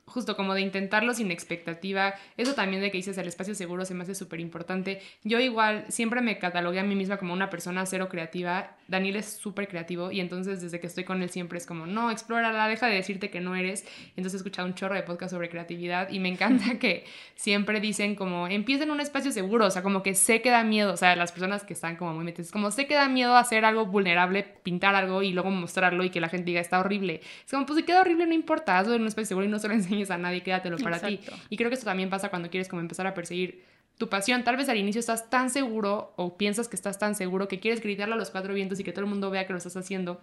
justo 0.07 0.37
como 0.37 0.55
de 0.55 0.61
intentarlo 0.61 1.13
sin 1.15 1.31
expectativa. 1.31 2.15
Eso 2.37 2.55
también 2.55 2.81
de 2.81 2.91
que 2.91 2.99
dices 2.99 3.19
el 3.19 3.27
espacio 3.27 3.55
seguro 3.55 3.85
se 3.85 3.95
me 3.95 4.05
hace 4.05 4.15
súper 4.15 4.41
importante. 4.41 5.01
Yo 5.25 5.41
igual 5.41 5.85
siempre 5.89 6.21
me 6.23 6.39
catalogué 6.39 6.81
a 6.81 6.85
mí 6.85 6.95
misma 6.95 7.17
como 7.19 7.33
una 7.33 7.51
persona 7.51 7.85
cero 7.87 8.09
creativa. 8.09 8.77
Daniel 8.89 9.17
es 9.17 9.33
súper 9.33 9.69
creativo 9.69 10.11
y 10.13 10.21
entonces 10.21 10.61
desde 10.61 10.81
que 10.81 10.87
estoy 10.87 11.05
con 11.05 11.23
él 11.23 11.31
siempre 11.31 11.59
es 11.59 11.67
como, 11.67 11.87
no, 11.87 12.11
explórala, 12.11 12.69
deja 12.69 12.87
de 12.87 12.95
decirte 12.95 13.31
que 13.31 13.41
no 13.41 13.57
eres. 13.57 13.85
Entonces 14.11 14.35
he 14.35 14.37
escuchado 14.37 14.69
un 14.69 14.75
chorro 14.75 14.95
de 14.95 15.03
podcast 15.03 15.33
sobre 15.33 15.49
creatividad 15.49 16.11
y 16.11 16.21
me 16.21 16.29
encanta 16.29 16.79
que 16.79 17.05
siempre 17.35 17.81
dicen 17.81 18.15
como, 18.15 18.47
empieza 18.49 18.85
en 18.85 18.91
un 18.91 19.01
espacio 19.01 19.33
seguro, 19.33 19.67
o 19.67 19.71
sea, 19.71 19.83
como 19.83 20.03
que 20.03 20.15
sé 20.15 20.41
que 20.43 20.51
da 20.51 20.65
miedo, 20.65 20.93
o 20.93 20.97
sea, 20.97 21.17
las 21.17 21.33
personas 21.33 21.65
que 21.65 21.73
están 21.73 21.97
como 21.97 22.15
muy 22.15 22.25
metidas, 22.25 22.51
como 22.51 22.71
sé 22.71 22.87
que 22.87 22.95
da 22.95 23.09
miedo 23.09 23.37
hacer 23.37 23.65
algo 23.65 23.87
vulnerable, 23.87 24.45
pintar 24.63 24.95
algo 24.95 25.23
y 25.23 25.33
luego 25.33 25.51
mostrarlo 25.51 26.05
y 26.05 26.11
que 26.11 26.21
la 26.21 26.29
gente 26.29 26.47
diga, 26.47 26.61
está 26.61 26.81
horrible. 26.81 27.21
Es 27.45 27.51
como, 27.51 27.67
pues 27.67 27.79
si 27.79 27.85
queda 27.85 28.01
horrible, 28.01 28.27
no 28.27 28.35
importa, 28.35 28.79
hazlo 28.79 28.95
en 28.95 29.03
un 29.03 29.09
espacio 29.09 29.27
seguro 29.27 29.47
y 29.47 29.51
no 29.51 29.59
se 29.59 29.69
lo 29.69 29.75
enseñes 29.75 30.11
a 30.11 30.19
nadie, 30.19 30.43
quédatelo 30.43 30.79
para 30.79 31.01
ti. 31.01 31.21
Y 31.51 31.57
creo 31.57 31.71
que 31.71 31.75
esto 31.75 31.87
también 31.87 32.11
pasa 32.11 32.29
cuando 32.29 32.51
quieres 32.51 32.69
como 32.69 32.81
empezar 32.81 33.07
a 33.07 33.15
perseguir 33.15 33.76
tu 33.99 34.09
pasión. 34.09 34.45
Tal 34.45 34.57
vez 34.57 34.69
al 34.69 34.77
inicio 34.77 35.01
estás 35.01 35.31
tan 35.31 35.51
seguro 35.51 36.13
o 36.17 36.37
piensas 36.37 36.69
que 36.69 36.77
estás 36.77 36.99
tan 36.99 37.15
seguro 37.15 37.49
que 37.49 37.61
quieres 37.61 37.81
gritarlo 37.81 38.15
a 38.15 38.19
los 38.19 38.31
cuatro 38.31 38.55
vientos 38.55 38.81
y 38.81 38.85
que 38.85 38.93
todo 38.93 39.05
el 39.05 39.11
mundo 39.11 39.31
vea 39.31 39.47
que 39.47 39.53
lo 39.53 39.59
estás 39.59 39.77
haciendo. 39.77 40.21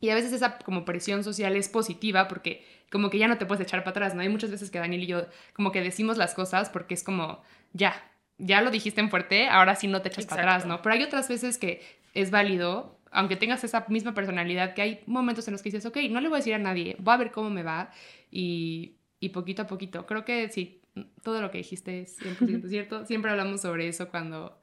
Y 0.00 0.10
a 0.10 0.14
veces 0.14 0.32
esa 0.32 0.58
como 0.58 0.84
presión 0.84 1.24
social 1.24 1.56
es 1.56 1.68
positiva 1.68 2.28
porque 2.28 2.64
como 2.90 3.10
que 3.10 3.18
ya 3.18 3.28
no 3.28 3.38
te 3.38 3.46
puedes 3.46 3.66
echar 3.66 3.80
para 3.80 3.90
atrás, 3.90 4.14
¿no? 4.14 4.22
Hay 4.22 4.28
muchas 4.28 4.50
veces 4.50 4.70
que 4.70 4.78
Daniel 4.78 5.02
y 5.02 5.06
yo 5.06 5.26
como 5.54 5.72
que 5.72 5.80
decimos 5.80 6.16
las 6.16 6.34
cosas 6.34 6.70
porque 6.70 6.94
es 6.94 7.02
como, 7.02 7.42
ya, 7.72 7.94
ya 8.38 8.62
lo 8.62 8.70
dijiste 8.70 9.00
en 9.00 9.10
fuerte, 9.10 9.48
ahora 9.48 9.74
sí 9.74 9.88
no 9.88 10.00
te 10.00 10.08
echas 10.08 10.26
para 10.26 10.42
atrás, 10.42 10.66
¿no? 10.66 10.82
Pero 10.82 10.94
hay 10.94 11.02
otras 11.02 11.28
veces 11.28 11.58
que 11.58 11.82
es 12.14 12.30
válido 12.30 12.98
aunque 13.10 13.36
tengas 13.36 13.64
esa 13.64 13.86
misma 13.88 14.14
personalidad, 14.14 14.74
que 14.74 14.82
hay 14.82 15.00
momentos 15.06 15.48
en 15.48 15.52
los 15.52 15.62
que 15.62 15.70
dices, 15.70 15.86
ok, 15.86 15.96
no 16.10 16.20
le 16.20 16.28
voy 16.28 16.36
a 16.36 16.40
decir 16.40 16.54
a 16.54 16.58
nadie, 16.58 16.96
voy 16.98 17.14
a 17.14 17.16
ver 17.16 17.30
cómo 17.30 17.50
me 17.50 17.62
va 17.62 17.90
y, 18.30 18.96
y 19.20 19.30
poquito 19.30 19.62
a 19.62 19.66
poquito. 19.66 20.06
Creo 20.06 20.24
que 20.24 20.48
sí, 20.50 20.77
todo 21.22 21.40
lo 21.40 21.50
que 21.50 21.58
dijiste 21.58 22.00
es 22.00 22.18
100% 22.20 22.68
cierto. 22.68 23.06
Siempre 23.06 23.30
hablamos 23.30 23.60
sobre 23.60 23.88
eso 23.88 24.08
cuando, 24.08 24.60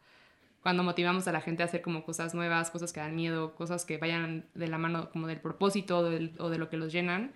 cuando 0.61 0.83
motivamos 0.83 1.27
a 1.27 1.31
la 1.31 1.41
gente 1.41 1.63
a 1.63 1.65
hacer 1.65 1.81
como 1.81 2.03
cosas 2.03 2.33
nuevas, 2.33 2.71
cosas 2.71 2.93
que 2.93 2.99
dan 2.99 3.15
miedo, 3.15 3.55
cosas 3.55 3.86
que 3.86 3.97
vayan 3.97 4.45
de 4.53 4.67
la 4.67 4.77
mano 4.77 5.09
como 5.11 5.27
del 5.27 5.39
propósito 5.39 5.99
o, 5.99 6.49
de 6.49 6.57
lo 6.57 6.69
que 6.69 6.77
los 6.77 6.91
llenan. 6.91 7.33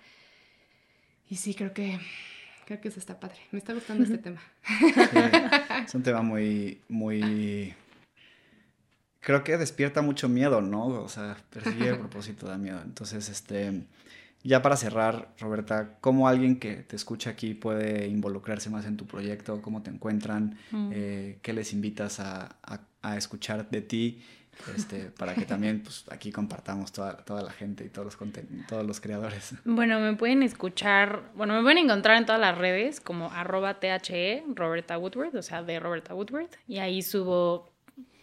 Y 1.30 1.36
sí, 1.36 1.54
creo 1.54 1.74
que 1.74 2.00
creo 2.66 2.82
que 2.82 2.90
eso 2.90 3.00
está 3.00 3.20
padre. 3.20 3.40
Me 3.52 3.58
está 3.58 3.74
gustando 3.74 4.04
este 4.04 4.20
tema. 4.20 4.42
es 5.86 5.96
un 5.96 6.04
tema 6.04 6.22
muy, 6.22 6.82
muy... 6.88 7.74
Creo 9.22 9.44
que 9.44 9.58
despierta 9.58 10.04
mucho 10.04 10.30
miedo, 10.30 10.62
¿no? 10.62 10.86
O 10.86 11.10
sea, 11.10 11.36
perseguir 11.50 11.88
el 11.88 11.98
propósito 12.00 12.46
da 12.46 12.60
miedo. 12.60 12.80
Entonces, 12.84 13.28
este, 13.28 13.86
ya 14.44 14.62
para 14.62 14.78
cerrar, 14.78 15.30
Roberta, 15.40 15.98
¿cómo 16.02 16.28
alguien 16.28 16.60
que 16.60 16.76
te 16.78 16.96
escucha 16.96 17.32
aquí 17.32 17.54
puede 17.54 18.08
involucrarse 18.08 18.70
más 18.70 18.86
en 18.86 18.96
tu 18.96 19.06
proyecto? 19.06 19.62
¿Cómo 19.62 19.82
te 19.82 19.90
encuentran? 19.90 20.58
Mm. 20.72 20.90
Eh, 20.94 21.40
¿Qué 21.42 21.54
les 21.54 21.74
invitas 21.74 22.20
a, 22.20 22.56
escuchar 23.18 23.70
de 23.70 23.82
ti? 23.82 24.22
Este, 24.76 25.06
para 25.06 25.36
que 25.36 25.46
también 25.46 25.82
pues, 25.82 26.04
aquí 26.12 26.34
compartamos 26.34 26.92
toda, 26.92 27.16
toda 27.18 27.42
la 27.42 27.52
gente 27.52 27.86
y 27.86 27.90
todos 27.90 28.06
los, 28.06 28.32
todos 28.68 28.86
los 28.86 29.00
creadores. 29.00 29.54
Bueno, 29.64 30.02
me 30.02 30.16
pueden 30.16 30.44
escuchar, 30.44 31.32
bueno, 31.34 31.56
me 31.56 31.62
pueden 31.62 31.78
encontrar 31.78 32.18
en 32.18 32.26
todas 32.26 32.42
las 32.42 32.58
redes 32.58 33.00
como 33.00 33.32
arroba 33.32 33.80
THE 33.80 34.44
Roberta 34.56 34.98
Woodward, 34.98 35.36
o 35.38 35.42
sea, 35.42 35.64
de 35.64 35.80
Roberta 35.80 36.14
Woodward, 36.14 36.50
y 36.68 36.80
ahí 36.80 37.02
subo 37.02 37.69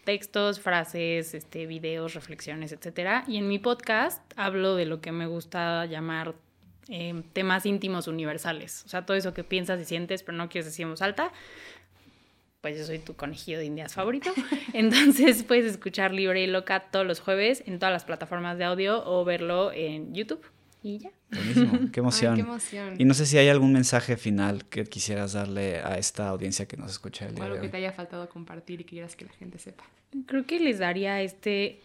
textos, 0.07 0.61
frases, 0.61 1.33
este, 1.33 1.67
videos, 1.67 2.13
reflexiones, 2.13 2.71
etc. 2.71 3.25
Y 3.27 3.35
en 3.35 3.49
mi 3.49 3.59
podcast 3.59 4.21
hablo 4.37 4.77
de 4.77 4.85
lo 4.85 5.01
que 5.01 5.11
me 5.11 5.25
gusta 5.25 5.85
llamar 5.85 6.33
eh, 6.87 7.23
temas 7.33 7.65
íntimos 7.65 8.07
universales. 8.07 8.85
O 8.85 8.87
sea, 8.87 9.05
todo 9.05 9.17
eso 9.17 9.33
que 9.33 9.43
piensas 9.43 9.81
y 9.81 9.83
sientes, 9.83 10.23
pero 10.23 10.37
no 10.37 10.47
quieres 10.47 10.67
decir 10.67 10.83
en 10.83 10.91
voz 10.91 11.01
alta. 11.01 11.33
Pues 12.61 12.77
yo 12.77 12.85
soy 12.85 12.99
tu 12.99 13.17
conejillo 13.17 13.57
de 13.57 13.65
indias 13.65 13.95
favorito. 13.95 14.31
Entonces 14.73 15.43
puedes 15.43 15.65
escuchar 15.65 16.13
Libre 16.13 16.41
y 16.41 16.47
Loca 16.47 16.89
todos 16.89 17.05
los 17.05 17.19
jueves 17.19 17.61
en 17.65 17.77
todas 17.77 17.91
las 17.91 18.05
plataformas 18.05 18.57
de 18.57 18.63
audio 18.63 19.05
o 19.05 19.25
verlo 19.25 19.73
en 19.73 20.13
YouTube. 20.13 20.41
Y 20.87 20.99
ya. 20.99 21.11
Buenísimo, 21.31 21.91
qué 21.91 21.99
emoción. 21.99 22.35
qué 22.35 22.41
emoción. 22.41 22.95
Y 22.97 23.05
no 23.05 23.13
sé 23.13 23.25
si 23.25 23.37
hay 23.37 23.49
algún 23.49 23.73
mensaje 23.73 24.15
final 24.15 24.65
que 24.65 24.85
quisieras 24.85 25.33
darle 25.33 25.79
a 25.79 25.97
esta 25.97 26.29
audiencia 26.29 26.65
que 26.65 26.77
nos 26.77 26.91
escucha 26.91 27.25
el 27.25 27.35
día 27.35 27.43
o 27.43 27.47
algo 27.47 27.61
que 27.61 27.67
te 27.67 27.77
haya 27.77 27.91
faltado 27.91 28.29
compartir 28.29 28.79
y 28.81 28.83
que 28.85 28.91
quieras 28.91 29.15
que 29.15 29.25
la 29.25 29.33
gente 29.33 29.59
sepa. 29.59 29.83
Creo 30.25 30.45
que 30.45 30.59
les 30.59 30.79
daría 30.79 31.21
este 31.21 31.81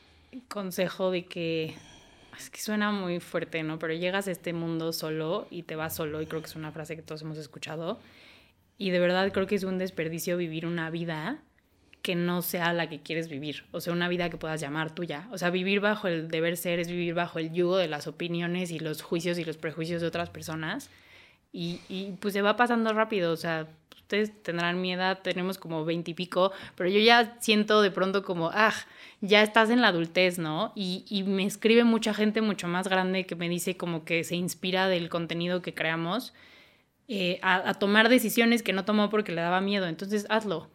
consejo 0.48 1.10
de 1.10 1.26
que 1.26 1.74
es 2.38 2.48
que 2.48 2.60
suena 2.60 2.92
muy 2.92 3.18
fuerte, 3.18 3.62
¿no? 3.64 3.78
Pero 3.78 3.92
llegas 3.92 4.28
a 4.28 4.30
este 4.30 4.52
mundo 4.52 4.92
solo 4.92 5.48
y 5.50 5.64
te 5.64 5.74
vas 5.74 5.96
solo 5.96 6.22
y 6.22 6.26
creo 6.26 6.40
que 6.40 6.46
es 6.46 6.56
una 6.56 6.70
frase 6.70 6.94
que 6.94 7.02
todos 7.02 7.22
hemos 7.22 7.38
escuchado 7.38 7.98
y 8.78 8.90
de 8.90 9.00
verdad 9.00 9.32
creo 9.32 9.46
que 9.46 9.56
es 9.56 9.64
un 9.64 9.78
desperdicio 9.78 10.36
vivir 10.36 10.64
una 10.66 10.90
vida 10.90 11.42
que 12.02 12.16
no 12.16 12.42
sea 12.42 12.72
la 12.72 12.88
que 12.88 13.00
quieres 13.00 13.28
vivir, 13.28 13.64
o 13.70 13.80
sea, 13.80 13.92
una 13.92 14.08
vida 14.08 14.28
que 14.28 14.36
puedas 14.36 14.60
llamar 14.60 14.92
tuya. 14.92 15.28
O 15.30 15.38
sea, 15.38 15.50
vivir 15.50 15.80
bajo 15.80 16.08
el 16.08 16.28
deber 16.28 16.56
ser 16.56 16.80
es 16.80 16.88
vivir 16.88 17.14
bajo 17.14 17.38
el 17.38 17.52
yugo 17.52 17.76
de 17.76 17.86
las 17.86 18.08
opiniones 18.08 18.72
y 18.72 18.80
los 18.80 19.02
juicios 19.02 19.38
y 19.38 19.44
los 19.44 19.56
prejuicios 19.56 20.00
de 20.00 20.08
otras 20.08 20.28
personas. 20.28 20.90
Y, 21.52 21.80
y 21.88 22.12
pues 22.18 22.34
se 22.34 22.42
va 22.42 22.56
pasando 22.56 22.92
rápido, 22.92 23.32
o 23.32 23.36
sea, 23.36 23.68
ustedes 23.94 24.42
tendrán 24.42 24.80
mi 24.80 24.92
edad, 24.92 25.20
tenemos 25.22 25.58
como 25.58 25.84
veintipico, 25.84 26.50
pero 26.74 26.90
yo 26.90 26.98
ya 26.98 27.36
siento 27.40 27.82
de 27.82 27.90
pronto 27.90 28.24
como, 28.24 28.50
ah, 28.52 28.74
ya 29.20 29.42
estás 29.42 29.70
en 29.70 29.80
la 29.80 29.88
adultez, 29.88 30.38
¿no? 30.38 30.72
Y, 30.74 31.04
y 31.08 31.22
me 31.22 31.44
escribe 31.44 31.84
mucha 31.84 32.14
gente 32.14 32.40
mucho 32.40 32.68
más 32.68 32.88
grande 32.88 33.26
que 33.26 33.36
me 33.36 33.48
dice 33.48 33.76
como 33.76 34.04
que 34.04 34.24
se 34.24 34.34
inspira 34.34 34.88
del 34.88 35.08
contenido 35.08 35.62
que 35.62 35.72
creamos 35.72 36.34
eh, 37.06 37.38
a, 37.42 37.68
a 37.68 37.74
tomar 37.74 38.08
decisiones 38.08 38.62
que 38.62 38.72
no 38.72 38.84
tomó 38.84 39.08
porque 39.08 39.32
le 39.32 39.40
daba 39.40 39.60
miedo. 39.60 39.86
Entonces, 39.86 40.26
hazlo 40.30 40.68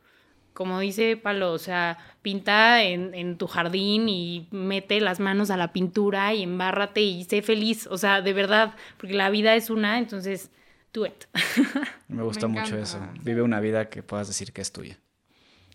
como 0.58 0.80
dice 0.80 1.18
Palo, 1.18 1.54
o 1.54 1.60
sea, 1.60 2.00
pinta 2.24 2.82
en, 2.82 3.38
tu 3.38 3.46
jardín 3.46 4.10
y 4.10 4.48
mete 4.50 5.00
las 5.02 5.20
manos 5.20 5.52
a 5.52 5.56
la 5.56 5.72
pintura 5.72 6.34
y 6.34 6.42
embárrate 6.42 7.02
y 7.02 7.26
sé 7.26 7.44
feliz, 7.44 7.86
o 7.86 8.00
sea, 8.00 8.24
de 8.24 8.34
verdad, 8.34 8.74
porque 8.98 9.14
la 9.14 9.30
vida 9.30 9.54
es 9.54 9.70
una, 9.70 10.00
entonces, 10.00 10.50
do 10.94 11.06
it. 11.06 11.26
Me 12.08 12.24
gusta 12.24 12.48
mucho 12.48 12.76
eso. 12.76 13.00
Vive 13.22 13.44
una 13.44 13.60
vida 13.60 13.88
que 13.92 14.02
puedas 14.02 14.30
decir 14.30 14.52
que 14.52 14.62
es 14.62 14.72
tuya. 14.72 14.98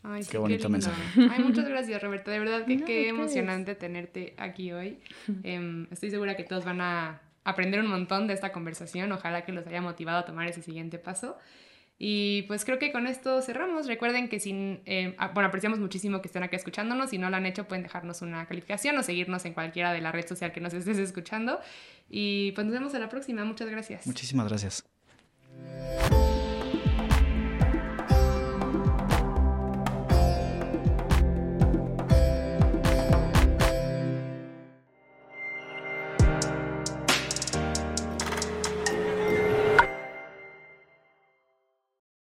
Ay, 0.03 0.24
qué 0.28 0.39
bonito 0.39 0.68
mensaje. 0.68 1.01
Ay, 1.30 1.45
muchas 1.45 1.68
gracias, 1.68 2.03
Roberta. 2.03 2.33
De 2.33 2.41
verdad 2.41 2.66
que 2.66 2.83
qué 2.83 3.09
emocionante 3.09 3.76
tenerte 3.76 4.35
aquí 4.37 4.72
hoy. 4.72 4.99
Em, 5.45 5.87
estoy 5.93 6.11
segura 6.11 6.35
que 6.35 6.43
todos 6.43 6.64
van 6.64 6.80
a 6.80 7.20
aprender 7.45 7.78
un 7.78 7.87
montón 7.87 8.26
de 8.26 8.35
esta 8.35 8.51
conversación. 8.51 9.12
Ojalá 9.12 9.45
que 9.45 9.53
los 9.53 9.64
haya 9.64 9.80
motivado 9.80 10.18
a 10.18 10.24
tomar 10.24 10.49
ese 10.49 10.61
siguiente 10.61 10.99
paso. 10.99 11.39
Y 12.05 12.42
pues 12.48 12.64
creo 12.64 12.80
que 12.80 12.90
con 12.90 13.07
esto 13.07 13.40
cerramos. 13.42 13.86
Recuerden 13.86 14.28
que 14.28 14.40
sin, 14.40 14.80
eh, 14.86 15.14
bueno, 15.34 15.46
apreciamos 15.46 15.78
muchísimo 15.78 16.20
que 16.20 16.26
estén 16.26 16.42
aquí 16.42 16.57
escuchándonos. 16.57 17.11
Si 17.11 17.18
no 17.18 17.30
lo 17.30 17.36
han 17.36 17.46
hecho, 17.46 17.68
pueden 17.68 17.84
dejarnos 17.84 18.22
una 18.22 18.44
calificación 18.46 18.98
o 18.98 19.05
seguirnos 19.05 19.44
en 19.44 19.55
cualquiera 19.55 19.92
de 19.92 20.00
la 20.00 20.11
red 20.11 20.26
social 20.26 20.50
que 20.50 20.61
nos 20.61 20.74
estés 20.74 20.98
escuchando. 20.98 21.61
Y 22.11 22.50
pues 22.57 22.66
nos 22.66 22.74
vemos 22.74 22.92
a 22.96 22.98
la 22.98 23.09
próxima. 23.09 23.44
Muchas 23.44 23.70
gracias. 23.70 24.05
Muchísimas 24.05 24.48
gracias. 24.48 24.84